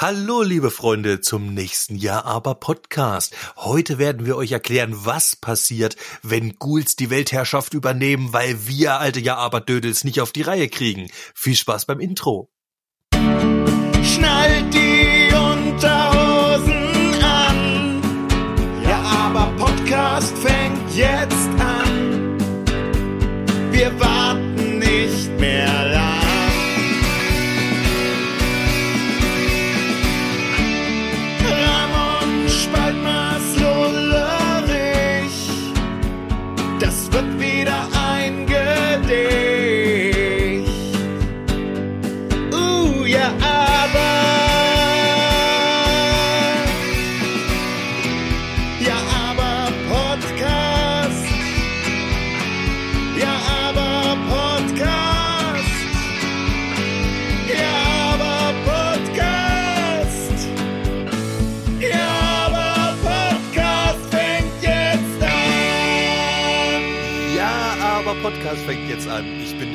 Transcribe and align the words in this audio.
Hallo, 0.00 0.42
liebe 0.42 0.70
Freunde, 0.70 1.20
zum 1.20 1.54
nächsten 1.54 1.96
Jahr 1.96 2.24
aber 2.24 2.54
Podcast. 2.54 3.34
Heute 3.56 3.98
werden 3.98 4.26
wir 4.26 4.36
euch 4.36 4.52
erklären, 4.52 4.92
was 4.94 5.34
passiert, 5.34 5.96
wenn 6.22 6.56
Ghouls 6.56 6.94
die 6.94 7.10
Weltherrschaft 7.10 7.74
übernehmen, 7.74 8.32
weil 8.32 8.68
wir 8.68 9.00
alte 9.00 9.18
Ja 9.18 9.34
aber 9.34 9.60
Dödels 9.60 10.04
nicht 10.04 10.20
auf 10.20 10.30
die 10.30 10.42
Reihe 10.42 10.68
kriegen. 10.68 11.10
Viel 11.34 11.56
Spaß 11.56 11.86
beim 11.86 11.98
Intro. 11.98 12.48
Schnallt 13.12 14.72
die 14.72 15.34
Unterhosen 15.34 16.74
an. 17.20 18.00
Ja, 18.84 19.02
aber 19.02 19.50
Podcast 19.56 20.38
fängt 20.38 20.94
jetzt 20.94 21.48
an. 21.48 21.57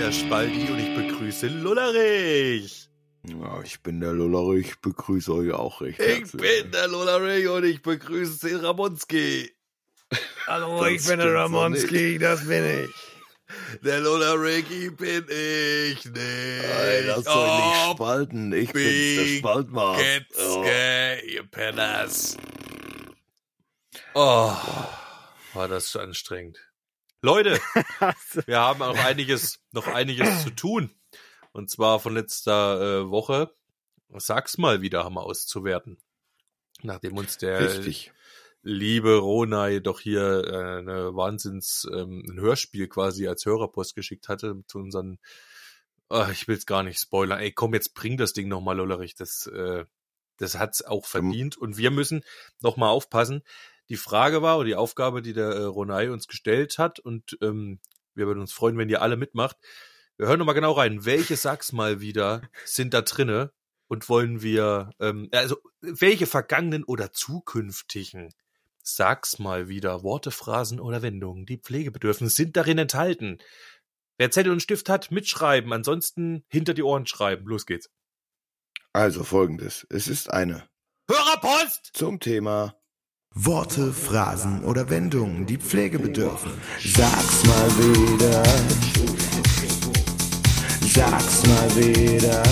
Der 0.04 0.12
Spaldi 0.12 0.70
und 0.70 0.80
ich 0.80 0.94
begrüße 0.98 1.48
Lullerich. 1.48 2.90
Ja, 3.26 3.62
ich 3.64 3.82
bin 3.82 4.02
der 4.02 4.12
Lollerich, 4.12 4.68
ich 4.72 4.82
begrüße 4.82 5.34
euch 5.34 5.54
auch 5.54 5.80
recht 5.80 5.98
Ich 5.98 6.06
herzlich. 6.06 6.42
bin 6.42 6.72
der 6.73 6.90
Lullerich 6.90 7.48
und 7.48 7.64
ich 7.64 7.82
begrüße 7.82 8.50
den 8.50 8.66
Ramonski. 8.66 9.50
Hallo, 10.48 10.82
Das 10.84 10.92
ich 10.92 11.08
bin 11.08 11.20
der 11.20 11.34
Ramonski, 11.34 12.18
das 12.20 12.45
bin 12.45 12.84
ich. 12.84 13.82
Der 13.82 14.02
Lullerich 14.02 14.68
bin 14.98 15.26
ich 15.30 16.04
nicht. 16.04 16.16
Ey, 16.16 17.06
lass 17.06 17.26
euch 17.26 17.26
nicht 17.26 17.88
Oh, 17.88 17.94
spalten, 17.94 18.52
ich 18.52 18.73
bin's, 18.73 19.16
der 19.16 19.38
Spaltmaß. 19.38 20.00
Oh. 20.38 20.66
Ihr 20.66 21.44
Penners. 21.50 22.36
Oh, 24.16 24.52
war 25.54 25.67
das 25.70 25.90
so 25.94 26.00
anstrengend. 26.02 26.60
Leute, 27.26 27.54
wir 28.48 28.60
haben 28.60 28.80
noch 28.80 28.98
einiges, 28.98 29.62
noch 29.72 29.88
einiges 29.88 30.44
zu 30.44 30.50
tun. 30.50 30.92
Und 31.54 31.70
zwar 31.70 32.02
von 32.02 32.14
letzter 32.14 32.82
äh, 32.82 33.10
Woche. 33.10 33.50
Sag's 34.10 34.58
mal 34.58 34.82
wieder, 34.82 35.06
haben 35.06 35.16
wir 35.16 35.24
auszuwerten. 35.24 35.98
Nachdem 36.82 37.16
uns 37.16 37.38
der 37.38 37.62
Richtig. 37.62 38.12
liebe 38.62 39.20
Ronay 39.20 39.80
doch 39.80 40.02
hier 40.02 40.44
äh, 40.46 40.80
eine 40.80 41.16
Wahnsinns 41.16 41.88
ähm, 41.94 42.26
ein 42.28 42.42
Hörspiel 42.42 42.90
quasi 42.90 43.26
als 43.26 43.46
Hörerpost 43.46 43.96
geschickt 43.96 44.28
hatte 44.28 44.62
zu 44.68 44.80
unseren 44.80 45.18
Ah, 46.10 46.30
ich 46.30 46.50
will's 46.50 46.66
gar 46.66 46.84
nicht 46.84 47.00
spoilern. 47.00 47.40
Ey, 47.40 47.54
komm, 47.54 47.74
jetzt 47.74 47.94
bring 47.94 48.18
das 48.18 48.34
Ding 48.34 48.50
nochmal, 48.50 48.76
Lollerich. 48.76 49.16
Das, 49.16 49.48
äh, 49.48 49.86
das 50.38 50.60
hat's 50.60 50.84
auch 50.84 51.06
verdient. 51.06 51.56
Und 51.56 51.78
wir 51.78 51.90
müssen 51.90 52.26
nochmal 52.60 52.90
aufpassen. 52.90 53.44
Die 53.89 53.98
Frage 53.98 54.42
war, 54.42 54.58
oder 54.58 54.67
die 54.67 54.76
Aufgabe, 54.76 55.22
die 55.22 55.34
der 55.34 55.50
äh, 55.50 55.64
Ronay 55.64 56.09
uns 56.09 56.28
gestellt 56.28 56.78
hat, 56.78 57.00
und 57.00 57.38
ähm, 57.42 57.80
wir 58.16 58.27
würden 58.27 58.39
uns 58.39 58.54
freuen, 58.54 58.77
wenn 58.77 58.89
ihr 58.89 59.02
alle 59.02 59.17
mitmacht. 59.17 59.58
Wir 60.17 60.27
hören 60.27 60.39
nochmal 60.39 60.55
genau 60.55 60.73
rein. 60.73 61.05
Welche 61.05 61.36
Sag's 61.36 61.71
mal 61.71 61.99
wieder 61.99 62.42
sind 62.66 62.94
da 62.94 63.02
drinne? 63.02 63.52
Und 63.88 64.10
wollen 64.10 64.42
wir, 64.42 64.92
ähm, 64.99 65.30
also, 65.32 65.58
welche 65.82 66.26
vergangenen 66.26 66.83
oder 66.83 67.11
zukünftigen 67.11 68.33
Sag's 68.82 69.39
mal 69.39 69.70
wieder, 69.70 70.04
Worte, 70.04 70.32
Phrasen 70.32 70.80
oder 70.80 71.02
Wendungen, 71.02 71.45
die 71.45 71.58
Pflege 71.58 71.92
bedürfen, 71.92 72.27
sind 72.27 72.58
darin 72.58 72.77
enthalten. 72.77 73.38
Wer 74.17 74.32
Zettel 74.32 74.52
und 74.52 74.61
Stift 74.61 74.89
hat, 74.89 75.11
mitschreiben, 75.11 75.71
ansonsten 75.73 76.44
hinter 76.50 76.73
die 76.73 76.83
Ohren 76.83 77.05
schreiben. 77.05 77.45
Los 77.48 77.65
geht's. 77.65 77.89
Also 78.92 79.23
folgendes, 79.23 79.88
es 79.89 80.08
ist 80.08 80.32
eine 80.32 80.67
Hörerpost! 81.10 81.92
zum 81.94 82.20
Thema 82.20 82.76
Worte, 83.36 83.92
Phrasen 83.92 84.64
oder 84.64 84.92
Wendungen, 84.92 85.48
die 85.48 85.58
Pflege 85.58 85.98
bedürfen. 85.98 86.52
Sag's 86.86 87.44
mal 87.45 87.67
wieder. 87.80 88.44
Sag's 90.82 91.48
mal 91.48 91.76
wieder. 91.76 92.44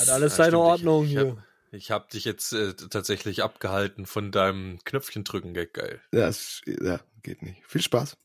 Hat 0.00 0.08
alles 0.08 0.36
seine 0.36 0.58
Ordnung 0.60 1.04
hier. 1.04 1.30
Hab, 1.30 1.36
ich 1.72 1.90
hab 1.90 2.10
dich 2.10 2.24
jetzt 2.24 2.52
äh, 2.52 2.74
tatsächlich 2.74 3.42
abgehalten 3.42 4.06
von 4.06 4.30
deinem 4.30 4.78
Knöpfchen 4.84 5.24
drücken, 5.24 5.52
Gag, 5.52 5.74
geil. 5.74 6.00
das 6.12 6.62
ja, 6.64 7.00
geht 7.24 7.42
nicht. 7.42 7.60
Viel 7.66 7.82
Spaß. 7.82 8.16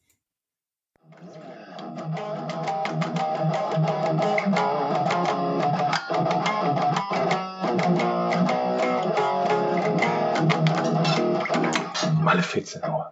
Malefizenauer. 12.32 13.12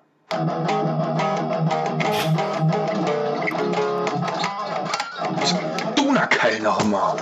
Donnerkeil 5.96 6.62
noch 6.62 6.82
mal. 6.86 7.18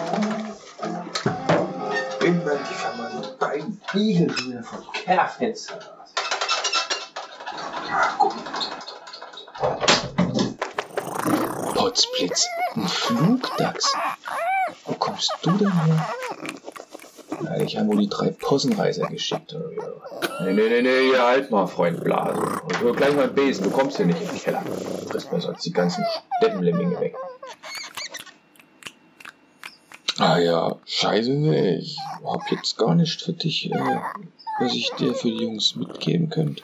Wenn 2.20 2.44
man 2.46 2.60
die 2.70 2.74
vermeinteten 2.76 3.40
beiden 3.40 3.82
Biegelhühner 3.92 4.64
vom 4.64 4.86
Kellerfenster 4.94 5.74
raus. 5.74 6.14
Ah, 7.90 8.16
gut. 8.20 8.36
Potzblitz, 11.74 12.48
ein 12.76 12.88
Flugdachs. 12.88 13.92
Wo 14.86 14.94
kommst 14.94 15.34
du 15.42 15.50
denn 15.50 15.72
her? 15.72 16.10
Na, 17.42 17.58
ich 17.58 17.76
habe 17.76 17.88
wohl 17.88 17.98
die 17.98 18.10
drei 18.10 18.30
Possenreiser 18.30 19.08
geschickt. 19.08 19.56
Oder? 19.56 20.27
Nee, 20.40 20.54
nee, 20.54 20.70
nee, 20.70 20.82
nee, 20.82 21.10
hier 21.10 21.24
halt 21.24 21.50
mal, 21.50 21.66
Freund 21.68 22.04
Blase. 22.04 22.40
Und 22.64 22.80
hör 22.82 22.94
gleich 22.94 23.16
mal 23.16 23.28
Besen, 23.28 23.64
du 23.64 23.72
kommst 23.72 23.98
hier 23.98 24.06
nicht 24.06 24.22
in 24.22 24.28
den 24.28 24.38
Keller. 24.40 24.64
Du 24.64 25.10
frisst 25.10 25.32
mir 25.32 25.42
sonst 25.42 25.66
die 25.66 25.74
ganzen 25.74 26.06
Steppenlemminge 26.38 27.00
weg. 27.00 27.16
Ah 30.20 30.38
ja, 30.38 30.76
scheiße, 30.86 31.32
nee, 31.32 31.78
ich 31.78 31.98
hab 32.24 32.50
jetzt 32.52 32.78
gar 32.78 32.96
nicht 32.96 33.22
für 33.22 33.34
dich, 33.34 33.72
äh, 33.72 34.00
was 34.60 34.74
ich 34.74 34.92
dir 34.92 35.14
für 35.14 35.30
die 35.30 35.44
Jungs 35.44 35.76
mitgeben 35.76 36.30
könnte. 36.30 36.64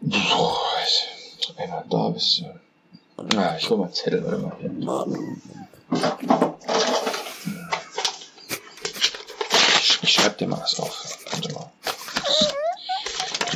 Wenn 0.00 1.70
du 1.70 1.84
da 1.88 2.08
bist. 2.10 2.42
äh. 2.42 3.36
Ah, 3.36 3.56
ich 3.58 3.68
hol 3.70 3.78
mal 3.78 3.90
Zettel, 3.92 4.24
warte 4.24 4.38
mal. 4.38 4.56
Hier. 4.60 4.70
Ich 10.02 10.10
schreib 10.12 10.36
dir 10.38 10.48
mal 10.48 10.60
was 10.60 10.78
auf. 10.80 11.15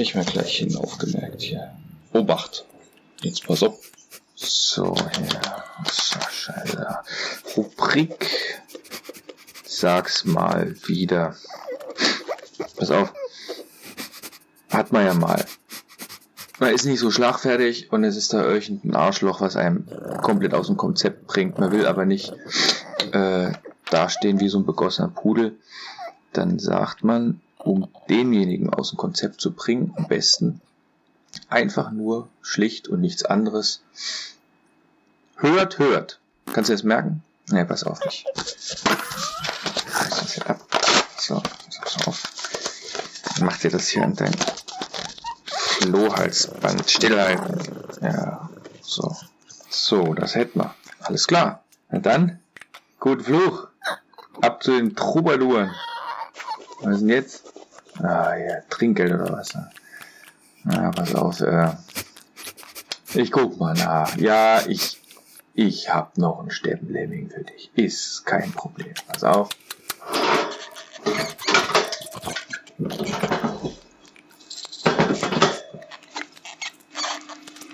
Ich 0.00 0.14
mir 0.14 0.24
gleich 0.24 0.56
hin 0.56 0.74
aufgemerkt 0.76 1.42
hier. 1.42 1.72
Obacht. 2.14 2.64
Jetzt 3.20 3.46
pass 3.46 3.62
auf. 3.62 3.78
So, 4.34 4.94
hier. 4.96 5.40
So, 5.92 6.18
scheiße. 6.18 6.98
Rubrik. 7.54 8.30
Sag's 9.62 10.24
mal 10.24 10.74
wieder. 10.86 11.36
Pass 12.78 12.90
auf. 12.90 13.12
Hat 14.70 14.90
man 14.90 15.04
ja 15.04 15.12
mal. 15.12 15.44
Man 16.58 16.74
ist 16.74 16.86
nicht 16.86 17.00
so 17.00 17.10
schlagfertig 17.10 17.92
und 17.92 18.02
es 18.02 18.16
ist 18.16 18.32
da 18.32 18.42
irgendein 18.42 18.96
Arschloch, 18.96 19.42
was 19.42 19.56
einem 19.56 19.86
komplett 20.22 20.54
aus 20.54 20.68
dem 20.68 20.78
Konzept 20.78 21.26
bringt. 21.26 21.58
Man 21.58 21.72
will 21.72 21.84
aber 21.84 22.06
nicht 22.06 22.32
äh, 23.12 23.52
dastehen 23.90 24.40
wie 24.40 24.48
so 24.48 24.60
ein 24.60 24.66
begossener 24.66 25.08
Pudel. 25.08 25.58
Dann 26.32 26.58
sagt 26.58 27.04
man, 27.04 27.42
um 27.64 27.88
denjenigen 28.08 28.70
aus 28.70 28.90
dem 28.90 28.96
Konzept 28.96 29.40
zu 29.40 29.52
bringen, 29.52 29.92
am 29.96 30.08
besten 30.08 30.60
einfach 31.48 31.90
nur 31.90 32.28
schlicht 32.42 32.88
und 32.88 33.00
nichts 33.00 33.24
anderes. 33.24 33.82
Hört, 35.36 35.78
hört. 35.78 36.20
Kannst 36.52 36.70
du 36.70 36.74
das 36.74 36.82
merken? 36.82 37.22
Ne, 37.50 37.64
pass 37.64 37.84
auf 37.84 38.04
mich. 38.04 38.24
So, 41.16 41.42
pass 41.80 42.06
auf. 42.06 42.22
Mach 43.40 43.56
dir 43.58 43.70
das 43.70 43.88
hier 43.88 44.02
an 44.04 44.14
dein 44.16 44.34
Flohhalsband 45.46 46.90
stillhalten. 46.90 47.60
Ja, 48.02 48.50
so. 48.82 49.16
So, 49.68 50.14
das 50.14 50.34
hätten 50.34 50.60
wir. 50.60 50.74
Alles 51.00 51.26
klar. 51.26 51.64
Na 51.90 52.00
dann, 52.00 52.38
guten 52.98 53.24
Fluch. 53.24 53.68
ab 54.42 54.62
zu 54.62 54.72
den 54.72 54.94
Troubadouren. 54.94 55.74
Was 56.82 56.94
ist 56.94 57.00
denn 57.00 57.08
jetzt? 57.10 57.42
Ah, 57.98 58.34
ja, 58.36 58.60
Trinkgeld 58.70 59.12
oder 59.12 59.32
was? 59.32 59.54
ne? 59.54 59.70
Na, 60.64 60.90
pass 60.90 61.14
auf, 61.14 61.40
äh, 61.40 61.72
ich 63.14 63.30
guck 63.30 63.58
mal 63.58 63.74
nach. 63.74 64.16
Ja, 64.16 64.62
ich, 64.66 65.00
ich 65.54 65.92
hab 65.92 66.16
noch 66.16 66.40
ein 66.42 66.50
Steppenlemming 66.50 67.30
für 67.30 67.44
dich. 67.44 67.70
Ist 67.74 68.24
kein 68.24 68.52
Problem. 68.52 68.94
Pass 69.08 69.24
auf. 69.24 69.50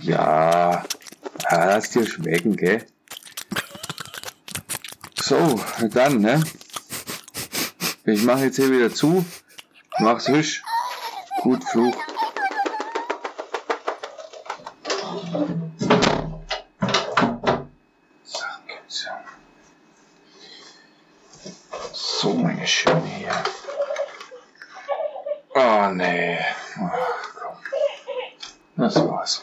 Ja, 0.01 0.85
lass 1.51 1.91
dir 1.91 2.07
schmecken, 2.07 2.57
gell? 2.57 2.85
So, 5.21 5.61
dann, 5.93 6.21
ne? 6.21 6.43
Ich 8.09 8.23
mache 8.23 8.45
jetzt 8.45 8.55
hier 8.55 8.71
wieder 8.71 8.95
zu. 8.95 9.27
Mach's 9.99 10.29
hüsch. 10.29 10.63
Gut 11.43 11.65
Fluch. 11.65 11.97
So, 21.93 22.35
meine 22.35 22.67
Schöne 22.67 23.05
hier. 23.07 23.33
Oh, 25.55 25.89
nee. 25.93 26.39
Ach, 26.81 27.35
komm. 27.35 27.57
Das 28.77 28.97
war's. 28.97 29.43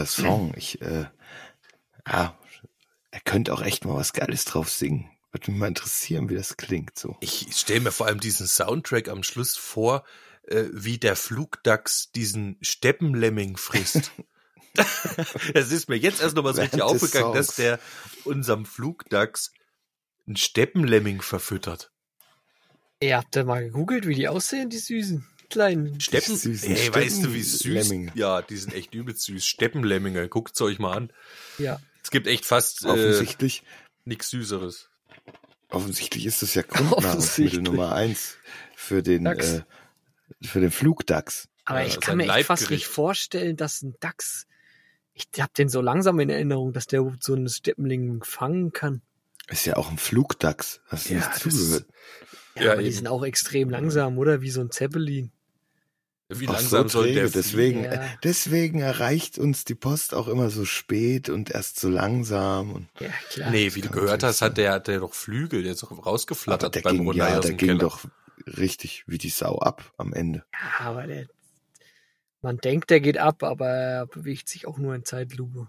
Dieser 0.00 0.06
Song, 0.06 0.54
ich, 0.56 0.80
äh, 0.82 1.06
ja, 2.06 2.38
er 3.10 3.20
könnte 3.24 3.52
auch 3.52 3.62
echt 3.62 3.84
mal 3.84 3.94
was 3.94 4.12
Geiles 4.12 4.44
drauf 4.44 4.70
singen. 4.70 5.10
Würde 5.32 5.50
mich 5.50 5.60
mal 5.60 5.68
interessieren, 5.68 6.28
wie 6.28 6.34
das 6.34 6.56
klingt 6.56 6.98
so. 6.98 7.16
Ich 7.20 7.48
stelle 7.52 7.80
mir 7.80 7.92
vor 7.92 8.06
allem 8.06 8.20
diesen 8.20 8.48
Soundtrack 8.48 9.08
am 9.08 9.22
Schluss 9.22 9.56
vor, 9.56 10.04
äh, 10.44 10.64
wie 10.72 10.98
der 10.98 11.14
Flugdachs 11.14 12.10
diesen 12.12 12.56
Steppenlemming 12.60 13.56
frisst. 13.56 14.12
Es 15.52 15.72
ist 15.72 15.88
mir 15.88 15.96
jetzt 15.96 16.22
erst 16.22 16.36
nochmal 16.36 16.54
so 16.54 16.60
richtig 16.60 16.80
aufgegangen, 16.80 17.34
dass 17.34 17.56
der 17.56 17.80
unserem 18.22 18.64
Flugdachs 18.64 19.52
einen 20.28 20.36
Steppenlemming 20.36 21.22
verfüttert. 21.22 21.90
Ihr 23.00 23.16
habt 23.16 23.34
da 23.34 23.42
mal 23.42 23.64
gegoogelt, 23.64 24.06
wie 24.06 24.14
die 24.14 24.28
aussehen, 24.28 24.70
die 24.70 24.78
süßen 24.78 25.26
kleinen. 25.50 26.00
Steppen, 26.00 26.36
süßen 26.36 26.74
ey, 26.74 26.94
weißt 26.94 27.24
du, 27.24 27.34
wie 27.34 27.42
süß? 27.42 27.60
Steppenlemminge. 27.60 28.12
Ja, 28.14 28.42
die 28.42 28.56
sind 28.56 28.72
echt 28.74 28.94
übel 28.94 29.14
süß. 29.16 29.44
Steppenlemminge, 29.44 30.28
guckt's 30.28 30.60
euch 30.62 30.78
mal 30.78 30.96
an. 30.96 31.12
Ja. 31.58 31.80
Es 32.02 32.10
gibt 32.10 32.26
echt 32.26 32.46
fast 32.46 32.84
äh, 32.84 32.88
Offensichtlich, 32.88 33.62
nichts 34.04 34.30
Süßeres. 34.30 34.88
offensichtlich 35.68 36.26
ist 36.26 36.42
das 36.42 36.54
ja 36.54 36.62
Grundnahrungsmittel. 36.62 37.62
Nummer 37.62 37.92
eins 37.94 38.36
für 38.74 39.02
den, 39.02 39.24
Dachs. 39.24 39.48
äh, 39.52 39.62
für 40.42 40.60
den 40.60 40.70
Flugdachs. 40.70 41.48
Aber 41.64 41.80
Ja, 41.82 41.86
ich 41.86 42.00
kann 42.00 42.18
ist 42.20 42.26
mir 42.26 42.34
echt 42.34 42.46
fast 42.46 42.70
nicht 42.70 42.86
vorstellen, 42.86 43.56
dass 43.56 43.82
ein 43.82 43.94
Dachs. 44.00 44.46
Ich 45.12 45.26
hab 45.40 45.52
den 45.54 45.68
so 45.68 45.80
langsam 45.82 46.18
in 46.20 46.30
Erinnerung, 46.30 46.72
dass 46.72 46.86
der 46.86 47.04
so 47.20 47.34
einen 47.34 47.48
Steppenling 47.48 48.24
fangen 48.24 48.72
kann. 48.72 49.02
Ist 49.48 49.66
ja 49.66 49.76
auch 49.76 49.90
ein 49.90 49.98
Flugdachs. 49.98 50.80
Hast 50.86 51.10
du 51.10 51.14
Ja, 51.14 51.18
nicht 51.18 51.30
das 51.30 51.40
zugehört? 51.42 51.86
Ja, 52.54 52.62
Ja, 52.64 52.72
aber 52.72 52.82
die 52.82 52.92
sind 52.92 53.06
auch 53.08 53.22
extrem 53.24 53.68
langsam, 53.68 54.16
oder? 54.18 54.40
Wie 54.40 54.50
so 54.50 54.60
ein 54.60 54.70
Zeppelin. 54.70 55.32
Wie 56.32 56.46
Ach, 56.48 56.52
langsam 56.54 56.88
so 56.88 57.00
soll 57.00 57.12
der 57.12 57.24
träge, 57.24 57.30
deswegen, 57.32 57.84
Ja. 57.84 58.02
deswegen 58.22 58.80
erreicht 58.80 59.36
uns 59.38 59.64
die 59.64 59.74
Post 59.74 60.14
auch 60.14 60.28
immer 60.28 60.48
so 60.50 60.64
spät 60.64 61.28
und 61.28 61.50
erst 61.50 61.80
so 61.80 61.88
langsam. 61.88 62.72
Und, 62.72 62.88
Ja, 63.00 63.08
klar. 63.30 63.50
Nee, 63.50 63.74
wie 63.74 63.80
du 63.80 63.90
gehört 63.90 64.22
hast, 64.22 64.40
hat 64.40 64.56
der, 64.56 64.72
hat 64.72 64.86
der 64.86 65.00
doch 65.00 65.12
Flügel, 65.12 65.62
der 65.64 65.72
ist 65.72 65.82
doch 65.82 66.06
rausgeflattert 66.06 66.74
der 66.76 66.82
beim 66.82 66.98
ging, 66.98 67.06
Runter 67.06 67.28
ja, 67.28 67.40
der 67.40 67.50
ging 67.54 67.68
Keller. 67.68 67.80
doch 67.80 68.04
richtig 68.46 69.04
wie 69.08 69.18
die 69.18 69.28
Sau 69.28 69.58
ab 69.58 69.92
am 69.98 70.12
Ende. 70.12 70.44
Ja, 70.52 70.86
aber 70.86 71.06
der. 71.08 71.26
Man 72.42 72.56
denkt, 72.58 72.90
der 72.90 73.00
geht 73.00 73.18
ab, 73.18 73.42
aber 73.42 73.68
er 73.68 74.06
bewegt 74.06 74.48
sich 74.48 74.66
auch 74.66 74.78
nur 74.78 74.94
in 74.94 75.04
Zeitlupe. 75.04 75.66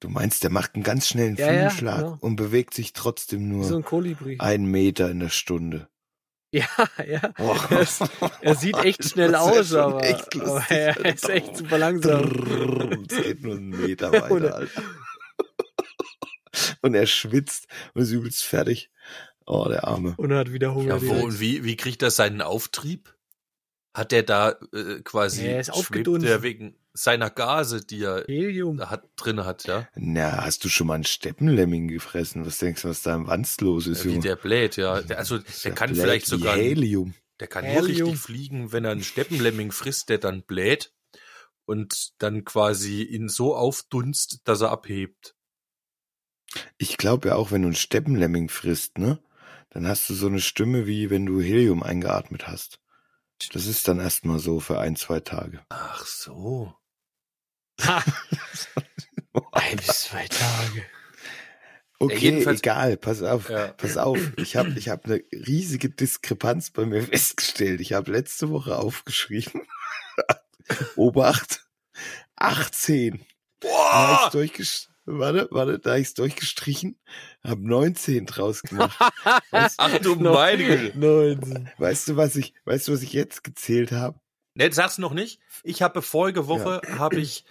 Du 0.00 0.08
meinst, 0.08 0.42
der 0.42 0.50
macht 0.50 0.74
einen 0.74 0.82
ganz 0.82 1.08
schnellen 1.08 1.36
Ja, 1.36 1.46
ja, 1.52 1.68
Flügelschlag 1.70 1.98
genau. 2.00 2.16
und 2.20 2.36
bewegt 2.36 2.74
sich 2.74 2.94
trotzdem 2.94 3.48
nur 3.48 3.64
so 3.64 3.76
ein 3.76 3.84
Kolibri. 3.84 4.36
einen 4.40 4.66
Meter 4.66 5.10
in 5.10 5.20
der 5.20 5.28
Stunde. 5.28 5.88
Ja, 6.98 7.04
ja. 7.04 7.32
Oh. 7.38 7.56
Er, 7.70 7.80
ist, 7.80 8.02
er 8.40 8.54
sieht 8.54 8.76
echt 8.84 9.04
schnell 9.08 9.32
Das 9.32 9.40
aus, 9.40 9.68
schon 9.70 9.78
aber, 9.78 10.04
echt 10.04 10.34
lustig, 10.34 10.42
aber 10.48 10.70
er 10.70 10.96
Alter. 10.96 11.14
ist 11.14 11.28
echt 11.28 11.56
super 11.56 11.78
langsam. 11.78 13.04
Es 13.10 13.16
geht 13.22 13.42
nur 13.42 13.56
einen 13.56 13.70
Meter 13.70 14.12
weiter, 14.12 14.54
Alter. 14.56 14.82
Und 16.82 16.94
er 16.94 17.06
schwitzt 17.06 17.66
und 17.94 18.02
ist 18.02 18.10
übelst 18.12 18.44
fertig. 18.44 18.90
Oh, 19.46 19.66
der 19.68 19.84
Arme. 19.84 20.14
Und 20.16 20.30
er 20.30 20.38
hat 20.38 20.52
wieder 20.52 20.74
Hunger. 20.74 20.96
Ja, 20.96 21.02
wo 21.06 21.24
und 21.24 21.40
wie, 21.40 21.64
wie 21.64 21.76
kriegt 21.76 22.02
er 22.02 22.10
seinen 22.10 22.40
Auftrieb? 22.40 23.14
Hat 23.92 24.12
er 24.12 24.22
da 24.22 24.50
äh, 24.72 25.00
quasi, 25.02 25.44
Er 25.46 25.60
ist 25.60 25.66
schwebt 25.66 25.78
aufgedunsen. 25.78 26.26
der 26.28 26.42
wegen 26.42 26.76
seiner 26.94 27.28
Gase, 27.28 27.84
die 27.84 28.02
er 28.04 28.24
Helium. 28.26 28.80
hat, 28.88 29.04
drin 29.16 29.44
hat, 29.44 29.64
ja? 29.66 29.88
Na, 29.96 30.44
hast 30.44 30.64
du 30.64 30.68
schon 30.68 30.86
mal 30.86 30.94
einen 30.94 31.04
Steppenlemming 31.04 31.88
gefressen? 31.88 32.46
Was 32.46 32.58
denkst 32.58 32.82
du, 32.82 32.88
was 32.88 33.02
da 33.02 33.14
im 33.16 33.26
Wanst 33.26 33.60
los 33.60 33.86
ist, 33.88 34.04
Wie 34.04 34.10
Junge? 34.10 34.20
der 34.20 34.36
bläht, 34.36 34.76
ja. 34.76 35.02
Der, 35.02 35.18
also, 35.18 35.38
der 35.38 35.46
ja 35.62 35.70
kann 35.72 35.90
blöd 35.90 36.00
vielleicht 36.02 36.26
wie 36.26 36.30
sogar, 36.30 36.56
Helium. 36.56 37.14
der 37.40 37.48
kann 37.48 37.64
nur 37.64 37.72
Helium. 37.74 38.08
richtig 38.10 38.24
fliegen, 38.24 38.72
wenn 38.72 38.84
er 38.84 38.92
einen 38.92 39.02
Steppenlemming 39.02 39.72
frisst, 39.72 40.08
der 40.08 40.18
dann 40.18 40.42
bläht 40.44 40.92
und 41.66 42.12
dann 42.22 42.44
quasi 42.44 43.02
ihn 43.02 43.28
so 43.28 43.56
aufdunst, 43.56 44.40
dass 44.44 44.60
er 44.60 44.70
abhebt. 44.70 45.34
Ich 46.78 46.96
glaube 46.96 47.28
ja 47.28 47.34
auch, 47.34 47.50
wenn 47.50 47.62
du 47.62 47.68
einen 47.68 47.74
Steppenlemming 47.76 48.48
frisst, 48.48 48.98
ne? 48.98 49.18
Dann 49.70 49.88
hast 49.88 50.08
du 50.08 50.14
so 50.14 50.28
eine 50.28 50.40
Stimme, 50.40 50.86
wie 50.86 51.10
wenn 51.10 51.26
du 51.26 51.40
Helium 51.40 51.82
eingeatmet 51.82 52.46
hast. 52.46 52.78
Das 53.52 53.66
ist 53.66 53.88
dann 53.88 53.98
erstmal 53.98 54.38
so 54.38 54.60
für 54.60 54.78
ein, 54.78 54.94
zwei 54.94 55.18
Tage. 55.18 55.64
Ach 55.70 56.06
so. 56.06 56.72
Ein 59.52 59.76
bis 59.76 60.02
zwei 60.04 60.26
Tage. 60.26 60.82
Okay, 61.98 62.18
jedenfalls- 62.18 62.60
egal, 62.60 62.96
pass 62.96 63.22
auf, 63.22 63.48
Ja. 63.48 63.68
pass 63.68 63.96
auf. 63.96 64.18
Ich 64.36 64.56
habe 64.56 64.70
ich 64.76 64.88
hab 64.88 65.04
eine 65.06 65.22
riesige 65.32 65.88
Diskrepanz 65.90 66.70
bei 66.70 66.84
mir 66.84 67.02
festgestellt. 67.02 67.80
Ich 67.80 67.92
habe 67.92 68.12
letzte 68.12 68.50
Woche 68.50 68.76
aufgeschrieben. 68.76 69.62
Obacht, 70.96 71.66
18. 72.36 73.24
Da 73.60 73.68
hab 73.70 74.20
ich's 74.24 74.32
durchgesch 74.32 74.88
warte, 75.06 75.48
warte, 75.50 75.78
da 75.78 75.96
ich's 75.96 76.14
durchgestrichen, 76.14 76.98
habe 77.42 77.66
19 77.66 78.26
draus 78.26 78.62
gemacht. 78.62 78.98
Weißt, 79.50 79.74
Ach 79.78 79.98
du 79.98 80.16
meine 80.16 80.64
Güte. 80.64 80.98
19. 80.98 81.70
weißt 81.78 82.08
du, 82.08 82.16
was 82.16 82.36
ich, 82.36 82.54
weißt 82.64 82.88
du, 82.88 82.92
was 82.92 83.02
ich 83.02 83.12
jetzt 83.12 83.44
gezählt 83.44 83.92
habe? 83.92 84.18
Ne, 84.54 84.72
sag's 84.72 84.98
noch 84.98 85.12
nicht. 85.14 85.40
Ich 85.62 85.82
habe 85.82 86.00
vorige 86.02 86.46
Woche 86.48 86.80
habe 86.98 87.20
ich 87.20 87.44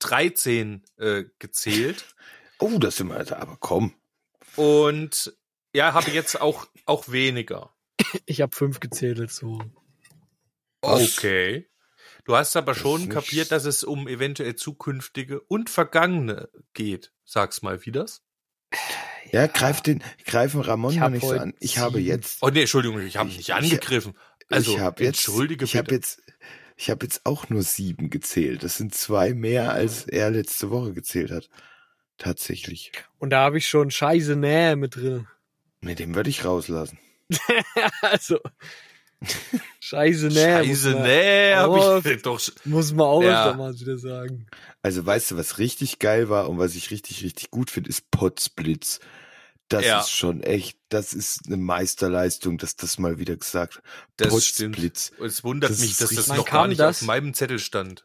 13 0.00 0.82
äh, 0.98 1.24
gezählt 1.38 2.04
Oh, 2.58 2.78
das 2.78 2.96
sind 2.96 3.08
wir 3.08 3.16
aber 3.40 3.56
komm. 3.58 3.94
und 4.56 5.34
ja, 5.72 5.94
habe 5.94 6.10
jetzt 6.10 6.40
auch 6.40 6.66
auch 6.84 7.08
weniger. 7.10 7.72
Ich 8.26 8.40
habe 8.40 8.54
fünf 8.54 8.80
gezählt 8.80 9.18
dazu. 9.18 9.62
Okay. 10.82 11.68
Du 12.24 12.36
hast 12.36 12.56
aber 12.56 12.72
Das 12.72 12.80
schon 12.82 13.08
kapiert, 13.08 13.50
dass 13.52 13.64
es 13.64 13.82
um 13.84 14.08
eventuell 14.08 14.56
zukünftige 14.56 15.40
und 15.40 15.70
vergangene 15.70 16.48
geht. 16.74 17.12
Sag's 17.24 17.62
mal, 17.62 17.84
wie 17.86 17.92
das? 17.92 18.22
Ja, 19.32 19.46
greif 19.46 19.80
den, 19.80 20.02
greifen 20.26 20.60
Ramon 20.60 21.00
hab 21.00 21.12
nicht 21.12 21.22
so 21.26 21.32
an. 21.32 21.54
Ich 21.60 21.78
habe 21.78 22.00
jetzt, 22.00 22.38
Oh 22.42 22.48
nee, 22.48 22.60
Entschuldigung, 22.62 23.00
ich 23.00 23.16
habe 23.16 23.28
Ich- 23.30 23.36
nicht 23.38 23.48
ich- 23.48 23.54
angegriffen. 23.54 24.16
Also, 24.48 24.74
ich 24.74 24.80
habe 24.80 25.02
jetzt, 25.04 25.26
entschuldige 25.28 25.64
ich 25.64 25.76
habe 25.76 25.84
bitte. 25.84 25.94
jetzt, 25.96 26.22
ich 26.80 26.88
habe 26.90 27.04
jetzt 27.04 27.26
auch 27.26 27.48
nur 27.50 27.62
sieben 27.62 28.08
gezählt. 28.08 28.62
Das 28.62 28.76
sind 28.78 28.94
zwei 28.94 29.34
mehr, 29.34 29.72
als 29.72 30.04
er 30.04 30.30
letzte 30.30 30.70
Woche 30.70 30.92
gezählt 30.94 31.30
hat. 31.30 31.50
Tatsächlich. 32.16 32.92
Und 33.18 33.30
da 33.30 33.40
habe 33.44 33.58
ich 33.58 33.68
schon 33.68 33.90
Scheiße 33.90 34.34
Nähe 34.36 34.76
mit 34.76 34.96
drin. 34.96 35.26
Mit 35.82 35.98
dem 35.98 36.14
würde 36.14 36.30
ich 36.30 36.44
rauslassen. 36.44 36.98
also. 38.02 38.38
Scheiße 39.80 40.28
Nähe. 40.28 40.58
muss 40.64 40.66
Scheiße, 40.82 40.90
man- 40.94 41.02
nee, 41.02 41.54
hab 41.54 41.68
Oh, 41.70 42.00
ich 42.04 42.22
doch. 42.22 42.38
sch- 42.38 42.52
Muss 42.64 42.92
man 42.92 43.06
auch 43.06 43.22
Ja. 43.22 43.52
mal 43.54 43.78
wieder 43.78 43.98
sagen. 43.98 44.46
Also 44.82 45.04
weißt 45.04 45.32
du, 45.32 45.36
was 45.36 45.58
richtig 45.58 45.98
geil 45.98 46.28
war 46.30 46.48
und 46.48 46.58
was 46.58 46.74
ich 46.74 46.90
richtig, 46.90 47.22
richtig 47.22 47.50
gut 47.50 47.70
finde, 47.70 47.90
ist 47.90 48.10
Potsblitz. 48.10 49.00
Das 49.70 49.84
Ja. 49.86 50.00
ist 50.00 50.10
schon 50.10 50.42
echt, 50.42 50.78
das 50.90 51.14
ist 51.14 51.46
eine 51.46 51.56
Meisterleistung, 51.56 52.58
dass 52.58 52.76
das 52.76 52.98
mal 52.98 53.18
wieder 53.18 53.36
gesagt. 53.36 53.80
Das 54.18 54.44
stimmt. 54.44 54.74
Potzblitz. 54.76 55.12
Es 55.24 55.42
wundert 55.44 55.70
Das 55.70 55.78
mich, 55.78 55.96
dass 55.96 56.10
das 56.10 56.26
noch 56.26 56.44
gar 56.44 56.66
nicht 56.66 56.80
das? 56.80 57.00
auf 57.00 57.06
meinem 57.06 57.32
Zettel 57.34 57.58
stand. 57.58 58.04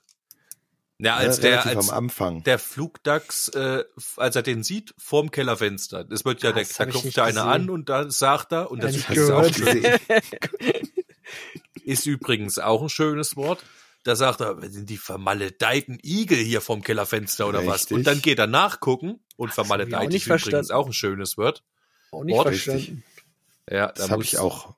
Ja, 0.99 1.07
Ja, 1.07 1.15
als 1.17 1.39
der, 1.41 1.51
relativ 1.65 1.77
als 1.77 1.89
am 1.89 1.97
Anfang. 1.97 2.43
der 2.43 2.59
Flugdachs, 2.59 3.47
äh, 3.49 3.83
als 4.15 4.35
er 4.35 4.43
den 4.43 4.63
sieht, 4.63 4.93
vorm 4.97 5.31
Kellerfenster. 5.31 6.03
Das 6.05 6.23
wird 6.23 6.41
ja, 6.43 6.51
Ah, 6.51 6.53
der, 6.53 6.63
das 6.63 6.73
da 6.77 6.85
klopft 6.85 7.03
nicht 7.05 7.17
der 7.17 7.23
eine 7.25 7.33
gesehen. 7.33 7.49
an 7.49 7.69
und 7.71 7.89
da 7.89 8.09
sagt 8.11 8.53
er, 8.53 8.69
und 8.71 8.79
Ja, 8.83 8.85
das 8.91 8.95
ist 8.97 9.31
auch, 9.31 9.51
gesehen? 9.51 9.99
ist 11.83 12.05
übrigens 12.05 12.59
auch 12.59 12.83
ein 12.83 12.89
schönes 12.89 13.35
Wort. 13.35 13.63
Da 14.05 14.15
sagt 14.15 14.39
er, 14.41 14.61
"Was 14.61 14.71
sind 14.71 14.89
die 14.89 14.97
vermaledeiten 14.97 15.97
Igel 16.03 16.37
hier 16.37 16.61
vorm 16.61 16.81
Kellerfenster 16.83 17.47
oder 17.47 17.65
was? 17.65 17.81
Richtig. 17.81 17.97
Und 17.97 18.07
dann 18.07 18.21
geht 18.21 18.39
er 18.39 18.47
nachgucken 18.47 19.19
und 19.35 19.49
Das 19.49 19.55
vermaledeit 19.55 20.13
ist 20.13 20.25
übrigens 20.27 20.43
verstanden. 20.43 20.71
auch 20.71 20.85
ein 20.85 20.93
schönes 20.93 21.37
Wort. 21.37 21.63
Auch 22.11 22.23
nicht 22.23 22.35
Wort 22.35 22.47
verstanden. 22.49 23.03
Ja, 23.69 23.87
Das 23.91 24.05
da 24.07 24.11
habe 24.13 24.23
ich 24.23 24.37
auch. 24.37 24.75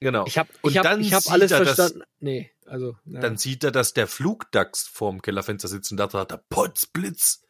Genau. 0.00 0.24
Ich 0.28 0.38
habe 0.38 0.48
Und 0.62 0.70
ich 0.70 0.76
hab, 0.78 0.84
dann 0.84 1.00
ich 1.00 1.12
hab 1.12 1.24
sieht 1.24 1.32
alles 1.32 1.50
er, 1.50 1.64
verstanden. 1.64 2.02
Nee, 2.20 2.52
also. 2.66 2.96
Ja. 3.04 3.18
Dann 3.20 3.36
sieht 3.36 3.64
er, 3.64 3.72
dass 3.72 3.94
der 3.94 4.06
Flugdachs 4.06 4.86
vorm 4.86 5.22
Kellerfenster 5.22 5.66
sitzt 5.66 5.90
und 5.90 5.96
da 5.96 6.08
sagt 6.08 6.30
er, 6.30 6.38
Potzblitz, 6.48 7.42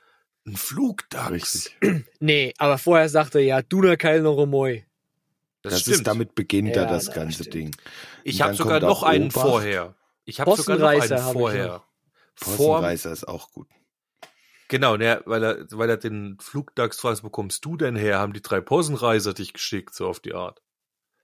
ein 0.47 0.57
Flugdachs. 0.57 1.71
Richtig. 1.83 2.07
nee, 2.21 2.55
aber 2.57 2.79
vorher 2.79 3.11
sagte 3.11 3.39
er 3.39 3.45
ja, 3.45 3.63
du 3.63 3.83
na 3.83 3.97
kein 3.97 4.23
noch 4.23 4.47
moi. 4.47 4.83
Das, 5.61 5.73
Das, 5.75 5.81
stimmt. 5.83 5.97
ist 5.99 6.07
damit 6.07 6.35
beginnt 6.35 6.69
Ja, 6.75 6.85
da 6.87 6.91
das 6.93 7.05
das 7.05 7.15
ganze 7.15 7.43
stimmt. 7.45 7.55
Ding. 7.55 7.77
ich 8.25 8.41
habe 8.41 8.55
sogar 8.55 8.81
noch 8.81 9.03
einen 9.03 9.31
vorher. 9.31 9.95
Ich 10.29 10.41
habe 10.41 10.55
sogar 10.57 10.77
noch 10.77 10.89
einen 10.89 11.33
vorher. 11.33 11.83
Possenreißer 12.39 13.11
ist 13.11 13.27
auch 13.27 13.51
gut. 13.51 13.67
genau, 14.69 14.99
ne, 14.99 15.23
weil 15.25 15.43
er, 15.43 15.67
weil 15.71 15.89
er 15.89 15.97
den 15.97 16.37
Flugdachs 16.39 17.01
fragt, 17.01 17.25
wo 17.25 17.31
kommst 17.31 17.65
du 17.65 17.79
denn 17.79 17.97
her? 17.97 18.19
Haben 18.19 18.35
die 18.35 18.43
drei 18.43 18.61
Possenreiser 18.61 19.33
dich 19.33 19.55
geschickt, 19.55 19.95
so 19.95 20.07
auf 20.07 20.21
die 20.21 20.35
Art. 20.35 20.61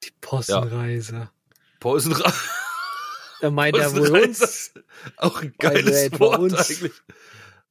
Die 0.05 0.11
Possenreiser. 0.21 1.31
Possenreiser. 1.81 2.33
Da 3.41 3.51
meint 3.51 3.77
er 3.77 3.95
wohl 3.95 4.23
uns. 4.23 4.73
Auch 5.19 5.43
ein 5.43 5.53
Also 5.59 5.75
geiles 5.75 6.19
Wort 6.19 6.39
uns. 6.39 6.55
eigentlich. 6.55 6.93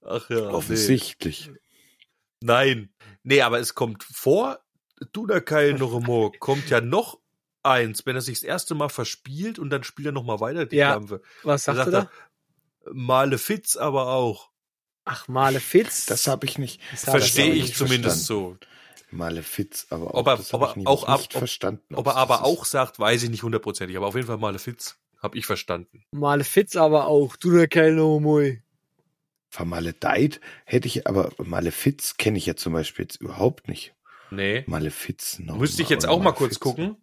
Ach 0.04 0.30
ja. 0.30 0.36
Nee. 0.36 0.42
Offensichtlich. 0.54 1.52
Nein. 2.42 2.94
Nee, 3.24 3.42
aber 3.42 3.60
es 3.60 3.74
kommt 3.74 4.04
vor, 4.04 4.60
Dunakai 5.14 5.72
Noremo 5.72 6.32
kommt 6.40 6.70
ja 6.70 6.80
noch 6.80 7.18
eins, 7.64 8.06
wenn 8.06 8.16
er 8.16 8.22
sich 8.22 8.36
das 8.40 8.44
erste 8.44 8.76
Mal 8.76 8.90
verspielt 8.90 9.58
und 9.60 9.70
dann 9.70 9.84
spielt 9.84 10.08
er 10.08 10.12
noch 10.12 10.24
mal 10.24 10.40
weiter 10.40 10.66
die 10.66 10.76
Ja. 10.78 10.94
Kämpfe. 10.94 11.22
Was 11.44 11.64
Da 11.64 11.74
sagt 11.76 11.88
er 11.88 11.92
sagt 11.92 12.12
da? 12.86 12.92
Malefiz 12.94 13.76
aber 13.78 14.08
auch. 14.08 14.50
Ach, 15.06 15.28
Malefiz. 15.28 16.06
Das 16.06 16.28
habe 16.28 16.46
ich 16.46 16.58
nicht. 16.58 16.82
Das 16.92 17.08
hab 17.08 17.12
Verstehe 17.12 17.54
ich 17.54 17.64
nicht 17.64 17.78
zumindest 17.78 18.26
so. 18.26 18.58
Malefiz, 19.12 19.86
aber 19.90 20.08
auch, 20.08 20.20
Ob 20.22 20.28
er- 20.28 20.38
das 20.38 20.54
ob 20.54 20.62
hab 20.62 20.70
er 20.70 20.72
ich 20.72 20.76
nie 20.78 20.86
auch 20.88 21.04
ab- 21.06 21.20
nicht 21.20 21.36
ob- 21.36 21.40
verstanden. 21.40 21.94
Ob 21.96 22.08
er 22.08 22.16
aber 22.16 22.36
ist. 22.36 22.42
auch 22.42 22.66
sagt, 22.66 23.00
weiß 23.00 23.24
ich 23.24 23.30
nicht 23.30 23.44
hundertprozentig. 23.44 23.96
Aber 23.98 24.08
auf 24.08 24.16
jeden 24.16 24.28
Fall 24.28 24.38
Malefiz 24.38 24.98
habe 25.22 25.38
ich 25.38 25.46
verstanden. 25.46 26.04
Malefiz 26.12 26.76
aber 26.76 27.08
auch. 27.08 27.36
Du 27.36 27.52
na 27.52 27.68
kein 27.68 27.96
noch 27.96 28.20
moi. 28.20 28.62
Vermaledeit 29.50 30.40
hätte 30.66 30.88
ich, 30.88 31.06
aber 31.08 31.32
Malefiz 31.38 32.18
kenne 32.18 32.38
ich 32.40 32.46
ja 32.48 32.56
zum 32.56 32.74
Beispiel 32.74 33.06
jetzt 33.06 33.18
überhaupt 33.22 33.68
nicht. 33.68 33.94
Nee. 34.32 34.64
Malefiz 34.66 35.38
noch. 35.40 35.58
Müsste 35.58 35.84
ich 35.84 35.90
jetzt 35.90 36.08
auch 36.08 36.22
mal 36.22 36.32
kurz 36.32 36.60
gucken. 36.60 36.98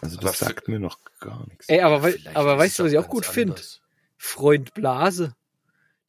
Also 0.00 0.18
Aber 0.18 0.28
das 0.28 0.38
sagt 0.38 0.68
mir 0.68 0.78
noch 0.78 0.98
gar 1.20 1.46
nichts. 1.48 1.68
Ey, 1.68 1.80
aber, 1.80 2.02
Vielleicht 2.02 2.36
aber 2.36 2.58
weißt 2.58 2.78
du, 2.78 2.84
was 2.84 2.92
ich 2.92 2.98
auch 2.98 3.08
gut 3.08 3.26
finde? 3.26 3.60
Freund 4.16 4.74
Blase. 4.74 5.34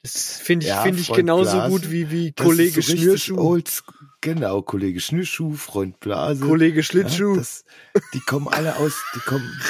Das 0.02 0.38
finde 0.38 0.64
ich, 0.64 0.70
Ja, 0.70 0.82
finde 0.82 1.00
ich 1.00 1.08
Freund 1.08 1.18
genauso 1.18 1.52
Blase. 1.52 1.70
gut 1.70 1.90
wie, 1.90 2.10
wie 2.10 2.32
Das 2.32 2.46
Kollege 2.46 2.78
ist 2.80 2.86
so 2.86 2.92
richtig 2.92 3.04
Schnürschuh. 3.24 3.38
Old, 3.38 3.82
genau, 4.20 4.62
Kollege 4.62 5.00
Schnürschuh, 5.00 5.54
Freund 5.54 6.00
Blase. 6.00 6.44
Kollege 6.44 6.82
Schlittschuh. 6.82 7.32
Ja, 7.34 7.38
das, 7.38 7.64
die 8.14 8.20
kommen 8.20 8.48
alle 8.48 8.76
aus, 8.76 8.94
die 9.14 9.20
kommen, 9.20 9.60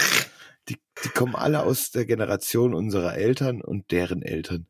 die, 0.68 0.76
die 1.04 1.08
kommen 1.08 1.34
alle 1.34 1.62
aus 1.62 1.90
der 1.90 2.04
Generation 2.06 2.74
unserer 2.74 3.16
Eltern 3.16 3.60
und 3.62 3.90
deren 3.90 4.22
Eltern. 4.22 4.68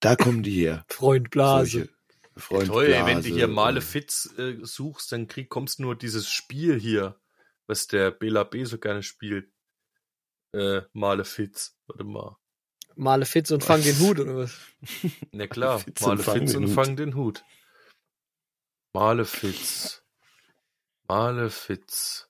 Da 0.00 0.14
kommen 0.16 0.42
die 0.42 0.52
her. 0.52 0.84
Freund 0.88 1.30
Blase. 1.30 1.70
Solche 1.70 1.88
Freund 2.36 2.68
Toll, 2.68 2.84
ey, 2.86 2.92
wenn 3.06 3.16
du 3.16 3.22
Blase 3.22 3.28
hier 3.34 3.48
Malefiz 3.48 4.32
äh, 4.38 4.54
suchst, 4.62 5.10
dann 5.12 5.26
krieg, 5.26 5.48
kommst 5.48 5.80
nur 5.80 5.96
dieses 5.96 6.30
Spiel 6.30 6.78
hier, 6.78 7.16
was 7.70 7.86
der 7.86 8.10
Bela 8.10 8.42
B 8.42 8.64
so 8.64 8.78
gerne 8.78 9.02
spielt. 9.02 9.50
Äh, 10.52 10.82
Malefiz. 10.92 11.78
Warte 11.86 12.04
mal. 12.04 12.36
Malefiz 12.96 13.50
und 13.52 13.62
fang 13.62 13.80
den 13.82 13.98
Hut 14.00 14.18
oder 14.18 14.36
was? 14.36 14.58
Na 15.32 15.46
klar, 15.46 15.80
Malefiz 16.00 16.02
und 16.02 16.06
Malefiz 16.08 16.24
fang 16.24 16.40
und 16.40 16.50
den 16.52 16.66
Hut. 16.66 16.74
fang 16.74 16.96
den 16.96 17.14
Hut. 17.14 17.44
Malefiz. 18.92 20.02
Malefiz. 21.06 22.28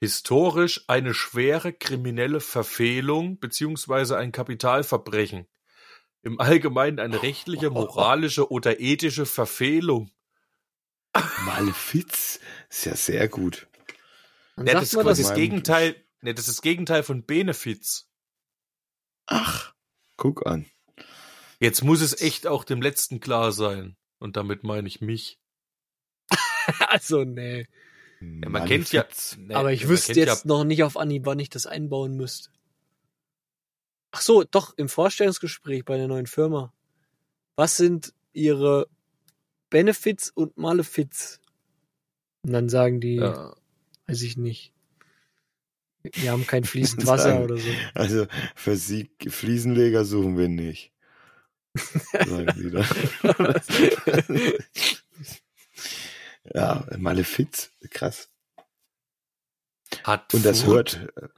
Historisch 0.00 0.84
eine 0.86 1.14
schwere 1.14 1.72
kriminelle 1.72 2.40
Verfehlung 2.40 3.40
beziehungsweise 3.40 4.18
ein 4.18 4.32
Kapitalverbrechen. 4.32 5.48
Im 6.22 6.38
Allgemeinen 6.40 7.00
eine 7.00 7.22
rechtliche, 7.22 7.70
moralische 7.70 8.50
oder 8.52 8.80
ethische 8.80 9.24
Verfehlung. 9.24 10.12
Malefiz 11.46 12.38
ist 12.68 12.84
ja 12.84 12.94
sehr 12.94 13.28
gut. 13.28 13.66
Dann 14.58 14.66
Ja, 14.66 14.74
das 14.74 14.92
ist 14.92 14.96
das. 14.96 15.18
das 15.18 15.34
Gegenteil, 15.34 15.96
ne, 16.20 16.34
das 16.34 16.48
ist 16.48 16.58
das 16.58 16.62
Gegenteil 16.62 17.02
von 17.02 17.24
Benefiz. 17.24 18.08
Ach, 19.26 19.74
guck 20.16 20.46
an. 20.46 20.66
Jetzt 21.60 21.82
muss 21.82 22.00
es 22.00 22.20
echt 22.20 22.46
auch 22.46 22.64
dem 22.64 22.82
Letzten 22.82 23.20
klar 23.20 23.52
sein. 23.52 23.96
Und 24.18 24.36
damit 24.36 24.64
meine 24.64 24.88
ich 24.88 25.00
mich. 25.00 25.38
Also, 26.88 27.24
nee. 27.24 27.66
Ja, 28.20 28.48
man 28.50 28.66
kennt 28.66 28.92
ja, 28.92 29.06
ne, 29.38 29.56
Aber 29.56 29.72
ich 29.72 29.82
man 29.82 29.90
wüsste 29.90 30.12
jetzt 30.12 30.44
noch 30.44 30.64
nicht 30.64 30.82
auf 30.82 30.98
Anhieb, 30.98 31.24
wann 31.24 31.38
ich 31.38 31.48
das 31.48 31.66
einbauen 31.66 32.14
müsste. 32.16 32.50
Ach 34.10 34.20
so, 34.20 34.44
doch, 34.44 34.76
im 34.76 34.88
Vorstellungsgespräch 34.88 35.84
bei 35.84 35.96
der 35.96 36.08
neuen 36.08 36.26
Firma. 36.26 36.74
Was 37.56 37.76
sind 37.76 38.12
ihre 38.32 38.88
Benefits 39.70 40.30
und 40.30 40.58
Malefiz? 40.58 41.40
Und 42.42 42.52
dann 42.52 42.68
sagen 42.68 43.00
die, 43.00 43.16
Ja, 43.16 43.54
weiß 44.08 44.22
ich 44.22 44.36
nicht. 44.36 44.72
Wir 46.02 46.32
haben 46.32 46.46
kein 46.46 46.64
fließend 46.64 47.06
Wasser 47.06 47.30
Sagen. 47.30 47.44
oder 47.44 47.56
so. 47.58 47.68
Also 47.94 48.26
für 48.54 48.76
Sie 48.76 49.10
Fliesenleger 49.28 50.04
suchen 50.04 50.36
wir 50.36 50.48
nicht. 50.48 50.92
Sagen 51.74 52.52
die 52.56 52.70
da. 52.70 52.84
ja, 56.54 56.86
Malefiz, 56.96 57.70
krass. 57.90 58.30
hat 60.02 60.34
Und 60.34 60.44
das 60.44 60.62
Furth 60.62 60.98
hört, 60.98 61.32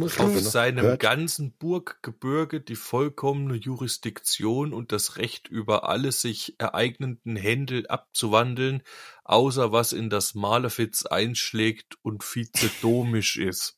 Hoffe 0.00 0.22
auf 0.22 0.32
du, 0.32 0.40
noch. 0.40 0.50
seinem 0.50 0.84
Hört. 0.84 1.00
ganzen 1.00 1.52
Burggebirge 1.56 2.60
die 2.60 2.76
vollkommene 2.76 3.56
Jurisdiktion 3.56 4.72
und 4.72 4.92
das 4.92 5.16
Recht 5.16 5.48
über 5.48 5.88
alle 5.88 6.12
sich 6.12 6.54
ereignenden 6.58 7.34
Händel 7.34 7.86
abzuwandeln, 7.88 8.82
außer 9.24 9.72
was 9.72 9.92
in 9.92 10.08
das 10.08 10.34
Malefiz 10.34 11.04
einschlägt 11.06 11.96
und 12.02 12.22
vizedomisch 12.22 13.36
ist. 13.38 13.76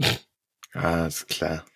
ah, 0.72 1.06
ist 1.06 1.28
klar. 1.28 1.66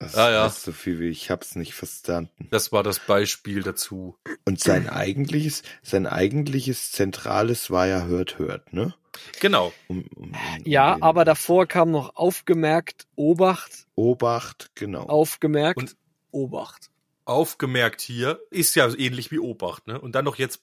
Das 0.00 0.14
Ah, 0.14 0.30
ja. 0.30 0.48
so 0.48 0.72
viel 0.72 1.00
wie 1.00 1.08
ich 1.08 1.30
hab's 1.30 1.56
nicht 1.56 1.74
verstanden. 1.74 2.48
Das 2.50 2.70
war 2.70 2.82
das 2.82 3.00
Beispiel 3.00 3.62
dazu. 3.62 4.16
Und 4.48 4.60
sein 4.60 4.88
eigentliches, 4.88 5.62
sein 5.82 6.06
eigentliches 6.06 6.90
Zentrales 6.90 7.70
war 7.70 7.86
ja 7.86 8.04
hört, 8.06 8.38
hört, 8.38 8.72
ne? 8.72 8.94
Genau. 9.40 9.74
Um, 9.88 10.06
um, 10.16 10.28
um, 10.30 10.32
ja, 10.64 10.94
den 10.94 11.02
aber 11.02 11.26
davor 11.26 11.66
kam 11.66 11.90
noch 11.90 12.16
aufgemerkt, 12.16 13.06
Obacht, 13.14 13.86
Obacht, 13.94 14.70
genau. 14.74 15.02
aufgemerkt, 15.02 15.76
Und- 15.78 15.96
Obacht. 16.30 16.90
Aufgemerkt 17.26 18.00
hier, 18.00 18.40
ist 18.50 18.74
ja 18.74 18.84
ähnlich 18.96 19.30
wie 19.30 19.38
Obacht, 19.38 19.86
ne? 19.86 20.00
Und 20.00 20.12
dann 20.14 20.24
noch 20.24 20.36
jetzt 20.36 20.62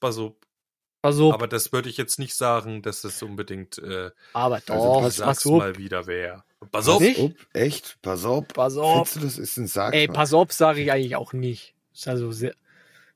Pass 1.04 1.20
auf. 1.20 1.36
Aber 1.36 1.48
das 1.48 1.72
würde 1.72 1.88
ich 1.88 1.98
jetzt 1.98 2.18
nicht 2.18 2.34
sagen, 2.34 2.82
dass 2.82 3.02
das 3.02 3.22
unbedingt 3.22 3.78
äh, 3.78 4.10
Aber 4.34 4.56
Also 4.56 4.74
doch, 4.74 5.02
pass- 5.02 5.16
sag's 5.18 5.46
auf. 5.46 5.60
mal 5.60 5.78
wieder 5.78 6.08
wäre. 6.08 6.44
Nicht? 7.02 7.20
Ob, 7.20 7.34
echt? 7.54 8.00
Pass 8.02 8.26
auf. 8.26 8.48
Pass 8.48 8.78
auf. 8.78 9.10
Findest 9.12 9.38
du, 9.38 9.42
das 9.42 9.50
ist 9.50 9.58
ein 9.58 9.68
Sag 9.68 9.94
Ey, 9.94 10.08
auf, 10.34 10.52
sage 10.52 10.82
ich 10.82 10.92
eigentlich 10.92 11.16
auch 11.16 11.34
nicht. 11.34 11.76
Ist 11.94 12.08
also 12.08 12.32
sehr, 12.32 12.56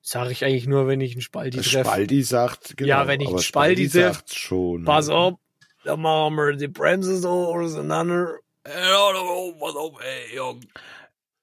sage 0.01 0.31
ich 0.31 0.43
eigentlich 0.43 0.67
nur, 0.67 0.87
wenn 0.87 1.01
ich 1.01 1.13
einen 1.13 1.21
Spaldi 1.21 1.57
treffe. 1.57 1.85
Spaldi 1.85 2.23
sagt, 2.23 2.77
genau. 2.77 2.89
Ja, 2.89 3.07
wenn 3.07 3.21
ich 3.21 3.29
einen 3.29 3.39
Spaldi 3.39 3.89
treff, 3.89 4.17
sagt 4.17 4.33
schon. 4.33 4.85
Pass 4.85 5.09
auf, 5.09 5.35
da 5.83 5.95
machen 5.95 6.35
wir 6.35 6.55
die 6.55 6.67
Bremse 6.67 7.17
so 7.17 7.29
auseinander. 7.53 8.35
Pass 8.63 9.75
auf, 9.75 9.99
ey, 10.01 10.35
Jung. 10.35 10.61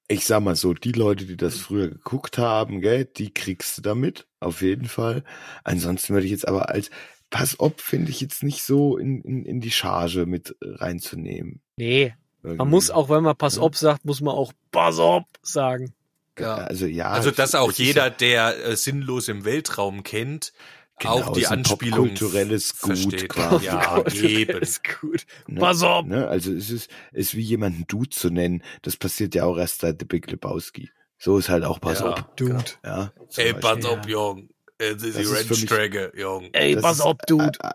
Ich 0.09 0.25
sag 0.25 0.43
mal 0.43 0.55
so, 0.55 0.73
die 0.73 0.93
Leute, 0.93 1.27
die 1.27 1.37
das 1.37 1.59
früher 1.59 1.89
geguckt 1.89 2.39
haben, 2.39 2.81
gell, 2.81 3.07
die 3.07 3.35
kriegst 3.35 3.77
du 3.79 3.83
damit, 3.83 4.29
auf 4.39 4.63
jeden 4.63 4.87
Fall. 4.87 5.25
Ansonsten 5.65 6.15
würde 6.15 6.27
ich 6.27 6.33
jetzt 6.33 6.47
aber 6.47 6.69
als 6.69 6.91
Pass 7.31 7.59
auf, 7.59 7.73
finde 7.79 8.13
ich 8.13 8.21
jetzt 8.21 8.45
nicht 8.45 8.63
so 8.63 8.99
in, 8.99 9.21
in, 9.23 9.45
in 9.45 9.61
die 9.61 9.73
Charge 9.73 10.27
mit 10.27 10.55
reinzunehmen. 10.63 11.61
Nee, 11.77 12.15
man 12.43 12.53
Irgendwie. 12.53 12.71
muss 12.71 12.91
auch, 12.93 13.09
wenn 13.09 13.25
man 13.25 13.37
Pass 13.37 13.59
auf 13.59 13.77
sagt, 13.77 14.05
muss 14.05 14.21
man 14.21 14.35
auch 14.35 14.53
Pass 14.71 15.01
auf 15.01 15.25
sagen. 15.43 15.93
Ja. 16.39 16.55
Also 16.57 16.87
ja. 16.87 17.11
Also, 17.11 17.31
dass 17.31 17.51
es- 17.51 17.55
auch 17.57 17.71
es 17.71 17.79
ist 17.79 17.85
jeder, 17.87 18.05
ja 18.05 18.11
der 18.11 18.65
äh, 18.67 18.77
sinnlos 18.77 19.29
im 19.29 19.45
Weltraum 19.45 20.03
kennt, 20.03 20.53
Genau, 20.99 21.15
auch 21.21 21.33
die 21.35 21.47
Anspielung 21.47 22.09
popkulturelles 22.09 22.81
Gut 22.81 22.99
versteht. 22.99 23.29
quasi. 23.29 23.67
Ja, 23.67 24.03
eben. 24.23 24.59
ist 24.63 24.81
gut. 25.01 25.27
Ne? 25.47 25.61
Pass 25.61 25.83
auf. 25.83 26.07
Ne? 26.07 26.27
Also 26.27 26.53
es 26.55 26.71
ist, 26.71 26.91
ist 27.13 27.35
wie 27.37 27.43
jemanden 27.43 27.85
Du 27.87 28.05
zu 28.07 28.31
nennen. 28.31 28.63
Das 28.81 28.97
passiert 28.97 29.35
ja 29.35 29.45
auch 29.45 29.59
erst 29.59 29.83
seit 29.83 29.99
The 30.01 30.07
Big 30.07 30.31
Lebowski. 30.31 30.91
So 31.19 31.37
ist 31.39 31.49
halt 31.51 31.65
auch 31.65 31.81
Pass 31.81 32.01
Ja. 32.01 32.13
auf. 32.13 32.25
Dude. 32.37 32.65
Ja, 32.85 33.13
Ey, 33.37 33.53
pass 33.53 33.79
Ja. 33.85 33.91
auf, 33.91 34.07
Jung. 34.09 34.49
Es 34.79 35.03
ist 35.03 35.03
die 35.03 35.07
Das 35.13 35.17
ist 35.17 35.29
für 35.29 35.35
mich- 35.35 35.51
Rennstrecke, 35.51 36.13
Jung. 36.17 36.49
Ey, 36.53 36.75
Das 36.75 36.83
pass 36.83 36.97
ist, 36.97 37.03
auf, 37.03 37.17
Dude. 37.27 37.59
äh, 37.63 37.69
äh, 37.69 37.73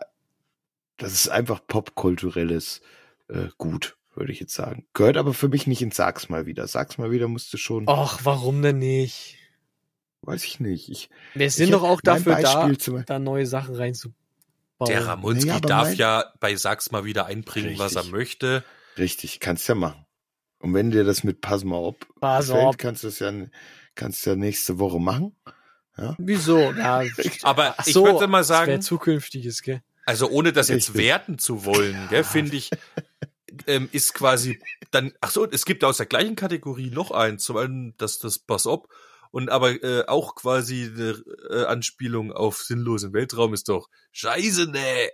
Das 0.98 1.12
ist 1.12 1.28
einfach 1.28 1.60
popkulturelles 1.66 2.80
äh, 3.28 3.48
Gut, 3.56 3.96
würde 4.14 4.32
ich 4.32 4.40
jetzt 4.40 4.54
sagen. 4.54 4.86
Gehört 4.94 5.16
aber 5.16 5.34
für 5.34 5.48
mich 5.48 5.66
nicht 5.66 5.82
in 5.82 5.90
Sag's 5.90 6.28
mal 6.28 6.46
wieder. 6.46 6.66
Sag's 6.66 6.98
mal 6.98 7.10
wieder 7.10 7.28
musste 7.28 7.58
schon, 7.58 7.84
Ach, 7.88 8.20
warum 8.24 8.62
denn 8.62 8.78
nicht? 8.78 9.38
weiß 10.22 10.44
ich 10.44 10.60
nicht. 10.60 10.88
Ich, 10.88 11.10
Wir 11.34 11.50
sind 11.50 11.66
ich 11.66 11.70
doch 11.72 11.82
auch 11.82 12.00
dafür 12.00 12.36
da, 12.36 12.58
Beispiel 12.60 12.78
zum- 12.78 13.04
da 13.06 13.18
neue 13.18 13.46
Sachen 13.46 13.74
reinzubauen. 13.74 14.14
Der 14.86 15.06
Ramonski 15.06 15.46
Naja, 15.48 15.60
darf 15.60 15.88
mein- 15.88 15.96
ja 15.96 16.32
bei 16.40 16.54
Sachs 16.56 16.90
mal 16.92 17.04
wieder 17.04 17.26
einbringen, 17.26 17.78
was 17.78 17.92
er 17.94 18.02
Richtig. 18.02 18.12
möchte. 18.12 18.64
Richtig, 18.98 19.40
kannst 19.40 19.68
ja 19.68 19.74
machen. 19.74 20.04
Und 20.60 20.74
wenn 20.74 20.90
dir 20.92 21.02
das 21.04 21.24
mit 21.24 21.40
Pass 21.40 21.64
mal 21.64 21.76
auf 21.76 21.96
Pass 22.20 22.46
gefällt, 22.48 22.64
auf. 22.66 22.76
kannst 22.76 23.02
du 23.02 23.08
es 23.08 23.18
ja, 23.18 23.32
kannst 23.96 24.24
du 24.24 24.30
ja 24.30 24.36
nächste 24.36 24.78
Woche 24.78 25.00
machen. 25.00 25.34
Wieso? 26.18 26.72
Ja, 26.76 27.02
Aber 27.42 27.74
ich 27.84 27.92
so, 27.92 28.04
würde 28.04 28.26
mal 28.28 28.38
Das 28.38 28.46
sagen, 28.48 28.80
zukünftiges, 28.80 29.62
gell? 29.62 29.82
also 30.06 30.28
ohne 30.30 30.52
das 30.52 30.68
jetzt 30.68 30.88
Richtig. 30.90 31.04
werten 31.04 31.38
zu 31.38 31.64
wollen, 31.64 31.96
gell, 32.10 32.22
finde 32.24 32.56
ich, 32.56 32.70
ähm, 33.66 33.88
ist 33.92 34.14
quasi 34.14 34.60
dann, 34.90 35.12
ach 35.20 35.30
so, 35.30 35.48
es 35.50 35.64
gibt 35.64 35.84
aus 35.84 35.96
der 35.98 36.06
gleichen 36.06 36.36
Kategorie 36.36 36.90
noch 36.90 37.10
eins, 37.10 37.44
zum 37.44 37.56
einen 37.56 37.94
das, 37.96 38.18
das 38.18 38.38
Pass 38.38 38.66
op 38.66 38.88
und 39.30 39.50
aber 39.50 39.82
äh, 39.82 40.04
auch 40.06 40.34
quasi 40.34 40.90
eine 40.94 41.22
äh, 41.50 41.64
Anspielung 41.64 42.32
auf 42.32 42.62
sinnlosen 42.62 43.12
Weltraum 43.12 43.54
ist 43.54 43.68
doch 43.68 43.88
Scheiße, 44.12 44.66
nee. 44.70 45.10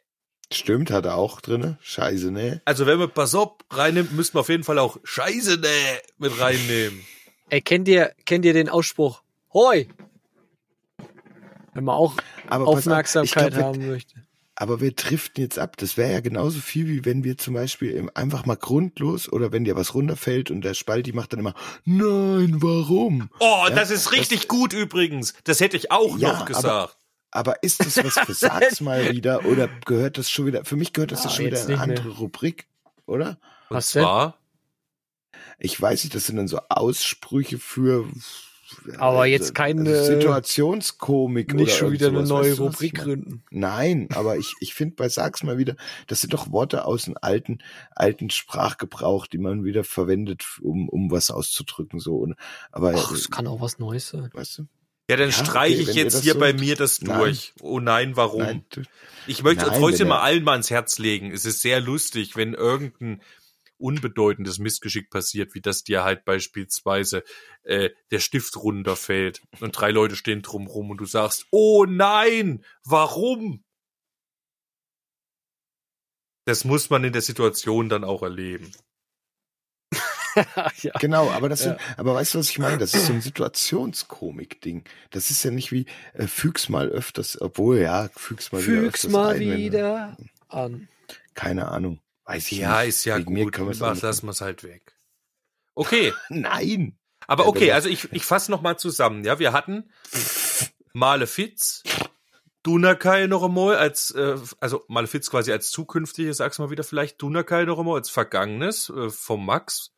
Stimmt, 0.52 0.90
hat 0.90 1.05
er 1.05 1.17
auch 1.17 1.40
drinne. 1.43 1.78
Scheiße, 1.83 2.31
ne? 2.31 2.62
Also 2.64 2.87
wenn 2.87 2.99
man 2.99 3.11
Pass 3.11 3.35
op 3.35 3.64
reinnimmt, 3.71 4.12
müsste 4.12 4.37
man 4.37 4.40
auf 4.40 4.49
jeden 4.49 4.64
Fall 4.64 4.78
auch 4.78 4.99
Scheiße, 5.05 5.59
nee 5.59 5.99
mit 6.17 6.40
reinnehmen. 6.40 7.05
Ey, 7.50 7.61
kennt 7.61 7.87
ihr, 7.88 8.12
kennt 8.26 8.45
ihr 8.45 8.52
den 8.55 8.69
Ausspruch? 8.69 9.23
Hoi! 9.52 9.88
Wenn 11.75 11.85
man 11.85 11.95
auch 11.95 12.14
Aber 12.49 12.67
auf, 12.67 12.78
Aufmerksamkeit 12.78 13.52
glaub, 13.52 13.57
wir- 13.57 13.64
haben 13.64 13.88
möchte. 13.88 14.26
Aber 14.61 14.81
wir 14.81 14.91
driften 14.91 15.41
jetzt 15.41 15.57
ab. 15.57 15.77
Das 15.77 15.97
wäre 15.97 16.12
ja 16.12 16.19
genauso 16.21 16.59
viel, 16.59 16.88
wie 16.88 17.05
wenn 17.05 17.23
wir 17.23 17.38
zum 17.38 17.55
Beispiel 17.55 18.11
einfach 18.15 18.45
mal 18.45 18.57
grundlos 18.57 19.31
oder 19.33 19.53
wenn 19.53 19.62
dir 19.62 19.77
was 19.77 19.95
runterfällt 19.95 20.50
und 20.50 20.62
der 20.62 20.75
Spalti 20.75 21.12
macht 21.12 21.33
dann 21.33 21.38
immer, 21.41 21.55
nein, 21.85 22.57
warum? 22.61 23.31
Oh, 23.38 23.67
Ja, 23.69 23.71
das 23.71 23.93
ist 23.93 24.11
richtig 24.11 24.49
gut 24.49 24.73
übrigens. 24.73 25.35
Das 25.45 25.61
hätte 25.61 25.77
ich 25.77 25.93
auch 25.93 26.19
Ja, 26.19 26.31
noch 26.31 26.37
aber- 26.41 26.45
gesagt. 26.47 26.97
Aber 27.30 27.63
ist 27.63 27.78
das 27.85 27.99
was 27.99 28.15
für 28.19 28.35
Sag's 28.35 28.80
mal 28.80 29.13
wieder 29.13 29.45
oder 29.45 29.69
gehört 29.85 30.19
das 30.19 30.28
schon 30.28 30.47
wieder, 30.47 30.65
für 30.65 30.75
mich 30.76 30.93
gehört 30.93 31.13
das 31.13 31.21
Ah, 31.21 31.28
ja 31.28 31.30
schon 31.37 31.45
wieder 31.47 31.61
in 31.61 31.67
eine 31.75 31.80
andere 31.80 32.09
Rubrik, 32.09 32.67
oder? 33.06 33.39
Was 33.69 33.91
zwar, 33.91 34.39
Ich 35.59 35.80
weiß 35.80 36.02
nicht, 36.02 36.15
das 36.17 36.26
sind 36.26 36.37
dann 36.37 36.49
so 36.49 36.59
Aussprüche 36.69 37.59
für 37.59 38.09
Aber 38.99 39.26
äh, 39.26 39.31
jetzt 39.31 39.54
keine- 39.54 39.89
also 39.89 40.13
Situationskomik 40.15 41.54
Nicht 41.54 41.63
oder 41.63 41.73
schon 41.73 41.93
wieder 41.93 42.09
eine 42.09 42.17
irgend 42.19 42.28
neue 42.31 42.54
sowas. 42.54 42.75
Weißt 42.75 42.81
du, 42.83 42.87
Rubrik 42.87 42.95
gründen. 42.95 43.45
Nein, 43.50 44.09
aber 44.15 44.37
ich, 44.37 44.54
ich 44.61 44.75
finde 44.75 44.97
bei 44.97 45.09
Sag's 45.09 45.43
mal 45.43 45.59
wieder, 45.59 45.76
das 46.07 46.21
sind 46.21 46.33
doch 46.33 46.50
Worte 46.52 46.85
aus 46.85 47.04
dem 47.04 47.17
alten, 47.21 47.59
alten 47.95 48.31
Sprachgebrauch, 48.31 49.26
die 49.26 49.39
man 49.39 49.65
wieder 49.65 49.85
verwendet, 49.85 50.45
um, 50.61 50.89
um 50.89 51.11
was 51.11 51.31
auszudrücken, 51.31 52.00
so. 52.00 52.17
Und, 52.17 52.35
aber, 52.73 52.93
Ach, 52.97 53.11
äh, 53.11 53.15
es 53.15 53.31
kann 53.31 53.47
auch 53.47 53.61
was 53.61 53.78
Neues 53.78 54.09
sein. 54.09 54.31
weißt 54.33 54.59
du? 54.59 54.63
ja, 55.11 55.17
dann 55.17 55.31
Ja, 55.31 55.33
streiche 55.33 55.81
okay, 55.83 55.91
ich 55.91 55.97
jetzt 55.97 56.23
hier 56.23 56.35
so- 56.35 56.39
bei 56.39 56.52
mir 56.52 56.76
das 56.76 57.00
Nein. 57.00 57.19
durch. 57.19 57.54
Oh 57.63 57.81
nein, 57.81 58.17
warum? 58.17 58.41
Nein, 58.43 58.65
Ich 59.26 59.43
möchte 59.43 59.65
Nein, 59.67 59.81
trotzdem 59.81 60.09
mal 60.09 60.21
allen 60.21 60.45
mal 60.45 60.52
ans 60.52 60.71
Herz 60.71 60.99
legen. 60.99 61.31
Es 61.33 61.45
ist 61.47 61.63
sehr 61.63 61.81
lustig, 61.81 62.37
wenn 62.37 62.52
irgendein 62.54 63.23
unbedeutendes 63.78 64.58
Missgeschick 64.58 65.10
passiert, 65.10 65.54
wie 65.54 65.60
das 65.60 65.84
dir 65.84 66.04
halt 66.04 66.25
beispielsweise 66.25 67.25
äh, 67.62 67.91
der 68.10 68.21
Stift 68.21 68.56
runterfällt 68.56 69.43
und 69.60 69.73
drei 69.73 69.91
Leute 69.91 70.17
stehen 70.17 70.43
drumrum 70.43 70.91
und 70.91 70.99
du 70.99 71.06
sagst, 71.06 71.47
oh 71.50 71.84
nein, 71.86 72.64
warum? 72.84 73.64
Das 76.47 76.64
muss 76.64 76.88
man 76.91 77.04
in 77.04 77.12
der 77.12 77.23
Situation 77.23 77.88
dann 77.88 78.04
auch 78.04 78.23
erleben. 78.23 78.73
ja. 80.82 80.93
Genau, 81.00 81.30
aber 81.30 81.49
das 81.49 81.60
Ja. 81.64 81.71
sind, 81.71 81.99
aber 81.99 82.14
weißt 82.14 82.34
du, 82.34 82.38
was 82.38 82.50
ich 82.50 82.58
meine? 82.58 82.78
Das 82.78 82.95
ist 82.95 83.06
so 83.06 83.12
ein 83.12 83.21
Situationskomik-Ding. 83.21 84.84
Das 85.10 85.30
ist 85.30 85.43
ja 85.43 85.50
nicht 85.50 85.73
wie 85.73 85.86
äh, 86.14 86.26
füg's 86.26 86.69
mal 86.69 86.88
öfters, 86.88 87.41
obwohl 87.41 87.78
ja, 87.78 88.08
füg's 88.14 88.52
mal 88.52 88.64
wieder 88.64 88.80
Füg's 88.82 88.95
öfters 89.04 89.12
mal 89.12 89.34
ein, 89.34 89.41
wieder 89.41 90.17
an. 90.49 90.88
Keine 91.34 91.69
Ahnung. 91.69 92.00
Weiß 92.28 92.52
ich 92.52 92.58
Ja, 92.58 92.80
nicht. 92.80 92.91
ist 92.91 93.04
ja 93.04 93.17
Wegen 93.19 93.32
mir 93.32 93.45
gut. 93.45 93.54
können 93.54 93.69
wir's 93.69 93.80
Mach, 93.80 93.88
auch 93.88 93.95
nicht 93.95 94.02
lassen 94.02 94.26
wir's 94.26 94.41
halt 94.41 94.62
weg. 94.62 94.97
Okay. 95.75 96.12
Nein. 96.28 96.99
Aber 97.26 97.47
okay, 97.47 97.73
also 97.73 97.88
ich, 97.88 98.12
ich 98.12 98.25
fasse 98.25 98.50
noch 98.50 98.60
mal 98.62 98.78
zusammen. 98.78 99.25
Ja, 99.25 99.38
wir 99.38 99.52
hatten 99.52 99.91
Malefiz, 100.93 101.82
Dunakai 102.62 103.26
noch 103.26 103.43
einmal 103.45 103.76
als, 103.76 104.10
äh, 104.12 104.36
also 104.60 104.84
Malefiz 104.88 105.30
quasi 105.30 105.52
als 105.52 105.71
zukünftiges, 105.71 106.38
sag's 106.38 106.58
mal 106.58 106.71
wieder 106.71 106.84
vielleicht, 106.84 107.21
Dunakai 107.21 107.64
noch 107.64 107.78
einmal 107.78 107.97
als 107.97 108.10
vergangenes 108.10 108.88
äh, 108.91 109.10
vom 109.10 109.45
Max. 109.45 109.93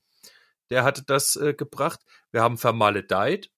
Der 0.70 0.84
hatte 0.84 1.02
das 1.02 1.36
äh, 1.36 1.52
gebracht. 1.54 2.00
Wir 2.30 2.42
haben 2.42 2.58
Vermaledeit. 2.58 3.50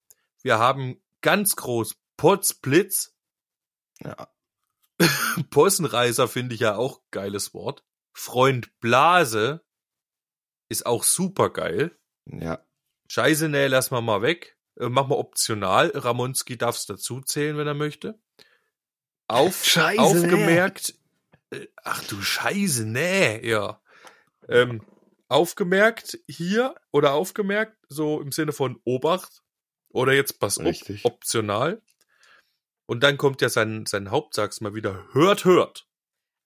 Wir 0.43 0.59
haben 0.59 1.01
ganz 1.21 1.57
groß 1.57 1.97
Potzblitz. 2.17 3.15
Ja. 4.03 4.29
Possenreißer 5.51 6.27
finde 6.29 6.55
ich 6.55 6.61
ja 6.61 6.77
auch 6.77 7.01
geiles 7.11 7.53
Wort. 7.55 7.85
Freund 8.13 8.79
Blase 8.81 9.65
ist 10.69 10.87
auch 10.87 11.05
super 11.05 11.51
geil. 11.51 11.97
Ja. 12.27 12.65
Scheiße, 13.09 13.49
nee, 13.49 13.67
lass 13.67 13.91
mal 13.91 14.01
mal 14.01 14.23
weg. 14.23 14.57
Äh, 14.79 14.89
mach 14.89 15.07
mal 15.07 15.17
optional. 15.17 15.91
Ramonski 15.95 16.57
darf's 16.57 16.87
dazu 16.87 17.21
zählen, 17.21 17.57
wenn 17.59 17.67
er 17.67 17.75
möchte. 17.75 18.19
Auf, 19.29 19.65
Scheiße, 19.65 20.01
aufgemerkt. 20.01 20.95
Äh, 21.51 21.67
ach 21.83 22.03
du 22.05 22.21
Scheiße, 22.21 22.87
nee, 22.87 23.47
ja. 23.47 23.81
Ähm, 24.49 24.85
aufgemerkt 25.29 26.19
hier 26.27 26.75
oder 26.91 27.13
aufgemerkt, 27.13 27.77
so 27.89 28.21
im 28.21 28.33
Sinne 28.33 28.53
von 28.53 28.81
Obacht. 28.85 29.43
Oder 29.91 30.15
jetzt 30.15 30.41
pass 30.41 30.59
auf, 30.59 30.65
Richtig. 30.65 31.05
optional. 31.05 31.83
Und 32.87 33.03
dann 33.03 33.19
kommt 33.19 33.43
ja 33.43 33.49
sein, 33.49 33.85
sein 33.87 34.11
Hauptsatz 34.11 34.61
mal 34.61 34.75
wieder. 34.75 35.07
Hört, 35.13 35.45
hört. 35.45 35.87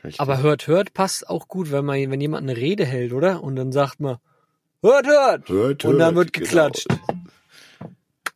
Richtig. 0.06 0.20
Aber 0.20 0.40
hört, 0.40 0.68
hört 0.68 0.94
passt 0.94 1.28
auch 1.28 1.48
gut, 1.48 1.72
wenn 1.72 1.84
man, 1.84 2.10
wenn 2.12 2.20
jemand 2.20 2.48
eine 2.48 2.56
Rede 2.56 2.84
hält, 2.84 3.12
oder? 3.12 3.42
Und 3.42 3.56
dann 3.56 3.72
sagt 3.72 3.98
man, 3.98 4.18
hört, 4.80 5.06
hört! 5.06 5.48
hört, 5.48 5.84
Und 5.84 5.98
dann 5.98 6.14
wird 6.14 6.32
geklatscht. 6.32 6.86
Genau. 6.88 7.22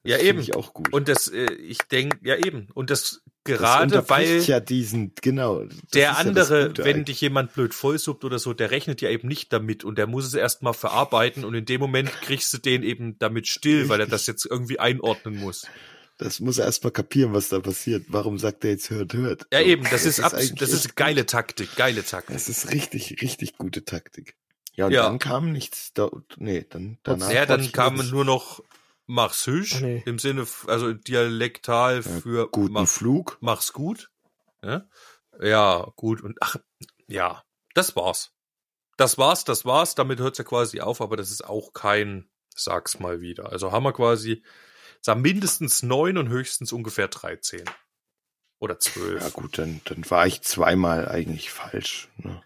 Ja, 0.02 0.16
Das 0.16 0.26
eben. 0.26 0.40
Ich 0.40 0.56
auch 0.56 0.74
gut. 0.74 0.92
Und 0.92 1.08
das, 1.08 1.28
äh, 1.28 1.52
ich 1.52 1.78
denke, 1.78 2.18
ja 2.22 2.36
eben. 2.36 2.68
Und 2.74 2.90
das 2.90 3.02
das 3.02 3.22
gerade 3.44 3.84
unterbricht 3.84 4.30
weil 4.30 4.42
ja 4.42 4.58
diesen, 4.58 5.12
genau. 5.20 5.64
das 5.64 5.76
der 5.94 6.02
ja 6.02 6.10
das 6.10 6.18
andere, 6.18 6.66
Gute 6.68 6.84
wenn 6.84 6.96
eigentlich. 6.96 7.04
dich 7.06 7.20
jemand 7.20 7.54
blöd 7.54 7.72
vollsuppt 7.72 8.24
oder 8.24 8.40
so, 8.40 8.52
der 8.52 8.72
rechnet 8.72 9.00
ja 9.00 9.10
eben 9.10 9.28
nicht 9.28 9.52
damit 9.52 9.84
und 9.84 9.96
der 9.96 10.06
muss 10.06 10.26
es 10.26 10.34
erstmal 10.34 10.74
verarbeiten 10.74 11.44
und 11.44 11.54
in 11.54 11.66
dem 11.66 11.80
Moment 11.80 12.10
kriegst 12.22 12.52
du 12.52 12.58
den 12.58 12.82
eben 12.82 13.18
damit 13.18 13.46
still, 13.46 13.88
weil 13.88 14.00
er 14.00 14.06
das 14.06 14.26
jetzt 14.26 14.44
irgendwie 14.44 14.80
einordnen 14.80 15.36
muss. 15.36 15.66
Das 16.20 16.38
muss 16.38 16.58
er 16.58 16.66
erstmal 16.66 16.90
kapieren, 16.92 17.32
was 17.32 17.48
da 17.48 17.60
passiert. 17.60 18.04
Warum 18.08 18.38
sagt 18.38 18.62
er 18.64 18.70
jetzt 18.72 18.90
hört, 18.90 19.14
hört? 19.14 19.46
Ja 19.52 19.60
So, 19.60 19.64
eben, 19.64 19.84
das, 19.90 20.04
ist, 20.04 20.20
abs 20.20 20.34
eigentlich 20.34 20.54
das 20.58 20.70
ist 20.70 20.94
geile 20.94 21.24
Taktik, 21.24 21.74
geile 21.76 22.04
Taktik. 22.04 22.34
Das 22.36 22.48
ist 22.48 22.70
richtig, 22.72 23.22
richtig 23.22 23.56
gute 23.56 23.84
Taktik. 23.86 24.36
Ja, 24.74 24.86
und 24.86 24.92
Ja. 24.92 25.04
dann 25.04 25.18
kam 25.18 25.50
nichts. 25.50 25.92
Da, 25.94 26.10
nee, 26.36 26.66
dann 26.68 26.98
danach. 27.02 27.30
Ja, 27.32 27.46
dann 27.46 27.72
kam 27.72 27.96
das- 27.96 28.10
nur 28.10 28.24
noch 28.26 28.62
mach's 29.06 29.46
hüsch, 29.46 29.80
nee. 29.80 30.02
im 30.06 30.18
Sinne, 30.18 30.46
also 30.66 30.92
dialektal 30.92 31.96
Ja, 31.96 32.02
für 32.02 32.48
guten 32.50 32.74
mach, 32.74 32.86
Flug. 32.86 33.38
mach's 33.40 33.72
gut. 33.72 34.10
Ja? 34.62 34.86
Ja, 35.42 35.90
gut. 35.96 36.20
Und 36.22 36.36
ach, 36.40 36.56
ja, 37.08 37.42
das 37.74 37.96
war's. 37.96 38.32
Das 38.98 39.16
war's, 39.16 39.44
das 39.44 39.64
war's. 39.64 39.94
Damit 39.94 40.20
hört's 40.20 40.36
ja 40.38 40.44
quasi 40.44 40.80
auf, 40.80 41.00
aber 41.00 41.16
das 41.16 41.30
ist 41.30 41.44
auch 41.46 41.72
kein, 41.72 42.28
sag's 42.54 43.00
mal 43.00 43.22
wieder. 43.22 43.50
Also 43.50 43.72
haben 43.72 43.84
wir 43.84 43.94
quasi, 43.94 44.42
sagen 45.00 45.22
mindestens 45.22 45.82
neun 45.82 46.18
und 46.18 46.28
höchstens 46.28 46.72
ungefähr 46.72 47.08
13. 47.08 47.64
Oder 48.58 48.78
zwölf. 48.78 49.22
Ja 49.22 49.30
gut, 49.30 49.58
dann, 49.58 49.80
dann 49.86 50.08
war 50.10 50.26
ich 50.26 50.42
zweimal 50.42 51.08
eigentlich 51.08 51.50
falsch. 51.50 52.08
Ne? 52.18 52.42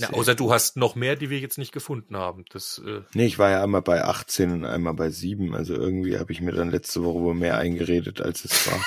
Ja, 0.00 0.10
außer 0.10 0.34
du 0.34 0.52
hast 0.52 0.76
noch 0.76 0.94
mehr, 0.94 1.14
die 1.14 1.30
wir 1.30 1.38
jetzt 1.38 1.58
nicht 1.58 1.72
gefunden 1.72 2.16
haben. 2.16 2.44
Das, 2.50 2.80
äh, 2.84 3.02
Nee, 3.12 3.26
ich 3.26 3.38
war 3.38 3.50
ja 3.50 3.62
einmal 3.62 3.82
bei 3.82 4.02
18 4.02 4.50
und 4.50 4.64
einmal 4.64 4.94
bei 4.94 5.10
7. 5.10 5.54
Also 5.54 5.74
irgendwie 5.74 6.18
habe 6.18 6.32
ich 6.32 6.40
mir 6.40 6.52
dann 6.52 6.70
letzte 6.70 7.04
Woche 7.04 7.20
wohl 7.20 7.34
mehr 7.34 7.58
eingeredet, 7.58 8.20
als 8.20 8.44
es 8.44 8.66
war. 8.66 8.84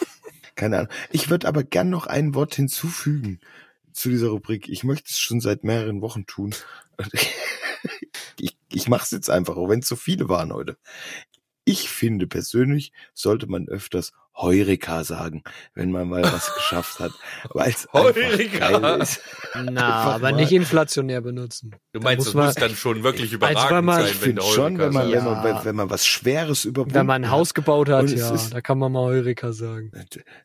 Keine 0.56 0.78
Ahnung. 0.78 0.92
Ich 1.10 1.30
würde 1.30 1.46
aber 1.46 1.62
gern 1.62 1.88
noch 1.88 2.06
ein 2.06 2.34
Wort 2.34 2.54
hinzufügen 2.54 3.40
zu 3.92 4.10
dieser 4.10 4.28
Rubrik. 4.28 4.68
Ich 4.68 4.84
möchte 4.84 5.10
es 5.10 5.18
schon 5.18 5.40
seit 5.40 5.64
mehreren 5.64 6.02
Wochen 6.02 6.26
tun. 6.26 6.54
ich 8.38 8.56
ich 8.72 8.88
mache 8.88 9.04
es 9.04 9.10
jetzt 9.10 9.30
einfach, 9.30 9.56
auch 9.56 9.68
wenn 9.68 9.80
es 9.80 9.88
so 9.88 9.96
viele 9.96 10.28
waren 10.28 10.52
heute. 10.52 10.76
Ich 11.68 11.88
finde 11.90 12.28
persönlich, 12.28 12.92
sollte 13.12 13.48
man 13.48 13.66
öfters 13.68 14.12
Heureka 14.36 15.02
sagen, 15.02 15.42
wenn 15.74 15.90
man 15.90 16.08
mal 16.08 16.22
was 16.22 16.54
geschafft 16.54 17.00
hat. 17.00 17.10
Weil 17.54 17.70
es 17.70 17.88
Heureka! 17.92 18.96
ist. 18.96 19.20
Na, 19.54 19.84
aber 20.14 20.30
mal- 20.30 20.32
nicht 20.36 20.52
inflationär 20.52 21.20
benutzen. 21.22 21.74
du 21.92 21.98
meinst, 22.00 22.18
muss 22.18 22.26
das 22.26 22.34
man- 22.34 22.44
muss 22.46 22.54
dann 22.54 22.70
schon 22.76 23.02
wirklich 23.02 23.32
überragend 23.32 23.84
man- 23.86 23.96
sein, 23.96 24.04
Ich 24.12 24.20
wenn 24.20 24.28
finde 24.28 24.42
der 24.42 24.48
schon, 24.52 24.78
wenn 24.78 24.92
man, 24.92 25.02
Heureka 25.08 25.16
wenn, 25.18 25.24
man, 25.24 25.44
Ja. 25.44 25.56
wenn, 25.58 25.64
wenn 25.64 25.76
man 25.76 25.90
was 25.90 26.06
Schweres 26.06 26.64
überwunden 26.64 26.94
Wenn 26.94 27.06
man 27.06 27.24
ein. 27.24 27.30
Haus 27.30 27.52
gebaut 27.52 27.88
hat, 27.88 28.10
ja, 28.10 28.32
ist- 28.32 28.54
da 28.54 28.60
kann 28.60 28.78
man 28.78 28.92
mal 28.92 29.04
Heureka 29.06 29.52
sagen. 29.52 29.90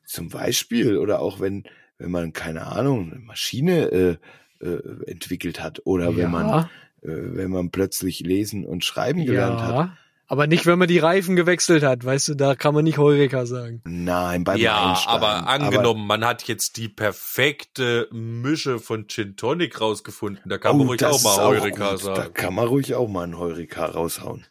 Zum 0.05 0.29
Beispiel, 0.29 0.97
oder 0.97 1.19
auch 1.19 1.39
wenn, 1.39 1.65
wenn 1.99 2.09
man, 2.11 2.33
keine 2.33 2.65
Ahnung, 2.65 3.11
eine 3.11 3.19
Maschine 3.19 3.91
äh, 3.91 4.65
äh, 4.65 4.79
entwickelt 5.05 5.61
hat, 5.61 5.81
oder 5.85 6.15
wenn 6.17 6.31
man, 6.31 6.47
ja, 6.47 6.59
äh, 7.03 7.07
wenn 7.35 7.51
man 7.51 7.69
plötzlich 7.71 8.21
lesen 8.21 8.65
und 8.65 8.85
schreiben 8.85 9.23
gelernt 9.25 9.61
hat. 9.61 9.89
Aber 10.31 10.47
nicht, 10.47 10.65
wenn 10.65 10.79
man 10.79 10.87
die 10.87 10.97
Reifen 10.97 11.35
gewechselt 11.35 11.83
hat, 11.83 12.05
weißt 12.05 12.29
du, 12.29 12.35
da 12.35 12.55
kann 12.55 12.73
man 12.73 12.85
nicht 12.85 12.97
Heureka 12.97 13.45
sagen. 13.45 13.81
Nein, 13.83 14.45
beim 14.45 14.57
Ja, 14.57 14.91
Einsteigen. 14.91 15.13
aber 15.23 15.47
angenommen, 15.47 16.07
man 16.07 16.23
hat 16.23 16.43
jetzt 16.47 16.77
die 16.77 16.87
perfekte 16.87 18.07
Mische 18.13 18.79
von 18.79 19.09
Gin 19.09 19.35
Tonic 19.35 19.81
rausgefunden. 19.81 20.41
Da 20.47 20.57
kann 20.57 20.77
man 20.77 20.87
ruhig 20.87 21.01
Oh, 21.03 21.07
auch 21.07 21.21
mal 21.21 21.37
Heureka. 21.47 21.91
Da 21.91 21.97
sagen. 21.97 22.33
kann 22.33 22.53
man 22.53 22.65
ruhig 22.65 22.95
auch 22.95 23.09
mal 23.09 23.23
einen 23.25 23.37
Heureka 23.37 23.83
raushauen. 23.85 24.45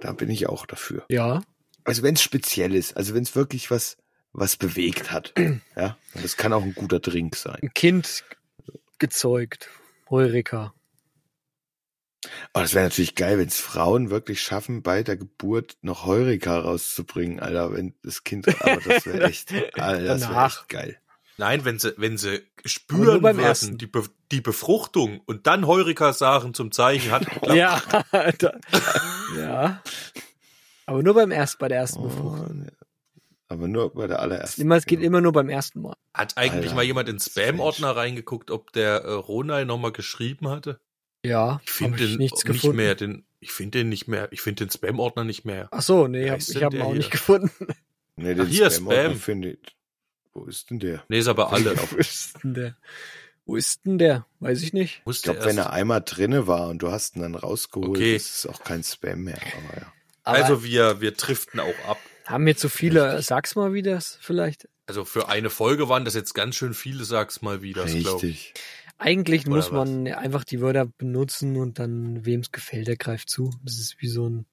Da 0.00 0.12
bin 0.12 0.30
ich 0.30 0.48
auch 0.48 0.64
dafür. 0.64 1.04
Ja, 1.10 1.42
Also 1.84 2.02
wenn 2.02 2.14
es 2.14 2.22
speziell 2.22 2.74
ist, 2.74 2.96
also 2.96 3.12
wenn 3.14 3.22
es 3.22 3.36
wirklich 3.36 3.70
was, 3.70 3.98
was 4.32 4.56
bewegt 4.56 5.12
hat. 5.12 5.34
ja, 5.76 5.98
und 6.14 6.24
das 6.24 6.38
kann 6.38 6.54
auch 6.54 6.62
ein 6.62 6.74
guter 6.74 7.00
Drink 7.00 7.36
sein. 7.36 7.58
ein 7.62 7.74
Kind 7.74 8.24
gezeugt. 8.98 9.68
Heureka. 10.08 10.72
Aber 12.52 12.62
das 12.62 12.74
wäre 12.74 12.84
natürlich 12.84 13.14
geil, 13.14 13.38
wenn 13.38 13.48
es 13.48 13.60
Frauen 13.60 14.10
wirklich 14.10 14.42
schaffen, 14.42 14.82
bei 14.82 15.02
der 15.02 15.16
Geburt 15.16 15.76
noch 15.82 16.06
Heureka 16.06 16.58
rauszubringen, 16.58 17.40
Alter, 17.40 17.72
wenn 17.72 17.94
das 18.02 18.24
Kind, 18.24 18.46
aber 18.62 18.80
das 18.80 19.06
wäre 19.06 19.24
echt, 19.24 19.52
Alter, 19.78 20.04
das 20.04 20.28
wäre 20.28 20.46
echt 20.46 20.68
geil. 20.68 20.98
Nein, 21.38 21.64
wenn 21.64 21.78
sie, 21.78 21.94
wenn 21.96 22.18
sie 22.18 22.42
spüren 22.64 23.22
beim 23.22 23.38
würden, 23.38 23.78
die, 23.78 23.86
Be 23.86 24.04
die 24.30 24.40
Befruchtung 24.40 25.20
und 25.24 25.46
dann 25.46 25.66
Heureka 25.66 26.12
sagen 26.12 26.54
zum 26.54 26.70
Zeichen 26.70 27.10
hat 27.10 27.26
geklappt. 27.30 27.56
Ja, 27.56 27.82
da, 28.38 28.52
ja. 29.36 29.82
Aber 30.86 31.02
nur 31.02 31.14
beim 31.14 31.30
ersten, 31.30 31.58
bei 31.58 31.68
der 31.68 31.78
ersten 31.78 32.02
Befruchtung. 32.02 32.68
Oh, 32.70 32.84
aber 33.48 33.68
nur 33.68 33.92
bei 33.92 34.06
der 34.06 34.20
allerersten. 34.20 34.62
Immer, 34.62 34.76
es 34.76 34.86
geht 34.86 35.00
genau. 35.00 35.08
immer 35.08 35.20
nur 35.20 35.32
beim 35.32 35.48
ersten 35.48 35.80
Mal. 35.82 35.94
Hat 36.14 36.36
eigentlich 36.36 36.64
Alter, 36.64 36.74
mal 36.74 36.84
jemand 36.84 37.08
in 37.08 37.18
Spam-Ordner 37.18 37.96
reingeguckt, 37.96 38.50
ob 38.50 38.72
der 38.72 39.02
äh, 39.02 39.12
Ronay 39.12 39.64
nochmal 39.64 39.92
geschrieben 39.92 40.48
hatte? 40.48 40.80
Ja, 41.24 41.60
Ich 41.64 41.70
finde 41.70 41.98
den 42.06 42.16
nichts 42.18 42.44
nicht 42.44 42.52
gefunden. 42.54 42.76
mehr. 42.76 42.94
Den, 42.94 43.24
ich 43.40 43.52
finde 43.52 43.78
den 43.78 43.88
nicht 43.88 44.08
mehr. 44.08 44.28
Ich 44.32 44.40
finde 44.40 44.64
den 44.66 44.70
Spam-Ordner 44.70 45.24
nicht 45.24 45.44
mehr. 45.44 45.68
Ach 45.70 45.82
so, 45.82 46.08
nee, 46.08 46.28
hab, 46.30 46.38
ich 46.40 46.62
habe 46.62 46.76
ihn 46.76 46.82
auch 46.82 46.88
hier? 46.88 46.96
nicht 46.96 47.10
gefunden. 47.10 47.50
Nee, 48.14 48.36
Ach, 48.38 48.46
hier, 48.46 48.70
Spam-Ordner 48.70 49.04
Spam. 49.10 49.18
finde 49.20 49.50
ich- 49.52 49.76
Wo 50.34 50.44
ist 50.44 50.68
denn 50.70 50.78
der? 50.80 51.02
Nee, 51.08 51.18
ist 51.20 51.28
aber 51.28 51.50
alle. 51.52 51.74
Wo 51.90 51.96
ist 51.96 52.34
denn 52.44 52.52
der? 52.54 52.76
Wo 53.46 53.56
ist 53.56 53.86
denn 53.86 53.96
der? 53.98 54.26
Weiß 54.38 54.62
ich 54.62 54.72
nicht. 54.74 55.02
Ich 55.08 55.22
glaube, 55.22 55.44
wenn 55.46 55.56
er 55.56 55.72
einmal 55.72 56.02
drinne 56.04 56.46
war 56.46 56.68
und 56.68 56.80
du 56.80 56.92
hast 56.92 57.16
ihn 57.16 57.22
dann 57.22 57.34
rausgeholt, 57.34 57.88
Okay. 57.88 58.14
ist 58.14 58.34
es 58.36 58.46
auch 58.46 58.62
kein 58.62 58.82
Spam 58.84 59.22
mehr. 59.24 59.38
Aber 59.40 59.80
ja. 59.80 59.92
Aber 60.24 60.36
also 60.38 60.62
wir, 60.62 61.00
wir 61.00 61.12
driften 61.12 61.58
auch 61.58 61.74
ab. 61.88 61.98
haben 62.26 62.46
jetzt 62.46 62.60
so 62.60 62.68
viele, 62.68 63.20
sag's 63.22 63.56
mal 63.56 63.72
wie 63.72 63.82
das 63.82 64.18
vielleicht. 64.20 64.68
Also 64.86 65.04
für 65.06 65.28
eine 65.30 65.48
Folge 65.48 65.88
waren 65.88 66.04
das 66.04 66.14
jetzt 66.14 66.34
ganz 66.34 66.54
schön 66.54 66.74
viele, 66.74 67.04
sag's 67.04 67.40
mal 67.40 67.62
wieder. 67.62 67.86
glaub 67.86 68.22
ich. 68.22 68.24
Richtig. 68.24 68.54
Eigentlich 69.02 69.46
Oder 69.46 69.56
muss 69.56 69.70
man 69.72 70.06
einfach 70.08 70.44
die 70.44 70.60
Wörter 70.60 70.86
benutzen 70.86 71.56
und 71.56 71.78
dann, 71.78 72.24
wem's 72.24 72.52
gefällt, 72.52 72.86
der 72.88 72.96
greift 72.96 73.28
zu. 73.30 73.50
Das 73.64 73.78
ist 73.78 73.96
wie 74.00 74.08
so 74.08 74.28
ein, 74.28 74.46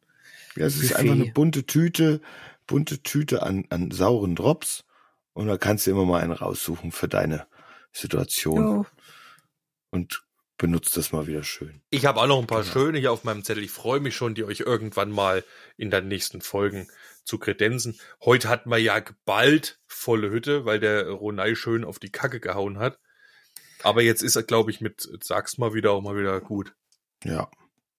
Ja, 0.56 0.66
es 0.66 0.76
ist 0.76 0.90
Buffet. 0.90 0.96
einfach 0.96 1.14
eine 1.14 1.32
bunte 1.32 1.66
Tüte, 1.66 2.22
bunte 2.68 3.02
Tüte 3.04 3.44
an, 3.44 3.66
an 3.70 3.92
sauren 3.92 4.36
Drops. 4.36 4.86
Und 5.34 5.48
da 5.48 5.58
kannst 5.58 5.88
du 5.88 5.92
immer 5.92 6.06
mal 6.06 6.22
einen 6.22 6.34
raussuchen 6.34 6.92
für 6.92 7.08
deine 7.08 7.48
Situation 7.94 8.58
ja, 8.84 8.86
und 9.92 10.24
benutzt 10.58 10.98
das 10.98 11.12
mal 11.14 11.28
wieder 11.28 11.44
schön. 11.44 11.82
Ich 11.90 12.06
habe 12.06 12.20
auch 12.20 12.28
noch 12.28 12.40
ein 12.40 12.48
paar 12.48 12.64
Genau. 12.64 12.74
schöne 12.74 13.00
hier 13.00 13.12
auf 13.14 13.24
meinem 13.24 13.44
Zettel. 13.44 13.64
Ich 13.64 13.72
freue 13.72 14.02
mich 14.02 14.16
schon, 14.16 14.36
die 14.36 14.44
euch 14.44 14.60
irgendwann 14.60 15.12
mal 15.12 15.46
in 15.78 15.90
den 15.92 16.08
nächsten 16.10 16.42
Folgen 16.42 16.88
zu 17.24 17.38
kredenzen. 17.38 17.98
Heute 18.22 18.50
hatten 18.50 18.70
wir 18.70 18.78
ja 18.80 19.00
geballt 19.00 19.80
volle 19.88 20.30
Hütte, 20.30 20.66
weil 20.66 20.80
der 20.80 21.10
Ronay 21.10 21.56
schön 21.56 21.86
auf 21.86 22.00
die 22.00 22.12
Kacke 22.12 22.40
gehauen 22.42 22.78
hat. 22.80 23.00
Aber 23.84 24.02
jetzt 24.02 24.22
ist 24.24 24.36
er, 24.36 24.44
glaube 24.44 24.72
ich, 24.72 24.82
mit 24.82 25.08
Sag's 25.24 25.58
mal 25.58 25.74
wieder 25.74 25.92
auch 25.92 26.02
mal 26.02 26.18
wieder 26.18 26.40
gut. 26.42 26.74
Ja. 27.24 27.50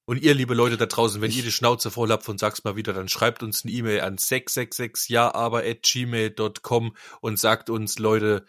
Und 0.04 0.22
ihr, 0.22 0.34
liebe 0.34 0.54
Leute 0.54 0.76
da 0.76 0.86
draußen, 0.86 1.20
wenn 1.20 1.30
ihr 1.30 1.42
die 1.42 1.52
Schnauze 1.52 1.90
voll 1.90 2.10
habt 2.10 2.24
von 2.24 2.36
Sag's 2.36 2.64
mal 2.64 2.76
wieder, 2.76 2.92
dann 2.92 3.08
schreibt 3.08 3.42
uns 3.42 3.64
eine 3.64 3.72
E-Mail 3.72 4.00
an 4.00 4.18
666 4.18 5.16
at 5.16 5.82
gmail.com 5.82 6.96
und 7.20 7.38
sagt 7.38 7.70
uns, 7.70 7.98
Leute, 7.98 8.44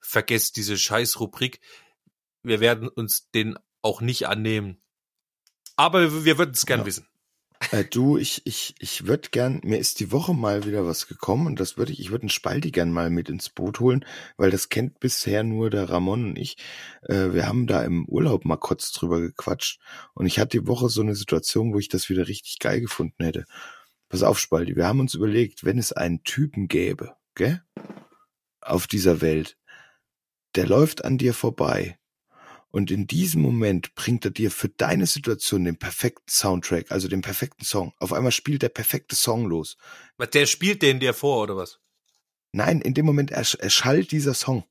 vergesst 0.00 0.56
diese 0.56 0.76
scheiß 0.76 1.20
Rubrik. 1.20 1.60
Wir 2.42 2.60
werden 2.60 2.88
uns 2.88 3.30
den 3.30 3.56
auch 3.80 4.00
nicht 4.00 4.26
annehmen. 4.26 4.82
Aber 5.76 6.24
wir 6.24 6.38
würden 6.38 6.54
es 6.54 6.66
gern 6.66 6.80
Ja. 6.80 6.86
wissen. 6.86 7.06
Äh, 7.70 7.84
du, 7.84 8.16
ich, 8.16 8.42
ich, 8.44 8.74
ich 8.78 9.06
würde 9.06 9.28
gern, 9.30 9.60
mir 9.64 9.78
ist 9.78 10.00
die 10.00 10.12
Woche 10.12 10.34
mal 10.34 10.64
wieder 10.64 10.86
was 10.86 11.06
gekommen 11.06 11.46
und 11.46 11.60
das 11.60 11.76
würde 11.76 11.92
ich, 11.92 12.00
ich 12.00 12.10
würde 12.10 12.22
einen 12.22 12.28
Spalti 12.30 12.70
gern 12.70 12.90
mal 12.90 13.10
mit 13.10 13.28
ins 13.28 13.50
Boot 13.50 13.80
holen, 13.80 14.04
weil 14.36 14.50
das 14.50 14.68
kennt 14.68 15.00
bisher 15.00 15.42
nur 15.44 15.70
der 15.70 15.88
Ramon 15.88 16.24
und 16.24 16.36
ich. 16.36 16.56
Äh, 17.02 17.32
wir 17.32 17.46
haben 17.46 17.66
da 17.66 17.82
im 17.82 18.06
Urlaub 18.06 18.44
mal 18.44 18.56
kurz 18.56 18.92
drüber 18.92 19.20
gequatscht 19.20 19.80
und 20.14 20.26
ich 20.26 20.38
hatte 20.38 20.58
die 20.58 20.66
Woche 20.66 20.88
so 20.88 21.02
eine 21.02 21.14
Situation, 21.14 21.72
wo 21.74 21.78
ich 21.78 21.88
das 21.88 22.08
wieder 22.08 22.28
richtig 22.28 22.58
geil 22.58 22.80
gefunden 22.80 23.24
hätte. 23.24 23.44
Pass 24.08 24.22
auf, 24.22 24.38
Spalti, 24.38 24.76
wir 24.76 24.86
haben 24.86 25.00
uns 25.00 25.14
überlegt, 25.14 25.64
wenn 25.64 25.78
es 25.78 25.92
einen 25.92 26.22
Typen 26.24 26.68
gäbe, 26.68 27.16
gell? 27.34 27.62
Auf 28.60 28.86
dieser 28.86 29.20
Welt, 29.20 29.58
der 30.54 30.66
läuft 30.66 31.04
an 31.04 31.18
dir 31.18 31.34
vorbei 31.34 31.98
und 32.74 32.90
in 32.90 33.06
diesem 33.06 33.40
Moment 33.40 33.94
bringt 33.94 34.24
er 34.24 34.32
dir 34.32 34.50
für 34.50 34.68
deine 34.68 35.06
Situation 35.06 35.64
den 35.64 35.76
perfekten 35.76 36.28
Soundtrack, 36.28 36.90
also 36.90 37.06
den 37.06 37.22
perfekten 37.22 37.64
Song. 37.64 37.92
Auf 38.00 38.12
einmal 38.12 38.32
spielt 38.32 38.62
der 38.62 38.68
perfekte 38.68 39.14
Song 39.14 39.46
los. 39.46 39.76
Was, 40.16 40.30
Der 40.30 40.46
spielt 40.46 40.82
den 40.82 40.98
dir 40.98 41.14
vor, 41.14 41.42
oder 41.44 41.56
was? 41.56 41.78
Nein, 42.50 42.80
in 42.80 42.92
dem 42.92 43.06
Moment 43.06 43.32
ersch- 43.32 43.58
erschallt 43.60 44.10
dieser 44.10 44.34
Song. 44.34 44.64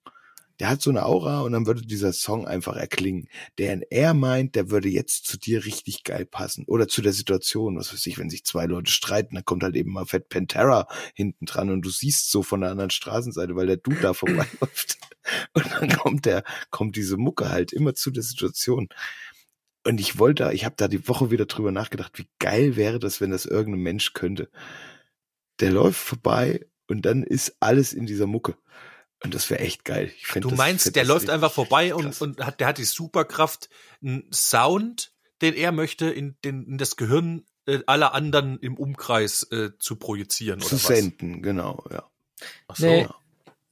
Der 0.59 0.67
hat 0.69 0.81
so 0.81 0.89
eine 0.89 1.05
Aura 1.05 1.41
und 1.43 1.53
dann 1.53 1.65
würde 1.65 1.81
dieser 1.81 2.11
Song 2.11 2.45
einfach 2.45 2.75
erklingen. 2.75 3.29
Der 3.57 3.81
er 3.89 4.13
meint, 4.13 4.55
der 4.55 4.69
würde 4.69 4.89
jetzt 4.89 5.25
zu 5.25 5.37
dir 5.37 5.63
richtig 5.63 6.03
geil 6.03 6.25
passen. 6.25 6.65
Oder 6.67 6.89
zu 6.89 7.01
der 7.01 7.13
Situation, 7.13 7.77
was 7.77 7.93
weiß 7.93 8.05
ich, 8.05 8.17
wenn 8.17 8.29
sich 8.29 8.43
zwei 8.43 8.65
Leute 8.65 8.91
streiten, 8.91 9.35
dann 9.35 9.45
kommt 9.45 9.63
halt 9.63 9.75
eben 9.77 9.93
mal 9.93 10.05
Fett 10.05 10.27
Pantera 10.27 10.87
hinten 11.15 11.45
dran 11.45 11.69
und 11.71 11.81
du 11.83 11.89
siehst 11.89 12.29
so 12.29 12.43
von 12.43 12.59
der 12.61 12.69
anderen 12.71 12.91
Straßenseite, 12.91 13.55
weil 13.55 13.67
der 13.67 13.77
Dude 13.77 14.01
da 14.01 14.13
vorbeiläuft. 14.13 14.97
Und 15.53 15.71
dann 15.71 15.89
kommt 15.89 16.25
der, 16.25 16.43
kommt 16.69 16.95
diese 16.95 17.17
Mucke 17.17 17.49
halt 17.49 17.73
immer 17.73 17.95
zu 17.95 18.11
der 18.11 18.23
Situation. 18.23 18.89
Und 19.85 19.99
ich 19.99 20.17
wollte, 20.17 20.51
ich 20.53 20.65
habe 20.65 20.75
da 20.77 20.87
die 20.87 21.07
Woche 21.07 21.31
wieder 21.31 21.45
drüber 21.45 21.71
nachgedacht, 21.71 22.17
wie 22.17 22.29
geil 22.39 22.75
wäre 22.75 22.99
das, 22.99 23.19
wenn 23.19 23.31
das 23.31 23.45
irgendein 23.45 23.83
Mensch 23.83 24.13
könnte. 24.13 24.49
Der 25.59 25.71
läuft 25.71 25.99
vorbei 25.99 26.65
und 26.87 27.05
dann 27.05 27.23
ist 27.23 27.57
alles 27.59 27.93
in 27.93 28.05
dieser 28.05 28.27
Mucke. 28.27 28.55
Und 29.23 29.33
das 29.33 29.49
wäre 29.49 29.61
echt 29.61 29.85
geil. 29.85 30.11
Du 30.35 30.49
das, 30.49 30.57
meinst, 30.57 30.95
der 30.95 31.05
läuft 31.05 31.29
einfach 31.29 31.51
vorbei 31.51 31.95
und, 31.95 32.19
und 32.21 32.45
hat, 32.45 32.59
der 32.59 32.67
hat 32.67 32.77
die 32.77 32.83
Superkraft, 32.83 33.69
einen 34.01 34.29
Sound, 34.33 35.13
den 35.41 35.53
er 35.53 35.71
möchte, 35.71 36.09
in, 36.09 36.35
den, 36.43 36.65
in 36.65 36.77
das 36.77 36.97
Gehirn 36.97 37.45
äh, 37.65 37.79
aller 37.85 38.13
anderen 38.13 38.59
im 38.59 38.77
Umkreis 38.77 39.43
äh, 39.51 39.71
zu 39.79 39.95
projizieren, 39.95 40.59
zu 40.59 40.67
oder 40.67 40.75
was? 40.75 40.87
senden, 40.87 41.41
genau, 41.41 41.85
ja. 41.89 42.09
Ach 42.67 42.75
so. 42.75 42.85
Nee. 42.85 43.07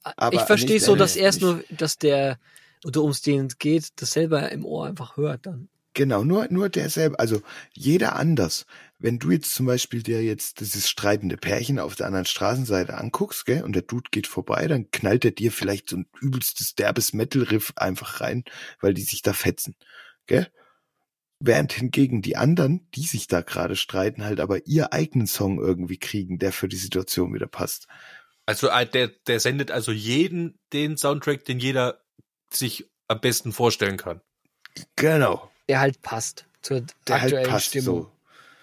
Aber 0.02 0.36
ich 0.36 0.42
verstehe 0.42 0.80
so, 0.80 0.96
dass 0.96 1.16
er 1.16 1.28
es 1.28 1.36
nicht- 1.36 1.42
nur, 1.42 1.64
dass 1.70 1.98
der, 1.98 2.38
oder 2.84 3.02
ums 3.02 3.22
den 3.22 3.46
es 3.46 3.58
geht, 3.58 3.88
das 3.96 4.12
selber 4.12 4.50
im 4.50 4.64
Ohr 4.64 4.86
einfach 4.86 5.16
hört 5.16 5.46
dann. 5.46 5.68
Genau, 5.94 6.24
nur, 6.24 6.46
nur 6.50 6.70
derselbe, 6.70 7.18
also 7.18 7.42
jeder 7.74 8.16
anders. 8.16 8.64
Wenn 8.98 9.18
du 9.18 9.30
jetzt 9.30 9.54
zum 9.54 9.66
Beispiel 9.66 10.02
dir 10.02 10.22
jetzt 10.24 10.60
dieses 10.60 10.88
streitende 10.88 11.36
Pärchen 11.36 11.78
auf 11.78 11.96
der 11.96 12.06
anderen 12.06 12.24
Straßenseite 12.24 12.96
anguckst, 12.96 13.44
gell, 13.44 13.62
und 13.62 13.74
der 13.74 13.82
Dude 13.82 14.08
geht 14.10 14.26
vorbei, 14.26 14.66
dann 14.68 14.90
knallt 14.90 15.26
er 15.26 15.32
dir 15.32 15.52
vielleicht 15.52 15.90
so 15.90 15.98
ein 15.98 16.06
übelstes 16.18 16.74
derbes 16.74 17.12
Metal-Riff 17.12 17.74
einfach 17.76 18.22
rein, 18.22 18.44
weil 18.80 18.94
die 18.94 19.02
sich 19.02 19.20
da 19.20 19.34
fetzen, 19.34 19.76
gell? 20.26 20.48
Während 21.40 21.72
hingegen 21.72 22.22
die 22.22 22.36
anderen, 22.36 22.88
die 22.94 23.02
sich 23.04 23.26
da 23.26 23.42
gerade 23.42 23.76
streiten, 23.76 24.24
halt 24.24 24.40
aber 24.40 24.66
ihr 24.66 24.92
eigenen 24.94 25.26
Song 25.26 25.58
irgendwie 25.58 25.98
kriegen, 25.98 26.38
der 26.38 26.52
für 26.52 26.68
die 26.68 26.76
Situation 26.76 27.34
wieder 27.34 27.48
passt. 27.48 27.86
Also 28.46 28.68
äh, 28.68 28.86
der, 28.86 29.08
der 29.08 29.40
sendet 29.40 29.70
also 29.70 29.92
jeden 29.92 30.58
den 30.72 30.96
Soundtrack, 30.96 31.44
den 31.44 31.58
jeder 31.60 32.02
sich 32.52 32.90
am 33.08 33.20
besten 33.20 33.52
vorstellen 33.52 33.96
kann. 33.96 34.20
Genau. 34.96 35.50
Der 35.68 35.80
halt 35.80 36.02
passt 36.02 36.46
zur 36.62 36.80
Der 37.06 37.20
halt 37.20 37.32
aktuellen 37.32 37.50
passt 37.50 37.66
Stimmung. 37.66 38.02
so. 38.02 38.12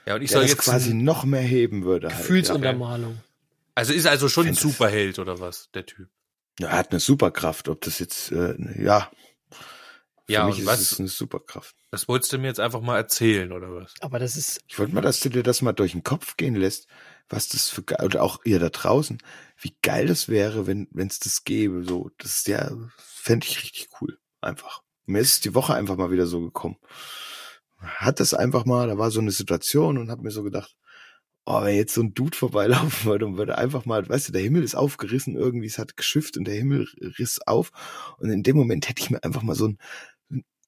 Ja, 0.05 0.15
und 0.15 0.21
ich 0.21 0.31
der 0.31 0.39
soll 0.39 0.47
jetzt 0.49 0.57
quasi 0.59 0.93
noch 0.93 1.23
mehr 1.23 1.41
heben 1.41 1.83
würde. 1.83 2.07
Halt, 2.07 2.15
ja. 2.15 2.21
Gefühlsuntermalung. 2.21 3.19
also 3.75 3.93
ist 3.93 4.07
also 4.07 4.27
schon 4.27 4.47
ein 4.47 4.53
Superheld 4.55 5.19
oder 5.19 5.39
was, 5.39 5.69
der 5.73 5.85
Typ. 5.85 6.09
Ja, 6.59 6.69
Er 6.69 6.77
hat 6.77 6.91
eine 6.91 6.99
Superkraft, 6.99 7.69
ob 7.69 7.81
das 7.81 7.99
jetzt, 7.99 8.31
äh, 8.31 8.55
ja. 8.83 9.09
Für 10.25 10.33
Ja, 10.33 10.45
mich 10.45 10.55
und 10.55 10.61
ist 10.61 10.67
was- 10.67 10.79
es 10.91 10.99
eine 10.99 11.07
Superkraft. 11.09 11.75
Das 11.91 12.07
wolltest 12.07 12.33
du 12.33 12.37
mir 12.37 12.47
jetzt 12.47 12.59
einfach 12.59 12.81
mal 12.81 12.97
erzählen 12.97 13.51
oder 13.51 13.73
was? 13.73 13.93
Aber 14.01 14.19
das 14.19 14.35
ist, 14.35 14.61
Ich 14.67 14.77
wollte 14.77 14.93
mal, 14.93 15.01
dass 15.01 15.19
du 15.21 15.29
dir 15.29 15.43
das 15.43 15.61
mal 15.61 15.73
durch 15.73 15.93
den 15.93 16.03
Kopf 16.03 16.37
gehen 16.37 16.55
lässt, 16.55 16.87
was 17.29 17.47
das 17.47 17.69
für 17.69 17.83
geil, 17.83 18.05
oder 18.05 18.23
auch 18.23 18.39
ihr 18.43 18.59
da 18.59 18.69
draußen, 18.69 19.19
wie 19.61 19.75
geil 19.81 20.07
das 20.07 20.29
wäre, 20.29 20.67
wenn 20.67 20.87
es 20.95 21.19
das 21.19 21.43
gäbe. 21.43 21.83
So, 21.83 22.11
das 22.17 22.37
ist 22.37 22.47
ja, 22.47 22.71
fände 22.97 23.47
ich 23.47 23.61
richtig 23.61 23.89
cool. 24.01 24.17
Einfach. 24.41 24.81
Mir 25.05 25.19
ist 25.19 25.45
die 25.45 25.55
Woche 25.55 25.73
einfach 25.73 25.97
mal 25.97 26.11
wieder 26.11 26.27
so 26.27 26.41
gekommen. 26.41 26.77
Hat 27.79 28.19
das 28.19 28.33
einfach 28.33 28.65
mal, 28.65 28.87
da 28.87 28.97
war 28.97 29.11
so 29.11 29.19
eine 29.19 29.31
Situation 29.31 29.97
und 29.97 30.11
hab 30.11 30.21
mir 30.21 30.31
so 30.31 30.43
gedacht, 30.43 30.75
oh, 31.45 31.63
wenn 31.63 31.75
jetzt 31.75 31.93
so 31.93 32.01
ein 32.01 32.13
Dude 32.13 32.37
vorbeilaufen 32.37 33.05
würde 33.05 33.25
und 33.25 33.37
würde 33.37 33.57
einfach 33.57 33.85
mal, 33.85 34.07
weißt 34.07 34.27
du, 34.29 34.31
der 34.33 34.41
Himmel 34.41 34.63
ist 34.63 34.75
aufgerissen, 34.75 35.35
irgendwie, 35.35 35.67
es 35.67 35.79
hat 35.79 35.97
geschifft 35.97 36.37
und 36.37 36.45
der 36.45 36.55
Himmel 36.55 36.87
riss 37.17 37.39
auf. 37.45 37.71
Und 38.19 38.29
in 38.29 38.43
dem 38.43 38.55
Moment 38.55 38.87
hätte 38.87 39.01
ich 39.01 39.09
mir 39.09 39.23
einfach 39.23 39.41
mal 39.41 39.55
so 39.55 39.65
einen 39.65 39.79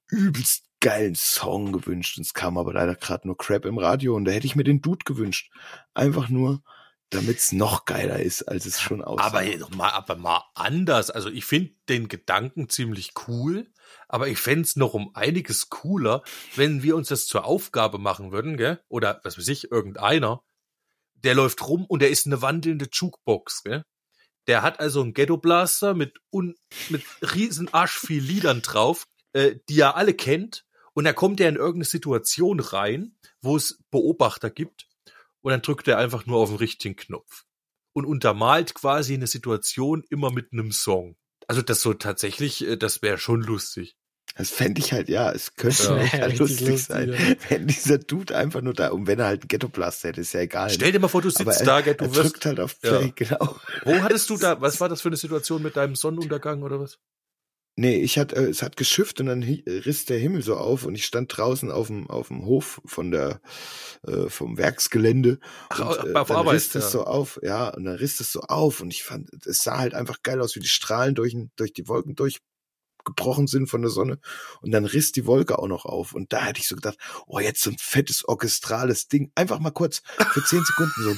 übelst 0.10 0.66
geilen 0.82 1.16
Song 1.16 1.72
gewünscht. 1.72 2.18
Und 2.18 2.26
es 2.26 2.34
kam 2.34 2.58
aber 2.58 2.74
leider 2.74 2.96
gerade 2.96 3.28
nur 3.28 3.38
Crap 3.38 3.66
im 3.66 3.78
Radio 3.78 4.16
und 4.16 4.26
da 4.26 4.32
hätte 4.32 4.48
ich 4.48 4.58
mir 4.58 4.66
den 4.66 4.82
Dude 4.82 5.06
gewünscht. 5.06 5.50
Einfach 5.94 6.28
nur, 6.28 6.62
damit 7.10 7.38
es 7.38 7.52
noch 7.52 7.86
geiler 7.86 8.20
ist, 8.20 8.44
als 8.44 8.66
es 8.66 8.82
schon 8.82 9.04
aussah. 9.04 9.24
Aber 9.24 9.44
doch 9.44 9.70
mal, 9.72 9.92
aber 9.92 10.16
mal 10.16 10.44
anders. 10.56 11.10
Also 11.10 11.30
ich 11.30 11.46
finde 11.46 11.74
den 11.88 12.08
Gedanken 12.08 12.68
ziemlich 12.70 13.14
cool, 13.28 13.72
aber 14.08 14.28
ich 14.28 14.40
fänd's 14.40 14.72
es 14.72 14.76
noch 14.76 14.94
um 14.94 15.14
einiges 15.14 15.70
cooler, 15.70 16.24
wenn 16.56 16.84
wir 16.84 16.96
uns 16.96 17.10
das 17.10 17.28
zur 17.28 17.46
Aufgabe 17.46 17.98
machen 17.98 18.32
würden, 18.32 18.58
gell? 18.58 18.82
Oder 18.88 19.22
was 19.24 19.38
weiß 19.38 19.48
ich, 19.50 19.72
irgendeiner, 19.72 20.42
der 21.16 21.36
läuft 21.36 21.68
rum 21.68 21.86
und 21.86 22.02
der 22.02 22.10
ist 22.10 22.26
eine 22.26 22.42
wandelnde 22.42 22.88
Jukebox, 22.92 23.64
gell? 23.64 23.84
Der 24.48 24.64
hat 24.64 24.80
also 24.80 25.02
einen 25.02 25.14
Ghetto 25.14 25.38
Blaster 25.38 25.94
mit 25.94 26.20
un, 26.32 26.56
mit 26.90 27.04
riesen 27.36 27.72
Arsch 27.74 28.00
viel 28.00 28.24
Liedern 28.24 28.62
drauf, 28.62 29.06
äh, 29.34 29.56
die 29.70 29.80
er 29.80 29.96
alle 29.96 30.14
kennt. 30.14 30.66
Und 30.94 31.06
da 31.06 31.14
kommt 31.14 31.40
er 31.40 31.50
in 31.50 31.56
irgendeine 31.56 31.86
Situation 31.86 32.60
rein, 32.60 33.16
wo 33.42 33.56
es 33.56 33.80
Beobachter 33.92 34.50
gibt. 34.50 34.88
Und 35.42 35.52
dann 35.52 35.62
drückt 35.62 35.88
er 35.88 35.98
einfach 35.98 36.26
nur 36.26 36.38
auf 36.40 36.50
den 36.50 36.58
richtigen 36.58 36.96
Knopf 36.96 37.46
und 37.94 38.06
untermalt 38.06 38.74
quasi 38.74 39.14
eine 39.16 39.28
Situation 39.28 40.04
immer 40.10 40.32
mit 40.32 40.54
einem 40.54 40.72
Song. 40.72 41.16
Also 41.48 41.62
das 41.62 41.82
so 41.82 41.94
tatsächlich, 41.94 42.66
äh, 42.68 42.78
das 42.78 43.02
wäre 43.02 43.18
schon 43.18 43.42
lustig. 43.42 43.96
Das 44.36 44.50
fände 44.50 44.80
ich 44.80 44.94
halt, 44.94 45.10
ja, 45.10 45.32
es 45.32 45.56
könnte 45.56 45.84
Ja, 45.84 45.98
ja, 45.98 46.26
richtig 46.26 46.40
lustig, 46.40 46.68
lustig, 46.70 46.84
sein, 46.86 47.12
ja. 47.12 47.18
wenn 47.50 47.68
dieser 47.68 47.98
Dude 47.98 48.36
einfach 48.38 48.62
nur 48.62 48.74
da, 48.74 48.90
und 48.92 49.08
wenn 49.08 49.20
er 49.20 49.26
halt 49.26 49.42
einen 49.42 49.50
Ghetto-Blaster 49.50 50.10
hätte, 50.10 50.22
ist 50.22 50.34
ja 50.34 50.42
egal. 50.42 50.70
Stell 50.70 50.92
dir 50.94 51.00
mal 51.00 51.10
vor, 51.10 51.22
du 51.22 51.30
sitzt 51.30 51.60
er, 51.62 51.66
da, 51.66 51.82
gell, 51.82 51.96
er 52.00 52.08
du 52.08 52.16
wirst. 52.16 52.34
drückt 52.34 52.46
halt 52.46 52.60
auf 52.62 52.80
Play, 52.80 53.08
Ja. 53.08 53.12
genau. 53.16 53.60
Wo 53.84 53.94
hattest 54.02 54.30
du 54.30 54.38
da, 54.38 54.62
was 54.62 54.80
war 54.80 54.88
das 54.88 55.02
für 55.02 55.10
eine 55.10 55.18
Situation 55.18 55.62
mit 55.62 55.76
deinem 55.76 55.96
Sonnenuntergang 55.96 56.64
oder 56.64 56.80
was? 56.80 56.98
Nee, 57.82 57.96
ich 57.96 58.20
hatte, 58.20 58.36
äh, 58.36 58.44
es 58.44 58.62
hat 58.62 58.78
geschifft 58.78 59.20
und 59.22 59.26
dann 59.26 59.42
riss 59.42 60.06
der 60.06 60.20
Himmel 60.20 60.44
so 60.44 60.56
auf 60.56 60.86
und 60.86 60.94
ich 60.94 61.04
stand 61.04 61.36
draußen 61.36 61.72
auf 61.72 61.88
dem, 61.88 62.08
auf 62.12 62.28
dem 62.28 62.46
Hof 62.46 62.80
von 62.86 63.10
der, 63.10 63.42
äh, 64.06 64.30
vom 64.30 64.60
Werksgelände. 64.60 65.40
Ach, 65.70 65.80
und, 65.80 65.88
auf 65.88 66.06
äh, 66.06 66.14
Arbeit, 66.14 66.30
dann 66.30 66.48
riss 66.50 66.74
ja. 66.76 66.80
das 66.80 66.92
so 66.92 67.06
auf, 67.06 67.40
ja, 67.42 67.70
und 67.70 67.86
dann 67.86 67.96
riss 67.96 68.18
das 68.18 68.32
so 68.32 68.42
auf 68.42 68.82
und 68.82 68.94
ich 68.94 69.02
fand, 69.04 69.32
es 69.48 69.64
sah 69.64 69.80
halt 69.80 69.96
einfach 69.96 70.22
geil 70.22 70.42
aus, 70.42 70.56
wie 70.56 70.60
die 70.60 70.68
Strahlen 70.68 71.16
durch, 71.16 71.36
durch 71.56 71.74
die 71.74 71.88
Wolken 71.88 72.16
durchgebrochen 72.16 73.48
sind 73.48 73.66
von 73.66 73.82
der 73.82 73.90
Sonne 73.90 74.20
und 74.62 74.70
dann 74.70 74.86
riss 74.86 75.12
die 75.12 75.26
Wolke 75.26 75.58
auch 75.58 75.68
noch 75.68 75.86
auf 75.86 76.14
und 76.14 76.32
da 76.34 76.46
hätte 76.46 76.60
ich 76.60 76.68
so 76.68 76.76
gedacht, 76.76 77.00
oh, 77.26 77.40
jetzt 77.40 77.64
so 77.64 77.72
ein 77.72 77.80
fettes 77.80 78.28
orchestrales 78.28 79.08
Ding, 79.08 79.32
einfach 79.34 79.58
mal 79.58 79.72
kurz 79.72 80.04
für 80.34 80.44
zehn 80.44 80.64
Sekunden 80.64 81.02
so. 81.02 81.16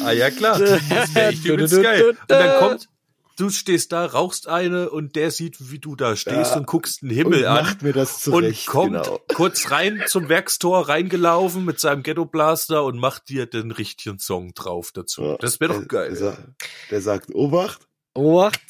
Ah 0.02 0.12
ja, 0.12 0.30
klar. 0.30 0.58
Das 0.58 1.14
wäre 1.14 1.82
geil. 1.82 2.08
Und 2.08 2.18
dann 2.28 2.58
kommt, 2.58 2.88
du 3.36 3.50
stehst 3.50 3.92
da, 3.92 4.06
rauchst 4.06 4.48
eine 4.48 4.90
und 4.90 5.14
der 5.16 5.30
sieht, 5.30 5.70
wie 5.70 5.78
du 5.78 5.94
da 5.96 6.16
stehst 6.16 6.52
Ja. 6.52 6.56
und 6.56 6.66
guckst 6.66 7.02
den 7.02 7.10
Himmel 7.10 7.40
und 7.40 7.46
an. 7.46 7.64
macht 7.64 7.82
mir 7.82 7.92
das 7.92 8.26
Und 8.26 8.32
zurecht, 8.42 8.66
kommt 8.66 8.92
genau. 9.04 9.20
kurz 9.34 9.70
rein 9.70 10.02
zum 10.06 10.28
Werkstor 10.28 10.88
reingelaufen 10.88 11.64
mit 11.64 11.78
seinem 11.80 12.02
Ghetto 12.02 12.24
Blaster 12.24 12.84
und 12.84 12.98
macht 12.98 13.28
dir 13.28 13.46
den 13.46 13.70
richtigen 13.70 14.18
Song 14.18 14.54
drauf 14.54 14.92
dazu. 14.92 15.22
Ja, 15.22 15.36
Das 15.38 15.60
wäre 15.60 15.74
doch 15.74 15.88
geil. 15.88 16.08
Der, 16.08 16.16
sagt- 16.16 16.48
der 16.90 17.00
sagt, 17.00 17.34
Obacht, 17.34 17.86
Obacht, 18.14 18.60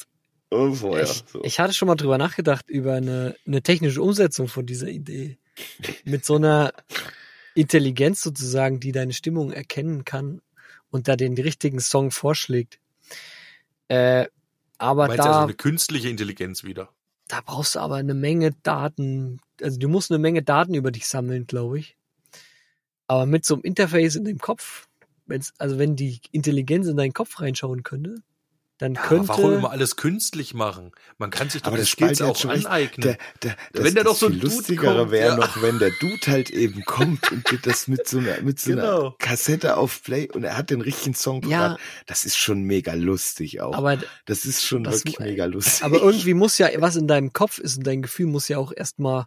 und 0.49 0.75
Feuer. 0.75 1.03
ich, 1.03 1.23
so. 1.31 1.43
ich 1.43 1.59
hatte 1.59 1.73
schon 1.73 1.87
mal 1.87 1.95
drüber 1.95 2.17
nachgedacht, 2.17 2.69
über 2.69 2.93
eine, 2.93 3.35
eine 3.45 3.61
technische 3.61 4.01
Umsetzung 4.01 4.47
von 4.47 4.65
dieser 4.65 4.87
Idee. 4.87 5.37
Mit 6.05 6.23
so 6.23 6.35
einer 6.35 6.71
Intelligenz 7.55 8.21
sozusagen, 8.21 8.79
die 8.79 8.91
deine 8.91 9.13
Stimmung 9.13 9.51
erkennen 9.51 10.05
kann 10.05 10.41
und 10.89 11.07
da 11.07 11.15
den 11.15 11.33
richtigen 11.33 11.79
Song 11.79 12.11
vorschlägt. 12.11 12.79
Äh, 13.87 14.27
aber 14.77 15.07
Meinst 15.07 15.19
du 15.19 15.23
da, 15.23 15.29
also 15.29 15.43
eine 15.43 15.53
künstliche 15.53 16.09
Intelligenz 16.09 16.63
wieder? 16.63 16.89
da 17.27 17.41
brauchst 17.41 17.75
du 17.75 17.79
aber 17.79 17.95
eine 17.95 18.13
Menge 18.13 18.51
Daten. 18.63 19.39
Also 19.61 19.77
du 19.79 19.87
musst 19.89 20.11
eine 20.11 20.19
Menge 20.19 20.43
Daten 20.43 20.73
über 20.73 20.91
dich 20.91 21.07
sammeln, 21.07 21.45
glaube 21.45 21.79
ich. 21.79 21.97
Aber 23.07 23.25
mit 23.25 23.45
so 23.45 23.55
einem 23.55 23.63
Interface 23.63 24.15
in 24.15 24.25
dem 24.25 24.39
Kopf, 24.39 24.87
wenn's, 25.25 25.53
also 25.57 25.77
wenn 25.77 25.95
die 25.95 26.19
Intelligenz 26.31 26.87
in 26.87 26.97
deinen 26.97 27.13
Kopf 27.13 27.39
reinschauen 27.39 27.83
könnte, 27.83 28.15
dann 28.79 28.93
Ja, 28.93 28.99
aber 29.01 29.09
könnte. 29.09 29.27
warum 29.29 29.53
immer 29.53 29.71
alles 29.71 29.95
künstlich 29.95 30.53
machen? 30.53 30.91
Man 31.17 31.29
kann 31.31 31.49
sich 31.49 31.61
doch 31.63 31.69
Aber 31.69 31.77
das 31.77 31.89
Skills 31.89 32.21
auch 32.21 32.35
schon 32.37 32.51
recht. 32.51 32.65
aneignen. 32.67 33.01
Der, 33.03 33.17
der, 33.41 33.55
das, 33.73 33.83
Wenn 33.83 33.95
da 33.95 34.03
das 34.03 34.11
doch 34.13 34.19
so 34.19 34.25
ein 34.27 34.39
Dude 34.39 34.55
lustigere 34.55 34.97
kommt, 34.99 35.11
wäre 35.11 35.29
ja. 35.29 35.35
noch, 35.35 35.61
wenn 35.61 35.79
der 35.79 35.91
Dude 35.99 36.19
halt 36.27 36.49
eben 36.51 36.83
kommt 36.85 37.31
und 37.31 37.49
dir 37.49 37.57
das 37.61 37.87
mit 37.87 38.07
so 38.07 38.19
einer, 38.19 38.39
mit 38.41 38.59
so 38.59 38.71
einer 38.73 38.81
Genau. 38.81 39.15
Kassette 39.19 39.77
auf 39.77 40.03
Play 40.03 40.29
und 40.31 40.43
er 40.43 40.55
hat 40.57 40.69
den 40.69 40.81
richtigen 40.81 41.15
Song 41.15 41.41
Ja. 41.47 41.59
parat. 41.69 41.79
Das 42.05 42.23
ist 42.23 42.37
schon 42.37 42.61
mega 42.63 42.93
lustig 42.93 43.61
auch. 43.61 43.73
aber, 43.73 43.97
das 44.25 44.45
ist 44.45 44.63
schon 44.63 44.83
das- 44.83 44.97
wirklich 45.05 45.19
mega 45.19 45.45
lustig. 45.45 45.83
aber 45.83 46.01
irgendwie 46.01 46.33
muss 46.35 46.57
ja, 46.59 46.69
was 46.77 46.95
in 46.95 47.07
deinem 47.07 47.33
Kopf 47.33 47.57
ist 47.57 47.77
und 47.77 47.87
dein 47.87 48.01
Gefühl 48.03 48.27
muss 48.27 48.47
ja 48.47 48.57
auch 48.59 48.71
erstmal 48.75 49.25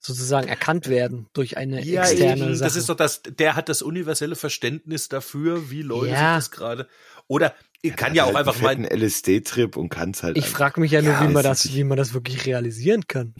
sozusagen 0.00 0.48
erkannt 0.48 0.88
werden 0.88 1.28
durch 1.32 1.56
eine 1.56 1.82
Ja, 1.82 2.02
externe 2.02 2.44
eben, 2.46 2.54
Sache. 2.56 2.66
das 2.68 2.76
ist 2.76 2.88
doch 2.90 2.96
das, 2.96 3.22
der 3.24 3.56
hat 3.56 3.68
das 3.70 3.80
universelle 3.82 4.36
Verständnis 4.36 5.08
dafür, 5.08 5.70
wie 5.70 5.80
Leute 5.82 6.10
Ja. 6.12 6.38
sich 6.40 6.48
das 6.48 6.50
gerade, 6.50 6.88
oder 7.26 7.54
Der 7.90 7.96
kann 7.96 8.14
ja 8.14 8.24
auch 8.24 8.28
halt 8.34 8.38
einfach 8.48 8.54
einen 8.56 8.82
mal, 8.82 8.88
fetten 8.88 9.02
LSD-Trip 9.04 9.76
und 9.76 9.88
kann's 9.90 10.22
halt. 10.22 10.36
ich 10.38 10.46
frage 10.46 10.80
mich 10.80 10.90
ja 10.92 11.02
nur, 11.02 11.12
Ja, 11.12 11.28
wie 11.28 11.32
man 11.32 11.42
das, 11.44 11.64
nicht- 11.64 11.74
wie 11.76 11.84
man 11.84 11.96
das 11.98 12.14
wirklich 12.14 12.46
realisieren 12.46 13.06
kann. 13.06 13.34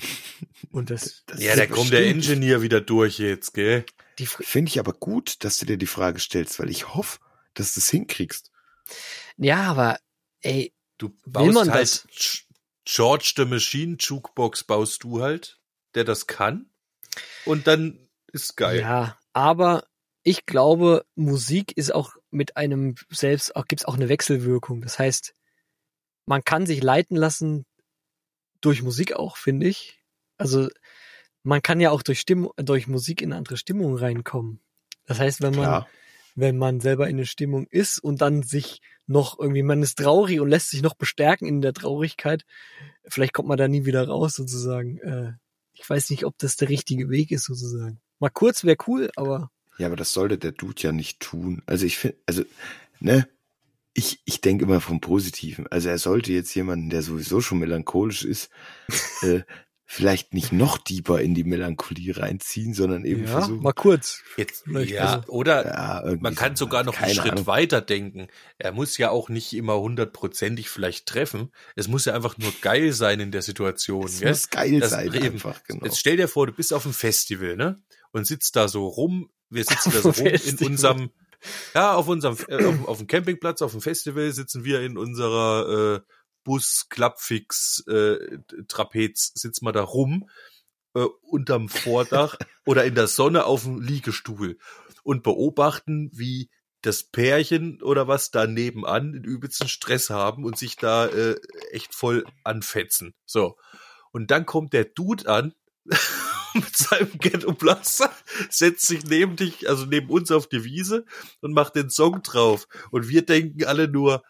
Und 0.70 0.90
das, 0.90 1.22
das 1.26 1.42
ja, 1.42 1.56
da 1.56 1.66
kommt 1.66 1.92
der. 1.92 2.06
Ingenieur 2.06 2.62
wieder 2.62 2.80
durch 2.80 3.18
jetzt, 3.18 3.54
gell? 3.54 3.84
Finde 4.18 4.68
ich 4.68 4.78
aber 4.78 4.92
gut, 4.92 5.42
dass 5.44 5.58
du 5.58 5.66
dir 5.66 5.76
die 5.76 5.86
Frage 5.86 6.20
stellst, 6.20 6.58
weil 6.60 6.70
ich 6.70 6.94
hoffe, 6.94 7.18
dass 7.54 7.74
du 7.74 7.80
es 7.80 7.88
hinkriegst. 7.90 8.50
ja, 9.36 9.62
aber, 9.62 9.98
ey, 10.42 10.72
Du 10.98 11.08
Will 11.08 11.14
baust 11.26 11.54
man 11.54 11.70
halt 11.72 11.82
das? 11.82 12.06
George 12.84 13.32
the 13.36 13.44
Machine 13.46 13.96
Jukebox 13.98 14.62
baust 14.64 15.02
du 15.02 15.20
halt, 15.22 15.58
der 15.96 16.04
das 16.04 16.26
kann. 16.28 16.66
Und 17.44 17.66
dann 17.66 17.98
ist 18.32 18.56
geil. 18.56 18.80
ja, 18.80 19.18
aber 19.32 19.84
ich 20.22 20.46
glaube, 20.46 21.04
Musik 21.16 21.76
ist 21.76 21.92
auch 21.94 22.12
mit 22.34 22.56
einem 22.56 22.96
selbst, 23.10 23.56
auch 23.56 23.66
gibt's 23.66 23.84
auch 23.84 23.94
eine 23.94 24.08
Wechselwirkung. 24.08 24.82
Das 24.82 24.98
heißt, 24.98 25.34
man 26.26 26.44
kann 26.44 26.66
sich 26.66 26.82
leiten 26.82 27.16
lassen 27.16 27.64
durch 28.60 28.82
Musik 28.82 29.14
auch, 29.14 29.36
finde 29.36 29.68
ich. 29.68 30.00
Also 30.36 30.68
man 31.42 31.62
kann 31.62 31.80
ja 31.80 31.90
auch 31.90 32.02
durch 32.02 32.20
Stimmung, 32.20 32.52
durch 32.56 32.88
Musik 32.88 33.22
in 33.22 33.32
andere 33.32 33.56
Stimmung 33.56 33.96
reinkommen. 33.96 34.60
Das 35.06 35.20
heißt, 35.20 35.42
wenn 35.42 35.54
man, 35.54 35.64
Klar. 35.64 35.88
wenn 36.34 36.56
man 36.56 36.80
selber 36.80 37.08
in 37.08 37.16
eine 37.16 37.26
Stimmung 37.26 37.66
ist 37.66 37.98
und 37.98 38.20
dann 38.20 38.42
sich 38.42 38.80
noch 39.06 39.38
irgendwie, 39.38 39.62
man 39.62 39.82
ist 39.82 39.98
traurig 39.98 40.40
und 40.40 40.48
lässt 40.48 40.70
sich 40.70 40.82
noch 40.82 40.94
bestärken 40.94 41.46
in 41.46 41.60
der 41.60 41.74
Traurigkeit, 41.74 42.44
vielleicht 43.06 43.34
kommt 43.34 43.48
man 43.48 43.58
da 43.58 43.68
nie 43.68 43.84
wieder 43.84 44.08
raus 44.08 44.34
sozusagen. 44.34 44.98
Äh, 44.98 45.32
ich 45.74 45.88
weiß 45.88 46.10
nicht, 46.10 46.24
ob 46.24 46.38
das 46.38 46.56
der 46.56 46.70
richtige 46.70 47.10
Weg 47.10 47.30
ist 47.30 47.44
sozusagen. 47.44 48.00
Mal 48.18 48.30
kurz 48.30 48.64
wäre 48.64 48.78
cool, 48.86 49.10
aber 49.16 49.50
Ja, 49.78 49.86
aber 49.88 49.96
das 49.96 50.12
sollte 50.12 50.38
der 50.38 50.52
Dude 50.52 50.80
ja 50.82 50.92
nicht 50.92 51.20
tun. 51.20 51.62
Also 51.66 51.84
ich 51.86 51.98
finde, 51.98 52.16
also, 52.26 52.44
ne, 53.00 53.28
ich, 53.92 54.20
ich 54.24 54.40
denke 54.40 54.64
immer 54.64 54.80
vom 54.80 55.00
Positiven. 55.00 55.66
Also 55.68 55.88
er 55.88 55.98
sollte 55.98 56.32
jetzt 56.32 56.54
jemanden, 56.54 56.90
der 56.90 57.02
sowieso 57.02 57.40
schon 57.40 57.58
melancholisch 57.58 58.24
ist, 58.24 58.50
äh, 59.22 59.42
vielleicht 59.86 60.32
nicht 60.32 60.50
noch 60.50 60.78
tiefer 60.78 61.20
in 61.20 61.34
die 61.34 61.44
Melancholie 61.44 62.16
reinziehen, 62.16 62.72
sondern 62.74 63.04
eben 63.04 63.24
ja, 63.24 63.30
versuchen. 63.30 63.62
mal 63.62 63.72
kurz. 63.72 64.22
Jetzt, 64.36 64.64
ja, 64.66 65.16
also- 65.18 65.28
oder 65.28 65.66
Ja, 65.66 66.16
man 66.20 66.34
kann 66.34 66.56
so, 66.56 66.64
sogar 66.64 66.82
noch 66.84 66.98
einen 67.00 67.14
Schritt 67.14 67.32
Ahnung. 67.32 67.46
weiter 67.46 67.80
denken. 67.80 68.28
Er 68.58 68.72
muss 68.72 68.96
ja 68.96 69.10
auch 69.10 69.28
nicht 69.28 69.52
immer 69.52 69.78
hundertprozentig 69.78 70.70
vielleicht 70.70 71.06
treffen. 71.06 71.52
Es 71.76 71.86
muss 71.86 72.06
ja 72.06 72.14
einfach 72.14 72.38
nur 72.38 72.52
geil 72.62 72.92
sein 72.92 73.20
in 73.20 73.30
der 73.30 73.42
Situation. 73.42 74.06
Es 74.06 74.20
gell? 74.20 74.30
muss 74.30 74.48
geil 74.50 74.80
Das 74.80 74.90
sein, 74.90 75.12
eben. 75.12 75.34
einfach, 75.34 75.62
genau. 75.64 75.84
Jetzt 75.84 75.98
stell 76.00 76.16
dir 76.16 76.28
vor, 76.28 76.46
du 76.46 76.52
bist 76.52 76.72
auf 76.72 76.84
einem 76.86 76.94
Festival, 76.94 77.56
ne? 77.56 77.76
Und 78.10 78.26
sitzt 78.26 78.56
da 78.56 78.68
so 78.68 78.86
rum. 78.86 79.30
Wir 79.54 79.64
sitzen 79.64 79.92
da 79.92 80.00
so 80.00 80.10
rum 80.10 80.26
in 80.26 80.58
unserem, 80.66 81.10
ja, 81.74 81.94
auf 81.94 82.08
unserem, 82.08 82.36
äh, 82.48 82.64
auf, 82.64 82.88
auf 82.88 82.98
dem 82.98 83.06
Campingplatz, 83.06 83.62
auf 83.62 83.72
dem 83.72 83.80
Festival 83.80 84.32
sitzen 84.32 84.64
wir 84.64 84.80
in 84.80 84.98
unserer 84.98 85.96
äh, 85.96 86.00
Bus, 86.44 86.86
Klappfix, 86.90 87.84
äh, 87.88 88.38
Trapez, 88.68 89.32
sitzen 89.34 89.64
wir 89.64 89.72
da 89.72 89.82
rum, 89.82 90.28
äh, 90.94 91.06
unterm 91.22 91.68
Vordach 91.68 92.36
oder 92.66 92.84
in 92.84 92.94
der 92.94 93.08
Sonne 93.08 93.44
auf 93.44 93.64
dem 93.64 93.80
Liegestuhl 93.80 94.58
und 95.02 95.22
beobachten, 95.22 96.10
wie 96.12 96.50
das 96.82 97.02
Pärchen 97.02 97.82
oder 97.82 98.08
was 98.08 98.30
da 98.30 98.46
nebenan 98.46 99.12
den 99.12 99.24
übelsten 99.24 99.68
Stress 99.68 100.10
haben 100.10 100.44
und 100.44 100.58
sich 100.58 100.76
da 100.76 101.06
äh, 101.06 101.36
echt 101.70 101.94
voll 101.94 102.24
anfetzen. 102.44 103.14
So. 103.24 103.56
Und 104.12 104.30
dann 104.30 104.44
kommt 104.44 104.74
der 104.74 104.84
Dude 104.84 105.28
an 105.28 105.54
mit 106.66 106.76
seinem 106.76 107.10
Ghetto 107.18 107.52
Blaster, 107.52 108.10
setzt 108.50 108.86
sich 108.86 109.04
neben 109.04 109.36
dich, 109.36 109.68
also 109.68 109.84
neben 109.86 110.08
uns 110.10 110.30
auf 110.30 110.48
die 110.48 110.64
Wiese 110.64 111.04
und 111.40 111.52
macht 111.52 111.74
den 111.76 111.90
Song 111.90 112.22
drauf. 112.22 112.66
Und 112.90 113.08
wir 113.08 113.24
denken 113.24 113.64
alle 113.64 113.88
nur, 113.88 114.22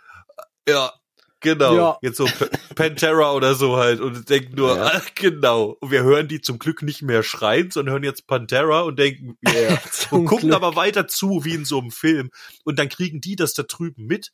ja, 0.69 0.93
genau, 1.41 1.77
Ja. 1.77 1.99
jetzt 2.03 2.17
so 2.17 2.27
Pantera 2.75 3.33
oder 3.35 3.55
so 3.55 3.77
halt 3.77 4.01
und 4.01 4.29
denken 4.31 4.55
nur, 4.57 4.77
Ja. 4.77 4.91
ach, 4.95 5.09
genau. 5.15 5.77
Und 5.81 5.91
wir 5.91 6.03
hören 6.03 6.27
die 6.29 6.41
zum 6.41 6.59
Glück 6.59 6.83
nicht 6.83 7.03
mehr 7.03 7.23
schreien, 7.23 7.71
sondern 7.71 7.93
hören 7.95 8.05
jetzt 8.05 8.27
Pantera 8.27 8.81
und 8.83 8.99
denken, 8.99 9.37
yeah. 9.47 9.79
Und 10.11 10.27
gucken 10.27 10.49
Glück. 10.49 10.57
aber 10.57 10.77
weiter 10.77 11.07
zu, 11.07 11.45
wie 11.45 11.55
in 11.55 11.65
so 11.65 11.79
einem 11.81 11.91
Film. 11.91 12.31
Und 12.65 12.79
dann 12.79 12.89
kriegen 12.89 13.21
die 13.21 13.37
das 13.37 13.53
da 13.55 13.63
drüben 13.65 14.07
mit 14.07 14.33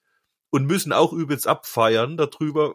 und 0.51 0.67
müssen 0.67 0.93
auch 0.93 1.13
übelst 1.13 1.47
abfeiern 1.47 2.17
darüber, 2.17 2.75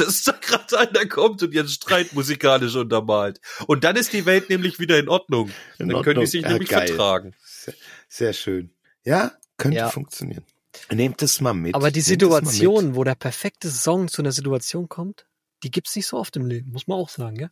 dass 0.00 0.22
da 0.22 0.32
gerade 0.32 0.78
einer 0.78 1.06
kommt 1.06 1.42
und 1.42 1.52
jetzt 1.54 1.72
Streit 1.72 2.12
musikalisch 2.12 2.74
untermalt. 2.74 3.40
Und 3.66 3.84
dann 3.84 3.96
ist 3.96 4.12
die 4.12 4.26
Welt 4.26 4.50
nämlich 4.50 4.78
wieder 4.78 4.98
in 4.98 5.08
Ordnung. 5.08 5.50
In 5.78 5.88
dann 5.88 6.02
können 6.02 6.20
die 6.20 6.26
sich 6.26 6.42
Ja, 6.42 6.50
nämlich 6.50 6.68
geil. 6.68 6.88
vertragen. 6.88 7.34
Sehr, 7.44 7.74
sehr 8.08 8.32
schön. 8.32 8.70
Ja, 9.04 9.32
könnte 9.56 9.78
Ja. 9.78 9.88
funktionieren. 9.90 10.44
Nehmt 10.92 11.20
das 11.22 11.40
mal 11.40 11.52
mit. 11.52 11.74
Aber 11.74 11.90
die 11.90 12.00
das 12.00 12.08
mal. 12.08 12.12
Situation, 12.12 12.94
wo 12.94 13.04
der 13.04 13.14
perfekte 13.16 13.70
Song 13.70 14.08
zu 14.08 14.22
einer 14.22 14.32
Situation 14.32 14.88
kommt, 14.88 15.26
die 15.62 15.70
gibt's 15.70 15.94
nicht 15.96 16.06
so 16.06 16.16
oft 16.16 16.36
im 16.36 16.46
Leben, 16.46 16.70
muss 16.72 16.86
man 16.86 16.98
auch 16.98 17.08
sagen, 17.08 17.36
gell? 17.36 17.50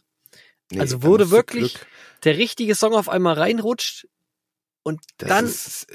Nee, 0.71 0.81
also 0.81 1.03
wurde 1.03 1.31
wirklich 1.31 1.75
Glück- 1.75 1.87
der 2.25 2.37
richtige 2.39 2.75
Song 2.75 2.95
auf 2.95 3.09
einmal 3.09 3.35
reinrutscht 3.35 4.07
und 4.83 5.01
Das 5.19 5.29
dann 5.29 5.45
ist, 5.47 5.87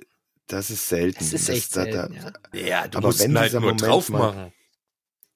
das 0.47 0.69
ist 0.69 0.89
selten. 0.89 1.23
es 1.23 1.33
ist 1.33 1.47
Das- 1.49 1.55
echt 1.55 1.75
da- 1.75 1.85
da- 1.85 2.07
selten, 2.07 2.13
ja. 2.53 2.59
Ja, 2.59 2.87
du 2.87 2.97
Aber 2.97 3.07
musst 3.07 3.19
wenn 3.21 3.31
ihn 3.31 3.39
halt 3.39 3.51
nur 3.53 3.61
Moment 3.61 3.81
drauf 3.81 4.09
mal- 4.09 4.19
machen. 4.33 4.53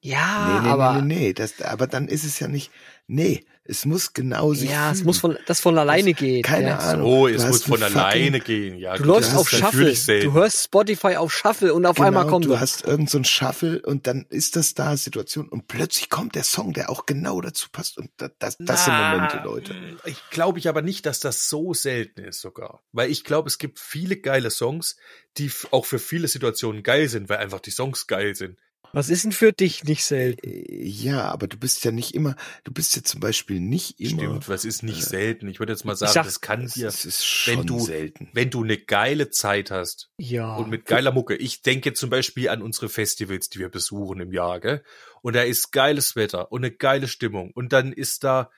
Ja, 0.07 0.59
nee, 0.61 0.61
nee, 0.61 0.69
aber 0.69 0.93
nee, 0.93 1.01
nee, 1.01 1.19
nee. 1.27 1.33
Das, 1.33 1.61
aber 1.61 1.87
dann 1.87 2.07
ist 2.07 2.23
es 2.23 2.39
ja 2.39 2.47
nicht. 2.47 2.71
Nee, 3.09 3.45
es 3.63 3.85
muss 3.85 4.13
genau 4.13 4.53
sich. 4.53 4.69
ja, 4.69 4.91
es 4.91 4.97
fügen. 4.99 5.07
muss 5.07 5.17
von 5.19 5.37
das 5.45 5.59
von 5.61 5.77
alleine 5.77 6.13
geht. 6.13 6.43
keine 6.45 6.69
ja. 6.69 6.77
Ahnung. 6.79 7.05
Du 7.09 7.27
es 7.27 7.45
muss 7.45 7.63
von 7.63 7.81
alleine 7.83 8.39
fucking- 8.39 8.43
gehen. 8.43 8.77
Ja, 8.79 8.93
Du 8.93 8.99
gut, 9.03 9.07
läufst 9.07 9.31
das 9.31 9.39
auf 9.39 9.49
Shuffle, 9.49 9.93
du 10.21 10.33
hörst 10.33 10.63
Spotify 10.65 11.15
auf 11.15 11.33
Shuffle 11.33 11.73
und 11.73 11.85
auf 11.85 11.95
Genau, 11.95 12.07
einmal 12.07 12.27
kommt 12.27 12.45
du 12.45 12.49
das. 12.49 12.59
hast 12.61 12.85
irgend 12.85 13.09
so 13.09 13.17
ein 13.17 13.23
Shuffle 13.25 13.81
und 13.81 14.07
dann 14.07 14.25
ist 14.29 14.55
das 14.57 14.73
da 14.73 14.95
Situation 14.97 15.47
und 15.49 15.67
plötzlich 15.67 16.09
kommt 16.09 16.35
der 16.35 16.43
Song, 16.43 16.73
der 16.73 16.89
auch 16.89 17.05
genau 17.05 17.39
dazu 17.41 17.67
passt 17.71 17.97
und 17.97 18.09
das, 18.17 18.31
das, 18.39 18.57
das 18.59 18.85
sind 18.85 18.93
Momente, 18.93 19.41
Leute. 19.43 19.75
Ich 20.05 20.17
glaube 20.31 20.59
ich 20.59 20.67
aber 20.69 20.81
nicht, 20.81 21.05
dass 21.05 21.19
das 21.19 21.49
so 21.49 21.73
selten 21.73 22.21
ist 22.21 22.41
sogar. 22.41 22.81
Weil 22.91 23.09
ich 23.11 23.23
glaube, 23.23 23.47
es 23.47 23.57
gibt 23.57 23.79
viele 23.79 24.17
geile 24.17 24.49
Songs, 24.49 24.97
die 25.37 25.51
auch 25.71 25.85
für 25.85 25.99
viele 25.99 26.27
Situationen 26.27 26.83
geil 26.83 27.07
sind, 27.09 27.29
weil 27.29 27.37
einfach 27.37 27.59
die 27.59 27.71
Songs 27.71 28.07
geil 28.07 28.35
sind. 28.35 28.57
Was 28.93 29.09
ist 29.09 29.23
denn 29.23 29.31
für 29.31 29.51
dich 29.53 29.83
nicht 29.83 30.03
selten? 30.05 30.47
Äh, 30.47 30.83
Ja, 30.85 31.29
aber 31.29 31.47
du 31.47 31.57
bist 31.57 31.83
ja 31.85 31.91
nicht 31.91 32.15
immer, 32.15 32.35
du 32.63 32.71
bist 32.71 32.95
ja 32.95 33.03
zum 33.03 33.19
Beispiel 33.19 33.59
nicht 33.59 33.99
immer. 33.99 34.21
Stimmt, 34.23 34.49
was 34.49 34.65
ist 34.65 34.83
nicht 34.83 34.99
äh, 34.99 35.05
selten. 35.05 35.47
Ich 35.49 35.59
würde 35.59 35.73
jetzt 35.73 35.85
mal 35.85 35.95
sagen, 35.95 36.13
sag- 36.13 36.25
das 36.25 36.41
kann 36.41 36.63
Es, 36.63 36.73
dir, 36.73 36.87
es 36.87 37.05
ist 37.05 37.25
schon 37.25 37.59
wenn 37.59 37.65
du- 37.67 37.79
selten. 37.79 38.29
wenn 38.33 38.49
du 38.49 38.63
eine 38.63 38.77
geile 38.77 39.29
Zeit 39.29 39.71
hast 39.71 40.09
Ja. 40.17 40.55
und 40.55 40.69
mit 40.69 40.85
geiler 40.85 41.11
Mucke. 41.11 41.35
Ich 41.35 41.61
denke 41.61 41.93
zum 41.93 42.09
Beispiel 42.09 42.49
an 42.49 42.61
unsere 42.61 42.89
Festivals, 42.89 43.49
die 43.49 43.59
wir 43.59 43.69
besuchen 43.69 44.19
im 44.21 44.31
Jahr, 44.31 44.59
gell? 44.59 44.83
Und 45.21 45.35
da 45.35 45.41
ist 45.43 45.71
geiles 45.71 46.15
Wetter 46.15 46.51
und 46.51 46.63
eine 46.63 46.73
geile 46.73 47.07
Stimmung. 47.07 47.51
Und 47.53 47.73
dann 47.73 47.91
ist 47.93 48.23
da, 48.23 48.49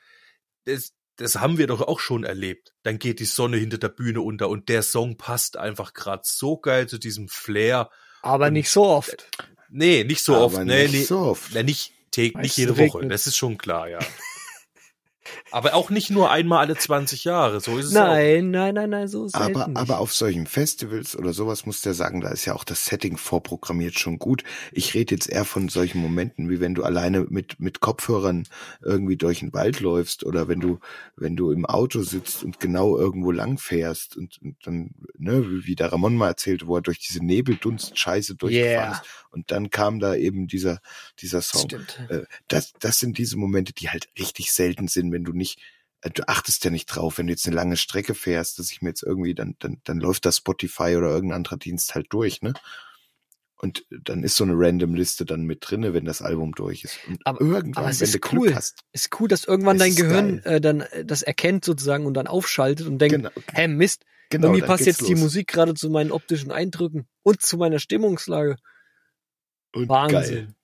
das, 0.65 0.93
das 1.15 1.35
haben 1.37 1.57
wir 1.57 1.67
doch 1.67 1.81
auch 1.81 1.99
schon 1.99 2.23
erlebt. 2.23 2.73
Dann 2.83 2.99
geht 2.99 3.19
die 3.19 3.25
Sonne 3.25 3.57
hinter 3.57 3.77
der 3.77 3.89
Bühne 3.89 4.21
unter 4.21 4.49
und 4.49 4.69
der 4.69 4.83
Song 4.83 5.17
passt 5.17 5.57
einfach 5.57 5.93
gerade 5.93 6.21
so 6.25 6.57
geil 6.57 6.87
zu 6.87 6.97
diesem 6.97 7.27
Flair. 7.27 7.89
Aber 8.21 8.47
und- 8.47 8.53
nicht 8.53 8.69
so 8.69 8.85
oft. 8.85 9.27
Nee, 9.69 10.03
nicht 10.03 10.23
so 10.23 10.35
Aber 10.35 10.45
oft. 10.45 10.57
Nee, 10.63 10.83
nicht 10.83 10.93
nee. 10.93 11.03
so 11.03 11.19
oft. 11.19 11.51
Na, 11.53 11.61
nicht, 11.63 11.93
nicht 12.17 12.57
jede. 12.57 12.75
Woche. 12.77 13.07
Das 13.07 13.27
ist 13.27 13.37
schon 13.37 13.57
klar, 13.57 13.87
ja. 13.87 13.99
Aber 15.51 15.73
auch 15.73 15.89
nicht 15.89 16.09
nur 16.09 16.31
einmal 16.31 16.59
alle 16.59 16.75
20 16.77 17.23
Jahre. 17.23 17.59
So 17.59 17.77
ist 17.77 17.87
es 17.87 17.95
auch. 17.95 18.05
Nein, 18.07 18.51
nein, 18.51 18.75
nein, 18.75 18.89
nein, 18.89 19.07
so 19.07 19.27
selten 19.27 19.55
Aber, 19.55 19.67
nicht. 19.67 19.77
aber 19.77 19.99
auf 19.99 20.13
solchen 20.13 20.45
Festivals 20.45 21.15
oder 21.15 21.33
sowas 21.33 21.65
muss 21.65 21.81
der 21.81 21.93
sagen, 21.93 22.21
da 22.21 22.29
ist 22.29 22.45
ja 22.45 22.53
auch 22.53 22.63
das 22.63 22.85
Setting 22.85 23.17
vorprogrammiert 23.17 23.99
schon 23.99 24.19
gut. 24.19 24.43
Ich 24.71 24.93
rede 24.93 25.15
jetzt 25.15 25.29
eher 25.29 25.45
von 25.45 25.69
solchen 25.69 26.01
Momenten, 26.01 26.49
wie 26.49 26.59
wenn 26.59 26.75
du 26.75 26.83
alleine 26.83 27.21
mit, 27.29 27.59
mit 27.59 27.79
Kopfhörern 27.79 28.47
irgendwie 28.83 29.17
durch 29.17 29.39
den 29.39 29.53
Wald 29.53 29.79
läufst 29.79 30.23
oder 30.23 30.47
wenn 30.47 30.59
du, 30.59 30.79
wenn 31.15 31.35
du 31.35 31.51
im 31.51 31.65
Auto 31.65 32.01
sitzt 32.03 32.43
und 32.43 32.59
genau 32.59 32.97
irgendwo 32.97 33.31
lang 33.31 33.57
fährst 33.57 34.17
und, 34.17 34.39
und 34.41 34.55
dann, 34.63 34.91
ne, 35.17 35.43
wie, 35.49 35.65
wie 35.65 35.75
der 35.75 35.91
Ramon 35.91 36.15
mal 36.15 36.27
erzählt, 36.29 36.67
wo 36.67 36.75
er 36.75 36.81
durch 36.81 36.99
diese 36.99 37.23
Nebeldunst-Scheiße 37.25 38.35
durchgefahren 38.35 38.59
Yeah. 38.59 38.91
ist. 38.91 39.01
Und 39.31 39.51
dann 39.51 39.69
kam 39.69 39.99
da 39.99 40.15
eben 40.15 40.47
dieser, 40.47 40.79
dieser 41.19 41.41
Song. 41.41 41.61
Stimmt. 41.65 41.99
Äh, 42.09 42.23
das, 42.47 42.73
das 42.79 42.97
sind 42.99 43.17
diese 43.17 43.37
Momente, 43.37 43.73
die 43.73 43.89
halt 43.89 44.09
richtig 44.17 44.51
selten 44.51 44.87
sind, 44.87 45.11
wenn 45.19 45.25
du 45.25 45.33
nicht, 45.37 45.59
äh, 46.01 46.09
du 46.09 46.27
achtest 46.27 46.63
ja 46.63 46.71
nicht 46.71 46.85
drauf, 46.87 47.17
wenn 47.17 47.27
du 47.27 47.33
jetzt 47.33 47.45
eine 47.45 47.55
lange 47.55 47.77
Strecke 47.77 48.15
fährst, 48.15 48.57
dass 48.59 48.71
ich 48.71 48.81
mir 48.81 48.89
jetzt 48.89 49.03
irgendwie, 49.03 49.35
dann, 49.35 49.55
dann, 49.59 49.81
dann 49.83 49.99
läuft 49.99 50.25
das 50.25 50.37
Spotify 50.37 50.95
oder 50.95 51.09
irgendein 51.09 51.37
anderer 51.37 51.57
Dienst 51.57 51.93
halt 51.95 52.07
durch, 52.11 52.41
ne? 52.41 52.53
Und 53.61 53.85
dann 53.89 54.23
ist 54.23 54.37
so 54.37 54.45
eine 54.45 54.53
Random-Liste 54.55 55.25
dann 55.25 55.41
mit 55.41 55.59
drinne, 55.69 55.93
wenn 55.93 56.05
das 56.05 56.21
Album 56.21 56.53
durch 56.55 56.85
ist. 56.85 56.97
Und 57.09 57.19
Aber- 57.25 57.41
irgendwann, 57.41 57.83
aber 57.83 57.89
es 57.89 57.99
wenn 57.99 58.05
ist 58.05 58.15
du 58.15 58.19
Glück 58.19 58.41
cool. 58.43 58.55
hast, 58.55 58.79
Ist 58.93 59.19
cool, 59.19 59.27
dass 59.27 59.43
irgendwann 59.43 59.77
dein 59.77 59.95
Gehirn 59.95 60.41
geil. 60.41 60.55
äh, 60.55 60.61
dann 60.61 60.79
äh, 60.79 61.03
das 61.03 61.23
erkennt 61.23 61.65
sozusagen 61.65 62.05
und 62.05 62.13
dann 62.13 62.27
aufschaltet 62.27 62.87
und 62.87 62.99
denkt, 62.99 63.17
genau, 63.17 63.29
hä, 63.51 63.67
Mist, 63.67 64.05
genau, 64.29 64.47
irgendwie 64.47 64.65
passt 64.65 64.85
jetzt 64.85 65.05
die 65.05 65.11
los. 65.11 65.19
Musik 65.23 65.49
gerade 65.49 65.73
zu 65.73 65.89
meinen 65.89 66.13
optischen 66.13 66.51
Eindrücken 66.53 67.05
und 67.21 67.41
zu 67.41 67.57
meiner 67.57 67.79
Stimmungslage. 67.79 68.55
Und 69.73 69.89
Wahnsinn. 69.89 70.55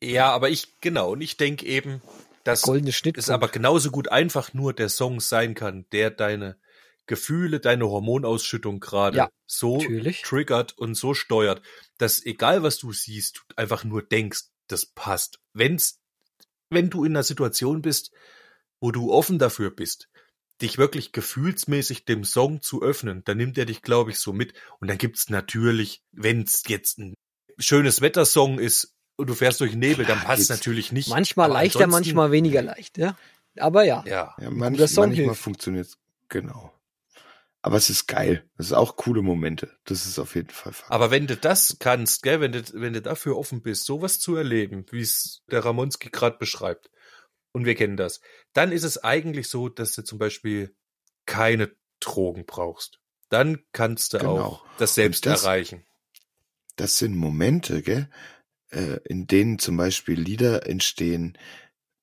Ja, 0.00 0.30
aber 0.30 0.48
ich, 0.48 0.80
genau, 0.80 1.10
und 1.12 1.22
ich 1.22 1.36
denke 1.36 1.66
eben, 1.66 2.02
dass 2.44 2.62
Goldene 2.62 2.90
es 2.90 2.96
Schnittpunkt. 2.96 3.30
aber 3.30 3.48
genauso 3.48 3.90
gut 3.90 4.08
einfach 4.08 4.54
nur 4.54 4.72
der 4.72 4.88
Song 4.88 5.20
sein 5.20 5.54
kann, 5.54 5.86
der 5.92 6.10
deine 6.10 6.58
Gefühle, 7.06 7.60
deine 7.60 7.88
Hormonausschüttung 7.88 8.80
gerade 8.80 9.16
Ja, 9.18 9.28
so 9.46 9.78
natürlich. 9.78 10.22
triggert 10.22 10.76
und 10.78 10.94
so 10.94 11.14
steuert, 11.14 11.62
dass 11.98 12.24
egal 12.24 12.62
was 12.62 12.78
du 12.78 12.92
siehst, 12.92 13.36
du 13.36 13.40
einfach 13.56 13.84
nur 13.84 14.02
denkst, 14.02 14.44
das 14.68 14.86
passt. 14.86 15.40
Wenn's, 15.52 16.00
wenn 16.70 16.90
du 16.90 17.04
in 17.04 17.12
einer 17.12 17.24
Situation 17.24 17.82
bist, 17.82 18.12
wo 18.80 18.92
du 18.92 19.12
offen 19.12 19.38
dafür 19.38 19.70
bist, 19.70 20.08
dich 20.60 20.78
wirklich 20.78 21.12
gefühlsmäßig 21.12 22.04
dem 22.04 22.24
Song 22.24 22.62
zu 22.62 22.82
öffnen, 22.82 23.22
dann 23.24 23.36
nimmt 23.36 23.58
er 23.58 23.66
dich, 23.66 23.82
glaube 23.82 24.12
ich, 24.12 24.18
so 24.18 24.32
mit. 24.32 24.54
Und 24.80 24.88
dann 24.88 24.98
gibt's 24.98 25.28
natürlich, 25.28 26.02
wenn's 26.12 26.62
jetzt 26.68 26.98
ein 26.98 27.14
schönes 27.58 28.00
Wettersong 28.00 28.58
ist 28.58 28.94
und 29.16 29.28
du 29.28 29.34
fährst 29.34 29.60
durch 29.60 29.72
den 29.72 29.80
Nebel, 29.80 30.04
dann 30.04 30.18
passt. 30.18 30.48
Manchmal 30.48 30.58
natürlich 30.58 30.92
nicht. 30.92 31.12
Aber 31.12 31.48
leichter, 31.48 31.86
manchmal 31.86 32.30
weniger 32.32 32.62
leicht, 32.62 32.98
ja. 32.98 33.16
Aber 33.58 33.84
ja. 33.84 34.02
Ja. 34.06 34.34
Ja, 34.40 34.50
manch, 34.50 34.78
Song 34.90 35.08
manchmal 35.08 35.26
hilft. 35.26 35.40
funktioniert's, 35.42 35.98
genau. 36.28 36.72
Aber 37.64 37.76
es 37.76 37.90
ist 37.90 38.08
geil. 38.08 38.44
Es 38.58 38.66
ist 38.66 38.72
auch 38.72 38.96
coole 38.96 39.22
Momente. 39.22 39.70
Das 39.84 40.04
ist 40.06 40.18
auf 40.18 40.34
jeden 40.34 40.50
Fall. 40.50 40.72
Aber 40.88 41.10
wenn 41.12 41.28
du 41.28 41.36
das 41.36 41.76
kannst, 41.78 42.22
gell, 42.24 42.40
wenn 42.40 42.50
du, 42.52 42.62
wenn 42.72 42.92
du 42.92 43.00
dafür 43.02 43.36
offen 43.38 43.62
bist, 43.62 43.84
sowas 43.84 44.18
zu 44.18 44.34
erleben, 44.34 44.84
wie 44.90 45.00
es 45.02 45.42
der 45.50 45.64
Ramonski 45.64 46.08
gerade 46.10 46.38
beschreibt, 46.38 46.90
und 47.52 47.64
wir 47.66 47.74
kennen 47.76 47.96
das, 47.98 48.20
dann 48.54 48.72
ist 48.72 48.82
es 48.82 49.04
eigentlich 49.04 49.48
so, 49.48 49.68
dass 49.68 49.92
du 49.94 50.02
zum 50.02 50.18
Beispiel 50.18 50.74
keine 51.26 51.70
Drogen 52.00 52.46
brauchst. 52.46 52.98
Dann 53.28 53.62
kannst 53.72 54.14
du 54.14 54.18
Genau. 54.18 54.38
auch 54.40 54.64
das 54.78 54.94
selbst 54.94 55.24
das- 55.26 55.44
erreichen. 55.44 55.84
das 56.76 56.96
sind 56.98 57.14
Momente, 57.14 57.82
gell, 57.82 58.08
äh, 58.72 58.98
in 59.04 59.26
denen 59.26 59.58
zum 59.58 59.76
Beispiel 59.76 60.18
Lieder 60.20 60.66
entstehen, 60.66 61.38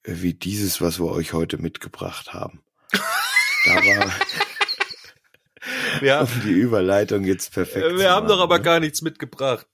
äh, 0.04 0.14
wie 0.18 0.34
dieses, 0.34 0.82
was 0.82 1.00
wir 1.00 1.12
euch 1.12 1.34
heute 1.34 1.58
mitgebracht 1.58 2.34
haben. 2.34 2.62
Da 2.92 3.76
war, 3.76 4.12
Ja, 6.02 6.22
um 6.22 6.28
die 6.46 6.52
Überleitung 6.52 7.24
jetzt 7.26 7.54
perfekt 7.54 7.86
äh, 7.86 7.98
wir 7.98 8.12
haben 8.12 8.28
doch 8.28 8.40
aber 8.40 8.58
ne? 8.60 8.64
gar 8.64 8.80
nichts 8.80 9.02
mitgebracht. 9.02 9.68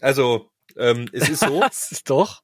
Also, 0.00 0.50
ähm, 0.76 1.08
es 1.12 1.28
ist 1.28 1.40
so, 1.40 1.60
Das 1.68 1.90
ist 1.92 2.10
doch. 2.10 2.42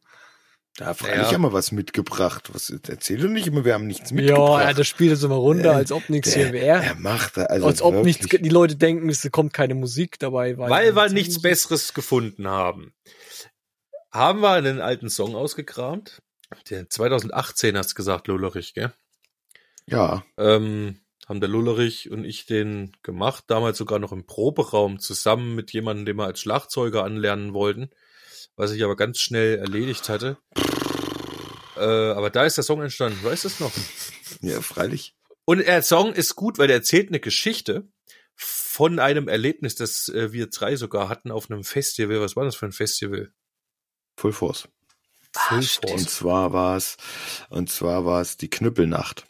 Da 0.77 0.95
freilich 0.95 1.27
Ja. 1.27 1.33
haben 1.33 1.43
wir 1.43 1.53
was 1.53 1.73
mitgebracht. 1.73 2.51
Was 2.55 2.71
erzähl 2.89 3.19
doch 3.19 3.29
nicht 3.29 3.49
immer, 3.49 3.65
wir 3.65 3.75
haben 3.75 3.89
nichts 3.89 4.13
mitgebracht. 4.13 4.63
ja, 4.65 4.73
das 4.73 4.87
spielt 4.87 5.11
es 5.13 5.25
immer 5.25 5.35
runter, 5.35 5.73
Äh, 5.73 5.77
als 5.77 5.91
ob 5.93 6.09
nichts 6.09 6.31
der- 6.33 6.45
hier 6.45 6.53
wäre. 6.53 6.83
Er 6.85 6.95
macht 6.95 7.37
da 7.37 7.45
also 7.47 7.67
als 7.67 7.83
ob 7.83 8.05
nichts, 8.05 8.29
die 8.29 8.49
Leute 8.49 8.77
denken, 8.77 9.09
es 9.09 9.29
kommt 9.33 9.53
keine 9.53 9.75
Musik 9.75 10.21
dabei. 10.21 10.57
Weil 10.57 10.95
wir 10.95 11.03
nichts 11.03 11.13
nichts 11.15 11.29
Musik- 11.35 11.43
Besseres 11.43 11.95
gefunden 11.95 12.47
haben. 12.47 12.93
Haben 14.11 14.41
wir 14.41 14.51
einen 14.51 14.81
alten 14.81 15.11
Song 15.11 15.35
ausgekramt? 15.35 16.23
Der 16.71 16.89
2018 16.89 17.77
hast 17.77 17.91
du 17.91 17.95
gesagt, 17.95 18.27
Lullerich, 18.27 18.75
gell? 18.75 18.93
Ja, 19.87 20.25
Ähm, 20.37 21.01
haben 21.29 21.41
der 21.41 21.49
Lullerich 21.49 22.11
und 22.11 22.25
ich 22.25 22.47
den 22.47 22.97
gemacht, 23.03 23.45
damals 23.49 23.77
sogar 23.77 23.99
noch 23.99 24.13
im 24.13 24.27
Proberaum 24.27 24.99
zusammen 24.99 25.55
mit 25.55 25.73
jemandem, 25.73 26.07
den 26.07 26.17
wir 26.17 26.25
als 26.25 26.41
Schlagzeuger 26.41 27.05
anlernen 27.05 27.53
wollten, 27.53 27.91
was 28.57 28.73
ich 28.73 28.83
aber 28.83 28.97
ganz 28.97 29.19
schnell 29.19 29.59
erledigt 29.59 30.09
hatte. 30.09 30.39
Äh, 31.77 31.81
aber 31.81 32.31
da 32.31 32.45
ist 32.45 32.57
der 32.57 32.65
Song 32.65 32.83
entstanden, 32.83 33.23
weißt 33.23 33.45
du 33.45 33.49
es 33.49 33.61
noch? 33.61 33.73
ja, 34.41 34.61
freilich. 34.63 35.15
Und 35.45 35.59
der 35.59 35.83
Song 35.83 36.15
ist 36.15 36.35
gut, 36.35 36.59
weil 36.59 36.71
er 36.71 36.77
erzählt 36.77 37.09
eine 37.09 37.21
Geschichte 37.21 37.89
von 38.35 38.99
einem 38.99 39.29
Erlebnis, 39.29 39.75
das 39.75 40.09
äh, 40.09 40.33
wir 40.33 40.49
drei 40.49 40.77
sogar 40.77 41.09
hatten 41.09 41.31
auf 41.31 41.51
einem 41.51 41.65
Festival. 41.65 42.21
Was 42.21 42.37
war 42.37 42.45
das 42.45 42.57
für 42.57 42.67
ein 42.67 42.73
Festival? 42.73 43.33
Full 44.19 44.33
Force. 44.33 44.69
Full 45.33 45.59
Und 45.59 45.67
Force. 45.91 46.05
zwar 46.07 46.53
war 46.53 46.77
es, 46.77 46.97
und 47.51 47.71
zwar 47.71 48.05
war 48.05 48.21
es 48.21 48.37
die 48.37 48.51
Knüppelnacht. 48.51 49.27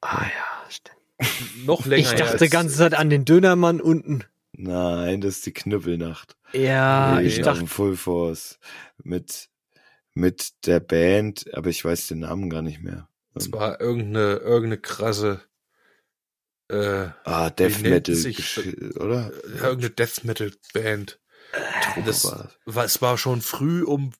Ah 0.00 0.24
ja, 0.24 0.70
stimmt. 0.70 0.96
Noch 1.66 1.84
länger 1.84 2.02
Ich 2.12 2.18
dachte 2.18 2.44
die 2.44 2.48
ganze 2.50 2.76
Zeit 2.76 2.94
an 2.94 3.10
den 3.10 3.26
Dönermann 3.26 3.80
unten. 3.82 4.24
Nein, 4.52 5.20
das 5.20 5.34
ist 5.36 5.46
die 5.46 5.52
Knüppelnacht. 5.52 6.34
Ja, 6.54 7.16
Nee, 7.20 7.26
ich 7.26 7.42
dachte, 7.42 7.66
Full 7.66 7.96
Force. 7.96 8.58
Mit, 9.02 9.50
mit 10.14 10.64
der 10.66 10.80
Band, 10.80 11.52
aber 11.54 11.68
ich 11.68 11.84
weiß 11.84 12.06
den 12.06 12.20
Namen 12.20 12.48
gar 12.48 12.62
nicht 12.62 12.80
mehr. 12.80 13.08
Es 13.34 13.52
war 13.52 13.78
irgendeine, 13.82 14.36
irgendeine 14.36 14.78
krasse, 14.78 15.42
äh, 16.68 17.08
Ah, 17.24 17.50
Death 17.50 17.82
Metal, 17.82 18.14
sich- 18.14 18.56
oder? 18.96 19.30
irgendeine 19.44 19.90
Death 19.90 20.24
Metal 20.24 20.50
Band. 20.72 21.20
Das 22.04 22.24
war 22.24 22.50
das. 22.66 22.84
es 22.84 23.02
war 23.02 23.18
schon 23.18 23.40
früh 23.40 23.82
um 23.82 24.12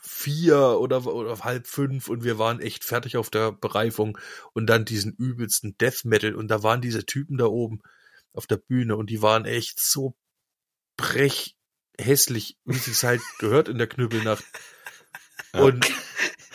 vier 0.00 0.78
oder, 0.78 1.04
oder 1.06 1.38
halb 1.40 1.66
fünf 1.66 2.08
und 2.08 2.24
wir 2.24 2.38
waren 2.38 2.60
echt 2.60 2.84
fertig 2.84 3.16
auf 3.16 3.30
der 3.30 3.52
Bereifung 3.52 4.16
und 4.52 4.66
dann 4.66 4.84
diesen 4.84 5.12
übelsten 5.12 5.76
Death 5.78 6.04
Metal 6.04 6.34
und 6.34 6.48
da 6.48 6.62
waren 6.62 6.80
diese 6.80 7.04
Typen 7.04 7.36
da 7.36 7.46
oben 7.46 7.82
auf 8.32 8.46
der 8.46 8.56
Bühne 8.56 8.96
und 8.96 9.10
die 9.10 9.22
waren 9.22 9.44
echt 9.44 9.80
so 9.80 10.14
brech 10.96 11.56
hässlich, 11.98 12.58
wie 12.64 12.78
sich's 12.78 13.02
halt 13.02 13.22
gehört 13.38 13.68
in 13.68 13.78
der 13.78 13.86
Knüppelnacht. 13.86 14.44
Und 15.52 15.86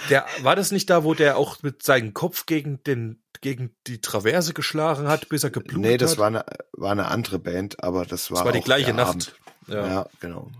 der, 0.09 0.25
war 0.41 0.55
das 0.55 0.71
nicht 0.71 0.89
da, 0.89 1.03
wo 1.03 1.13
der 1.13 1.37
auch 1.37 1.61
mit 1.61 1.83
seinem 1.83 2.13
Kopf 2.13 2.45
gegen 2.45 2.83
den, 2.83 3.23
gegen 3.41 3.75
die 3.87 4.01
Traverse 4.01 4.53
geschlagen 4.53 5.07
hat, 5.07 5.29
bis 5.29 5.43
er 5.43 5.51
geblutet 5.51 5.81
Nee, 5.81 5.97
das 5.97 6.11
hat? 6.11 6.17
war 6.17 6.27
eine, 6.27 6.45
war 6.73 6.91
eine 6.91 7.07
andere 7.07 7.39
Band, 7.39 7.83
aber 7.83 8.05
das 8.05 8.31
war, 8.31 8.39
das 8.39 8.45
war 8.45 8.51
die 8.51 8.61
gleiche 8.61 8.93
Nacht. 8.93 9.09
Abend. 9.09 9.35
Ja. 9.69 9.87
Ja. 9.87 10.09
genau. 10.19 10.51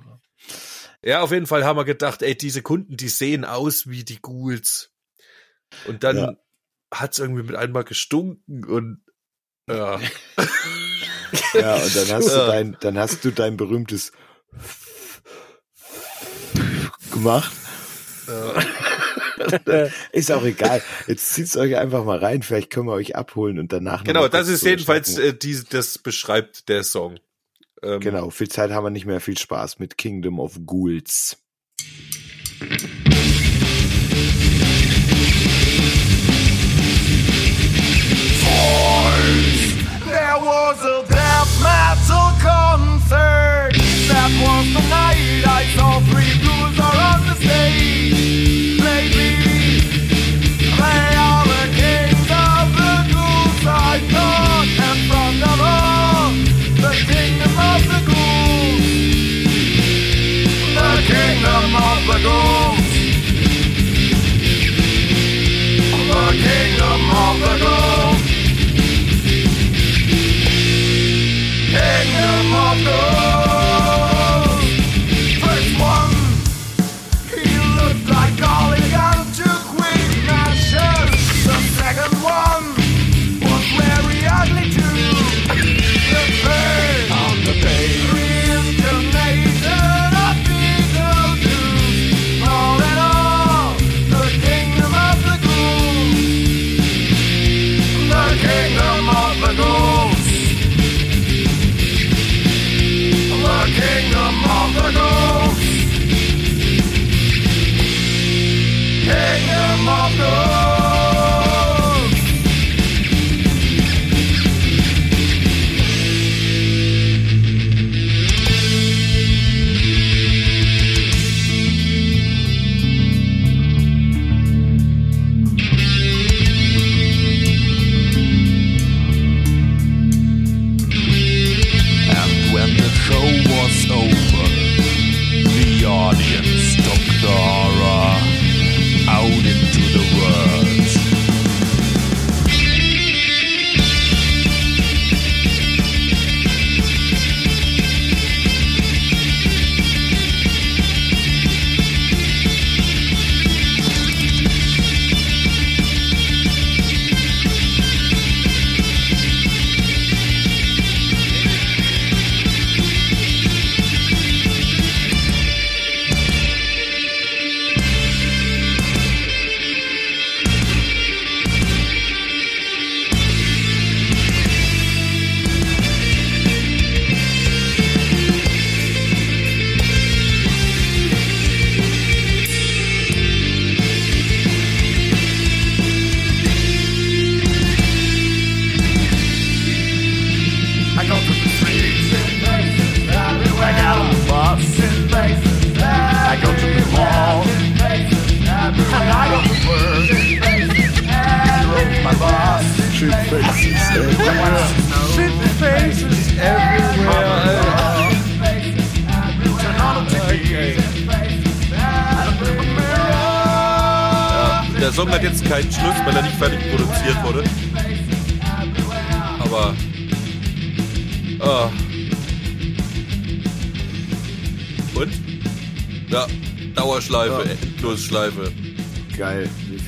Ja, 1.01 1.22
auf 1.22 1.32
jeden 1.32 1.47
Fall 1.47 1.64
haben 1.66 1.78
wir 1.78 1.86
gedacht, 1.86 2.22
ey, 2.22 2.36
diese 2.38 2.62
Kunden, 2.62 2.97
die 2.97 3.10
sehen 3.10 3.45
aus 3.45 3.88
wie 3.88 4.03
die 4.03 4.22
Ghouls. 4.22 4.91
Und 5.86 6.03
dann 6.03 6.18
Ja. 6.18 6.34
hat's 6.93 7.20
irgendwie 7.20 7.43
mit 7.43 7.55
einmal 7.55 7.84
gestunken 7.84 8.66
und 8.66 9.01
ja. 9.70 9.99
Ja, 11.53 11.76
und 11.84 11.95
dann 11.95 12.07
hast 12.10 12.30
du 12.30 12.38
dein, 12.47 12.78
dann 12.82 12.97
hast 12.97 13.24
du 13.24 13.32
dein 13.32 13.55
berühmtes 13.55 14.12
gemacht. 17.12 17.51
Ist 20.12 20.32
auch 20.32 20.43
egal. 20.43 20.82
Jetzt 21.07 21.34
zieht's 21.34 21.55
euch 21.57 21.78
einfach 21.78 22.03
mal 22.03 22.20
rein. 22.20 22.43
Vielleicht 22.43 22.70
können 22.70 22.88
wir 22.88 22.93
euch 22.93 23.16
abholen 23.16 23.57
und 23.57 23.72
danach 23.74 24.03
genau, 24.03 24.28
das 24.28 24.49
ist 24.49 24.64
jedenfalls, 24.64 25.18
äh, 25.18 25.34
die, 25.34 25.64
das 25.70 25.97
beschreibt 25.97 26.70
der 26.70 26.84
Song. 26.84 27.20
Ähm, 27.84 28.00
Genau, 28.00 28.30
viel 28.30 28.50
Zeit 28.50 28.72
haben 28.72 28.86
wir 28.86 28.90
nicht 28.90 29.06
mehr. 29.06 29.20
Viel 29.20 29.38
Spaß 29.38 29.80
mit 29.80 29.98
Kingdom 29.98 30.40
of 30.40 30.60
Ghouls. 30.66 31.38
There 40.06 40.40
was 40.42 40.84
a 40.84 41.04
death 41.08 41.52
metal 41.62 42.32
concert. 42.42 43.74
That 44.10 44.32
was 44.42 44.66
the 44.74 44.82
night 44.90 45.44
I 45.46 45.66
saw 45.76 46.00
three 46.10 46.40
are 46.80 47.16
on 47.16 47.28
the 47.28 47.36
stage. 47.36 48.69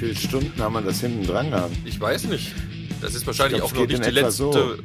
Viele 0.02 0.16
Stunden 0.16 0.60
haben 0.60 0.74
wir 0.74 0.82
das 0.82 1.00
hinten 1.00 1.28
dran 1.28 1.52
gehabt? 1.52 1.76
Ich 1.86 2.00
weiß 2.00 2.24
nicht. 2.26 2.56
Das 3.02 3.14
ist 3.14 3.28
wahrscheinlich 3.28 3.62
Ich 3.62 3.72
glaub, 3.72 3.72
auch 3.72 3.82
noch 3.84 3.88
nicht 3.88 4.04
die 4.06 4.10
letzte. 4.10 4.32
so. 4.32 4.76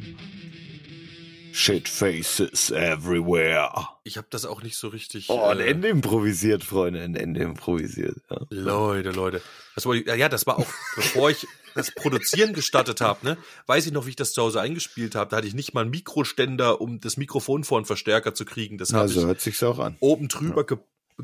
Shit 1.52 1.88
faces 1.88 2.70
everywhere. 2.70 3.88
Ich 4.04 4.18
habe 4.18 4.26
das 4.28 4.44
auch 4.44 4.62
nicht 4.62 4.76
so 4.76 4.88
richtig. 4.88 5.30
Oh, 5.30 5.40
ein 5.44 5.58
äh, 5.58 5.68
Ende 5.68 5.88
improvisiert, 5.88 6.64
Freunde. 6.64 7.00
Ein 7.00 7.16
Ende 7.16 7.40
improvisiert. 7.40 8.18
Ja. 8.30 8.40
Leute, 8.50 9.10
Leute. 9.10 9.40
Das 9.74 9.86
ich, 9.86 10.06
ja, 10.06 10.14
ja, 10.14 10.28
das 10.28 10.46
war 10.46 10.58
auch, 10.58 10.66
bevor 10.96 11.30
ich 11.30 11.46
das 11.74 11.92
Produzieren 11.92 12.52
gestartet 12.52 13.00
habe, 13.00 13.24
ne, 13.24 13.38
weiß 13.68 13.86
ich 13.86 13.92
noch, 13.92 14.04
wie 14.04 14.10
ich 14.10 14.16
das 14.16 14.34
zu 14.34 14.42
Hause 14.42 14.60
eingespielt 14.60 15.14
habe. 15.14 15.30
Da 15.30 15.38
hatte 15.38 15.46
ich 15.48 15.54
nicht 15.54 15.72
mal 15.72 15.80
einen 15.80 15.90
Mikroständer, 15.90 16.82
um 16.82 17.00
das 17.00 17.16
Mikrofon 17.16 17.64
vor 17.64 17.78
einen 17.78 17.86
Verstärker 17.86 18.34
zu 18.34 18.44
kriegen. 18.44 18.76
Das 18.76 18.92
Also 18.92 19.26
hört 19.26 19.40
sich's 19.40 19.62
auch 19.62 19.78
an. 19.78 19.96
oben 20.00 20.28
drüber 20.28 20.64
ge 20.66 20.76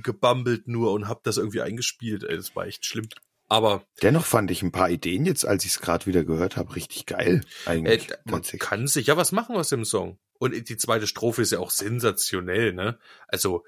gebambelt 0.03 0.67
nur 0.69 0.93
und 0.93 1.09
habe 1.09 1.21
das 1.25 1.37
irgendwie 1.37 1.61
eingespielt. 1.61 2.25
Ey, 2.25 2.37
das 2.37 2.57
war 2.57 2.67
echt 2.67 2.87
schlimm. 2.87 3.09
Aber 3.53 3.85
Dennoch 4.01 4.25
fand 4.25 4.51
ich 4.51 4.63
ein 4.63 4.73
paar 4.73 4.89
Ideen 4.89 5.27
jetzt, 5.27 5.45
als 5.47 5.67
ich 5.67 5.73
es 5.73 5.81
gerade 5.81 6.07
wieder 6.07 6.25
gehört 6.25 6.57
habe, 6.57 6.75
richtig 6.75 7.05
geil. 7.05 7.43
äh, 7.67 7.69
Eigentlich. 7.69 8.09
man 8.25 8.37
Tatsächlich. 8.37 8.61
kann 8.63 8.87
sich 8.87 9.09
ja 9.09 9.19
was 9.19 9.31
machen 9.31 9.57
aus 9.57 9.69
dem 9.69 9.85
Song. 9.85 10.19
Und 10.39 10.71
die 10.71 10.77
zweite 10.79 11.07
Strophe 11.07 11.43
ist 11.43 11.53
ja 11.53 11.59
auch 11.59 11.71
sensationell, 11.71 12.73
ne? 12.73 12.99
Also 13.29 13.63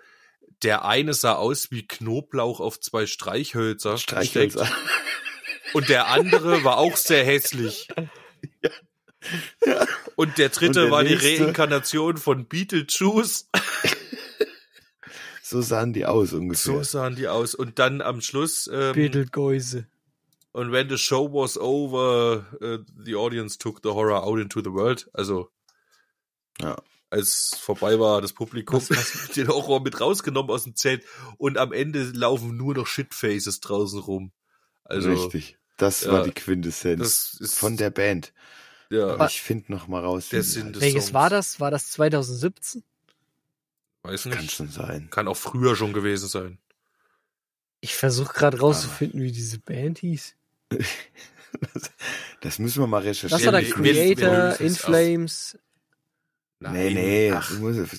der 0.63 0.87
eine 0.87 1.13
sah 1.13 1.35
aus 1.35 1.71
wie 1.71 1.87
Knoblauch 1.87 2.61
auf 2.61 2.81
zwei 2.81 3.05
Streichhölzer. 3.05 3.99
Streichhölzer. 3.99 4.67
Und 5.75 5.91
der 5.91 6.09
andere 6.09 6.65
war 6.65 6.79
auch 6.79 6.97
sehr 6.97 7.23
hässlich. 7.23 7.89
Und 10.17 10.39
der 10.39 10.49
dritte 10.49 10.81
Und 10.81 10.85
der 10.87 10.91
war 10.91 11.05
die 11.05 11.15
nächste? 11.17 11.45
Reinkarnation 11.45 12.17
von 12.17 12.47
Beetlejuice. 12.47 13.51
So 15.47 15.61
sahen 15.61 15.93
die 15.93 16.07
aus 16.07 16.33
ungefähr. 16.33 16.75
So 16.77 16.83
sahen 16.83 17.17
die 17.17 17.29
aus. 17.29 17.55
Und 17.55 17.79
dann 17.79 18.01
am 18.01 18.23
Schluss, 18.23 18.67
ähm, 18.73 18.95
Betelgeuse. 18.95 19.87
und 20.53 20.73
when 20.73 20.89
the 20.89 20.97
show 20.97 21.31
was 21.31 21.59
over, 21.59 22.47
uh, 22.63 22.79
the 23.05 23.15
audience 23.15 23.59
took 23.59 23.81
the 23.83 23.91
horror 23.91 24.23
out 24.25 24.41
into 24.41 24.61
the 24.63 24.73
world. 24.73 25.07
Also, 25.13 25.51
Ja. 26.63 26.77
als 27.11 27.59
vorbei 27.61 28.01
war, 28.01 28.23
das 28.23 28.33
Publikum 28.33 28.81
hat 28.81 28.87
den 29.37 29.49
Horror 29.49 29.83
mit 29.83 30.01
rausgenommen 30.01 30.51
aus 30.51 30.65
dem 30.65 30.77
Zelt. 30.77 31.05
Und 31.37 31.59
am 31.59 31.75
Ende 31.75 32.05
laufen 32.05 32.57
nur 32.57 32.75
noch 32.75 32.87
Shitfaces 32.87 33.61
draußen 33.61 33.99
rum. 34.01 34.33
Also, 34.85 35.11
Richtig. 35.11 35.59
Das 35.77 36.05
ja, 36.05 36.13
war 36.13 36.25
die 36.25 36.33
Quintessenz 36.33 37.01
das 37.01 37.41
ist 37.41 37.59
von 37.59 37.77
der 37.77 37.91
Band. 37.91 38.33
ja, 38.89 39.27
ich 39.27 39.43
finde 39.43 39.73
noch 39.73 39.89
mal 39.89 40.01
raus. 40.03 40.29
Welches 40.31 40.55
Songs. 40.55 41.13
war 41.13 41.29
das? 41.29 41.61
War 41.61 41.71
das 41.71 41.91
2017? 41.91 42.83
Weiß 44.05 44.25
Kann 44.25 44.39
nicht. 44.43 44.53
schon 44.53 44.69
sein. 44.69 45.09
Kann 45.11 45.27
auch 45.29 45.37
früher 45.37 45.75
schon 45.77 45.93
gewesen 45.93 46.29
sein. 46.29 46.59
Ich 47.81 47.95
versuche 47.95 48.33
gerade 48.33 48.61
rauszufinden, 48.61 49.21
wie 49.23 49.33
diese 49.33 49.59
Band 49.59 49.99
hieß. 49.99 50.35
Das, 51.73 51.93
das 52.41 52.59
müssen 52.59 52.83
wir 52.83 52.89
mal 52.89 53.03
recherchieren. 53.03 53.31
Das 53.31 53.45
war 53.47 53.53
der 53.61 53.71
Creator, 53.71 54.59
In. 54.61 54.75
Flames. 54.75 55.57
Nee, 56.59 56.91
nee. 56.91 57.31
Ach, 57.33 57.49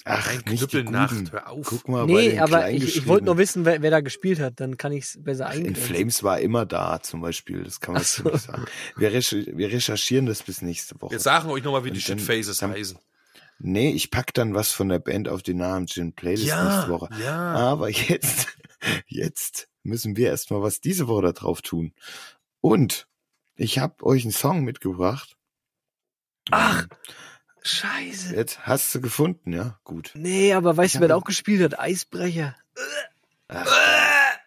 ach 0.05 0.31
nicht 0.33 0.49
die 0.49 0.55
Knüppelnacht, 0.57 1.15
Guten. 1.15 1.31
hör 1.31 1.49
auf. 1.49 1.65
Guck 1.65 1.87
mal 1.87 2.05
Nee, 2.05 2.37
aber 2.37 2.69
ich, 2.69 2.97
ich 2.97 3.07
wollte 3.07 3.25
nur 3.27 3.37
wissen, 3.37 3.63
wer, 3.63 3.81
wer 3.81 3.91
da 3.91 4.01
gespielt 4.01 4.39
hat. 4.41 4.59
Dann 4.59 4.75
kann 4.77 4.91
ich 4.91 5.05
es 5.05 5.23
besser 5.23 5.45
In 5.53 5.59
eingrenzen. 5.67 5.83
Flames 5.83 6.21
war 6.23 6.39
immer 6.41 6.65
da, 6.65 6.99
zum 7.01 7.21
Beispiel. 7.21 7.63
Das 7.63 7.79
kann 7.79 7.93
man 7.93 8.03
so. 8.03 8.23
nicht 8.29 8.41
sagen. 8.43 8.65
Wir, 8.97 9.13
recher- 9.13 9.55
wir 9.55 9.71
recherchieren 9.71 10.25
das 10.25 10.43
bis 10.43 10.61
nächste 10.61 10.99
Woche. 10.99 11.11
Wir 11.11 11.19
sagen 11.21 11.49
euch 11.49 11.63
nochmal, 11.63 11.85
wie 11.85 11.91
die 11.91 11.99
Und 11.99 12.09
dann- 12.09 12.19
Shitfaces 12.19 12.57
dann- 12.57 12.71
heißen. 12.71 12.97
Nee, 13.59 13.91
ich 13.91 14.11
pack 14.11 14.33
dann 14.33 14.53
was 14.53 14.71
von 14.71 14.89
der 14.89 14.99
Band 14.99 15.29
auf 15.29 15.41
die 15.41 15.53
Namen 15.53 15.87
Gin 15.87 16.13
Playlist 16.13 16.45
nächste 16.45 16.89
Woche. 16.89 17.09
ja. 17.21 17.53
Aber 17.53 17.89
jetzt, 17.89 18.49
jetzt 19.07 19.69
müssen 19.83 20.17
wir 20.17 20.29
erstmal 20.29 20.61
was 20.61 20.81
diese 20.81 21.07
Woche 21.07 21.23
da 21.23 21.31
drauf 21.31 21.61
tun. 21.61 21.93
Und 22.61 23.07
ich 23.55 23.79
habe 23.79 24.05
euch 24.05 24.23
einen 24.23 24.31
Song 24.31 24.63
mitgebracht. 24.63 25.37
Ach, 26.51 26.85
scheiße. 27.61 28.35
Jetzt 28.35 28.67
hast 28.67 28.93
du 28.93 29.01
gefunden, 29.01 29.53
ja? 29.53 29.79
Gut. 29.83 30.11
Nee, 30.15 30.53
aber 30.53 30.75
weißt 30.75 30.95
Ich 30.95 30.97
du, 30.97 31.01
wer 31.01 31.07
da 31.07 31.15
auch 31.15 31.23
gespielt 31.23 31.61
hat? 31.63 31.79
Eisbrecher. 31.79 32.55
Ach, 33.47 34.37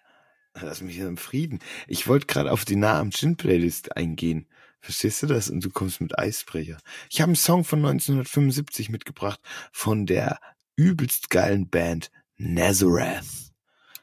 lass 0.60 0.80
mich 0.80 0.96
hier 0.96 1.08
im 1.08 1.16
Frieden. 1.16 1.60
Ich 1.86 2.06
wollte 2.06 2.26
gerade 2.26 2.52
auf 2.52 2.64
die 2.64 2.76
Nah 2.76 3.00
am 3.00 3.10
Gin 3.10 3.36
Playlist 3.36 3.96
eingehen. 3.96 4.46
Verstehst 4.80 5.22
du 5.22 5.26
das? 5.26 5.50
Und 5.50 5.64
du 5.64 5.70
kommst 5.70 6.00
mit 6.00 6.18
Eisbrecher. 6.18 6.78
Ich 7.10 7.20
habe 7.20 7.28
einen 7.30 7.36
Song 7.36 7.64
von 7.64 7.80
1975 7.80 8.88
mitgebracht 8.90 9.40
von 9.72 10.06
der 10.06 10.38
übelst 10.76 11.30
geilen 11.30 11.68
Band 11.68 12.10
Nazareth. 12.36 13.24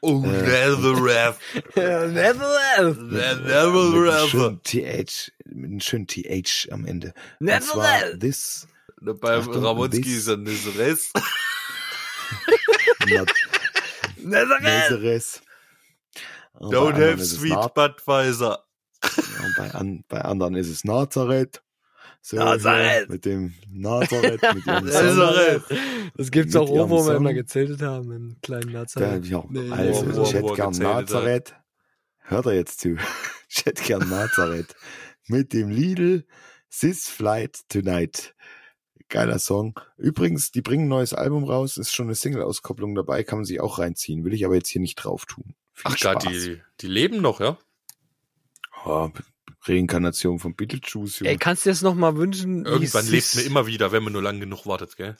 Oh, 0.02 0.22
Äh, 0.22 0.28
Nazareth. 0.42 1.38
Nazareth. 3.42 4.30
schönen 4.30 4.62
TH, 4.62 5.32
mit 5.46 5.70
einem 5.70 5.80
schönen 5.80 6.06
TH 6.06 6.68
am 6.70 6.84
Ende. 6.84 7.14
Nazareth. 7.40 8.20
This 8.20 8.68
Achtung, 9.02 9.64
Ramonski 9.64 10.14
ist 10.16 10.26
er 10.28 10.36
Nazareth. 10.36 11.00
Nazareth. 14.18 14.62
Nazareth. 14.62 15.40
Bei 16.58 16.66
Don't 16.68 16.94
have 16.94 17.24
sweet 17.24 17.74
Budweiser. 17.74 18.65
Bei, 19.56 19.70
an, 19.72 20.04
bei 20.08 20.20
anderen 20.22 20.54
ist 20.54 20.68
es 20.68 20.84
Nazareth. 20.84 21.62
So, 22.22 22.36
Nazareth. 22.36 23.08
Mit 23.08 23.24
dem 23.24 23.54
Nazareth, 23.70 24.40
mit 24.54 24.66
ihrem 24.66 24.84
Nazareth. 24.86 25.62
Das 26.16 26.30
gibt's 26.30 26.54
Mit 26.54 26.62
auch 26.62 26.68
oben, 26.70 26.90
wo 26.90 27.06
wir 27.06 27.14
immer 27.14 27.32
gezeltet 27.34 27.82
haben, 27.82 28.10
in 28.12 28.36
kleinen 28.42 28.72
Nazareth. 28.72 29.26
ja. 29.26 29.44
Nee, 29.48 29.70
also, 29.70 30.06
wo- 30.06 30.16
wo- 30.16 30.22
ich 30.24 30.34
hätte 30.34 30.54
gern 30.54 30.70
gezählt 30.72 30.88
hat. 30.88 31.00
Nazareth. 31.02 31.54
Hört 32.22 32.46
er 32.46 32.54
jetzt 32.54 32.80
zu. 32.80 32.96
Ich 33.48 33.64
hätte 33.64 33.84
gern 33.84 34.08
Nazareth. 34.08 34.74
Mit 35.28 35.52
dem 35.52 35.70
Lidl 35.70 36.26
Sis 36.68 37.08
Flight 37.08 37.60
Tonight. 37.68 38.34
Geiler 39.08 39.38
Song. 39.38 39.78
Übrigens, 39.96 40.50
die 40.50 40.62
bringen 40.62 40.86
ein 40.86 40.88
neues 40.88 41.14
Album 41.14 41.44
raus, 41.44 41.76
ist 41.76 41.94
schon 41.94 42.06
eine 42.06 42.16
Single-Auskopplung 42.16 42.96
dabei, 42.96 43.22
kann 43.22 43.38
man 43.38 43.44
sich 43.44 43.60
auch 43.60 43.78
reinziehen. 43.78 44.24
Will 44.24 44.34
ich 44.34 44.44
aber 44.44 44.56
jetzt 44.56 44.68
hier 44.68 44.80
nicht 44.80 44.96
drauf 44.96 45.26
tun. 45.26 45.54
Viel 45.74 45.92
Ach 45.92 45.96
Spaß. 45.96 46.24
die, 46.24 46.60
die 46.80 46.86
leben 46.88 47.20
noch, 47.22 47.38
ja? 47.38 47.56
Oh, 48.84 49.10
Reinkarnation 49.68 50.38
von 50.38 50.54
Beetlejuice, 50.54 51.20
Junge. 51.20 51.30
Ey, 51.30 51.36
kannst 51.36 51.64
du 51.64 51.68
dir 51.68 51.72
das 51.72 51.82
nochmal 51.82 52.16
wünschen? 52.16 52.64
wie 52.64 52.68
Irgendwann 52.68 53.06
lebt 53.06 53.34
man 53.34 53.44
immer 53.44 53.66
wieder, 53.66 53.92
wenn 53.92 54.02
man 54.04 54.12
nur 54.12 54.22
lang 54.22 54.40
genug 54.40 54.66
wartet, 54.66 54.96
gell? 54.96 55.16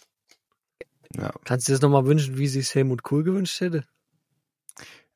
ja. 1.16 1.32
Kannst 1.44 1.68
du 1.68 1.72
dir 1.72 1.74
das 1.74 1.82
nochmal 1.82 2.06
wünschen, 2.06 2.38
wie 2.38 2.46
sich 2.46 2.74
Helmut 2.74 3.02
Kohl 3.02 3.24
gewünscht 3.24 3.60
hätte? 3.60 3.84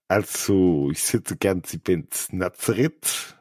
Also, 0.08 0.90
ich 0.90 1.12
hätte 1.12 1.36
gern 1.36 1.62
die 1.62 1.78
Band 1.78 2.32
Nazareth 2.32 3.36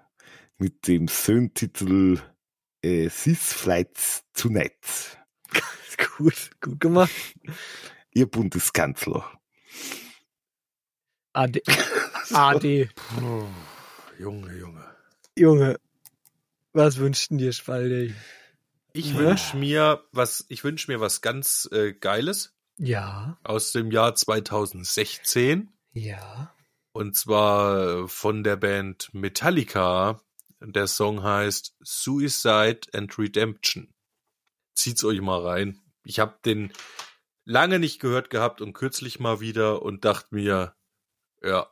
mit 0.57 0.87
dem 0.87 1.07
Söhntitel 1.07 2.19
äh, 2.83 3.09
Sis 3.09 3.53
Flights 3.53 4.23
Tonight. 4.33 5.17
Gut, 6.17 6.51
gut 6.61 6.79
gemacht. 6.79 7.11
Ihr 8.13 8.25
Bundeskanzler. 8.25 9.39
AD. 11.33 11.61
AD. 12.31 12.89
Puh, 13.17 13.47
Junge, 14.17 14.53
Junge. 14.57 14.85
Junge, 15.39 15.79
was 16.73 16.97
wünschten 16.97 17.37
dir, 17.37 17.53
Spaldi? 17.53 18.13
Ich 18.93 19.13
Ja. 19.13 19.19
wünsch 19.19 19.53
mir 19.53 20.03
was, 20.11 20.45
ich 20.49 20.63
wünsch 20.63 20.87
mir 20.89 20.99
was 20.99 21.21
ganz 21.21 21.69
äh, 21.71 21.93
Geiles 21.93 22.53
Ja, 22.77 23.37
aus 23.43 23.71
dem 23.71 23.89
Jahr 23.91 24.15
2016. 24.15 25.69
ja. 25.93 26.53
Und 26.91 27.15
zwar 27.15 28.07
von 28.09 28.43
der 28.43 28.57
Band 28.57 29.13
Metallica. 29.13 30.19
Der 30.59 30.87
Song 30.87 31.23
heißt 31.23 31.75
Suicide 31.81 32.81
and 32.93 33.17
Redemption. 33.17 33.93
Zieht's 34.73 35.03
euch 35.05 35.21
mal 35.21 35.39
rein. 35.45 35.79
Ich 36.03 36.19
habe 36.19 36.37
den 36.43 36.73
lange 37.45 37.79
nicht 37.79 37.99
gehört 38.01 38.29
gehabt 38.29 38.59
und 38.59 38.73
kürzlich 38.73 39.19
mal 39.19 39.39
wieder 39.39 39.83
und 39.83 40.03
dachte 40.03 40.27
mir, 40.35 40.75
ja, 41.41 41.71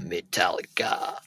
Metallica. 0.00 1.20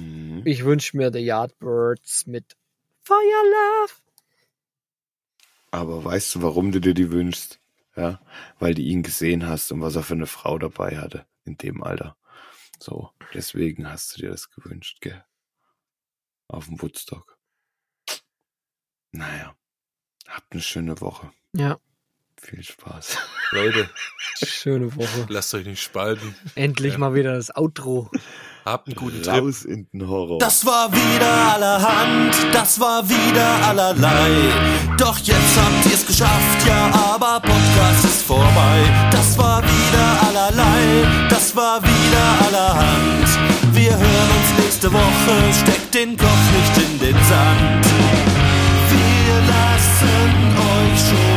Mhm. 0.00 0.42
Ich 0.44 0.64
wünsche 0.64 0.96
mir 0.96 1.12
The 1.12 1.18
Yardbirds 1.20 2.26
mit 2.26 2.56
Fire 3.02 3.16
Love. 3.20 3.92
Aber 5.70 6.04
weißt 6.04 6.34
du, 6.36 6.42
warum 6.42 6.72
du 6.72 6.80
dir 6.80 6.94
die 6.94 7.10
wünschst? 7.10 7.60
Ja, 7.96 8.20
weil 8.58 8.74
du 8.74 8.82
ihn 8.82 9.02
gesehen 9.02 9.46
hast 9.46 9.72
und 9.72 9.80
was 9.80 9.96
er 9.96 10.02
für 10.02 10.14
eine 10.14 10.26
Frau 10.26 10.58
dabei 10.58 10.98
hatte 10.98 11.26
in 11.44 11.56
dem 11.56 11.82
Alter. 11.82 12.16
So, 12.78 13.10
deswegen 13.32 13.88
hast 13.90 14.14
du 14.16 14.20
dir 14.20 14.30
das 14.30 14.50
gewünscht, 14.50 14.98
gell? 15.00 15.24
Auf 16.48 16.66
dem 16.66 16.80
Woodstock. 16.82 17.38
Naja, 19.12 19.56
habt 20.28 20.52
eine 20.52 20.60
schöne 20.62 21.00
Woche. 21.00 21.32
Ja, 21.54 21.78
Viel 22.38 22.62
Spaß. 22.62 23.16
Leute, 23.52 23.88
schöne 24.44 24.94
Woche. 24.94 25.26
lasst 25.30 25.54
euch 25.54 25.64
nicht 25.64 25.82
spalten. 25.82 26.36
Endlich 26.54 26.92
Ja. 26.94 26.98
mal 26.98 27.14
wieder 27.14 27.32
das 27.34 27.50
Outro. 27.56 28.10
Habt 28.66 28.88
einen 28.88 28.96
guten 28.96 29.22
Trip. 29.22 29.44
Raus 29.44 29.64
in 29.64 29.86
den 29.92 30.08
Horror. 30.08 30.38
Das 30.40 30.66
war 30.66 30.92
wieder 30.92 31.54
allerhand, 31.54 32.34
das 32.52 32.80
war 32.80 33.08
wieder 33.08 33.64
allerlei. 33.64 34.28
Doch 34.98 35.16
jetzt 35.18 35.56
habt 35.56 35.86
ihr's 35.86 36.04
geschafft, 36.04 36.66
ja, 36.66 36.90
aber 37.14 37.38
Podcast 37.38 38.04
ist 38.04 38.22
vorbei. 38.22 38.78
Das 39.12 39.38
war 39.38 39.62
wieder 39.62 40.20
allerlei, 40.28 41.28
das 41.30 41.54
war 41.54 41.80
wieder 41.80 42.24
allerhand. 42.44 43.28
Wir 43.72 43.92
hören 43.92 44.30
uns 44.36 44.64
nächste 44.64 44.92
Woche, 44.92 45.54
steckt 45.62 45.94
den 45.94 46.16
Kopf 46.16 46.52
nicht 46.56 46.90
in 46.90 46.98
den 46.98 47.14
Sand. 47.14 47.86
Wir 48.90 49.34
lassen 49.46 50.56
euch 50.58 50.98
schon 51.08 51.35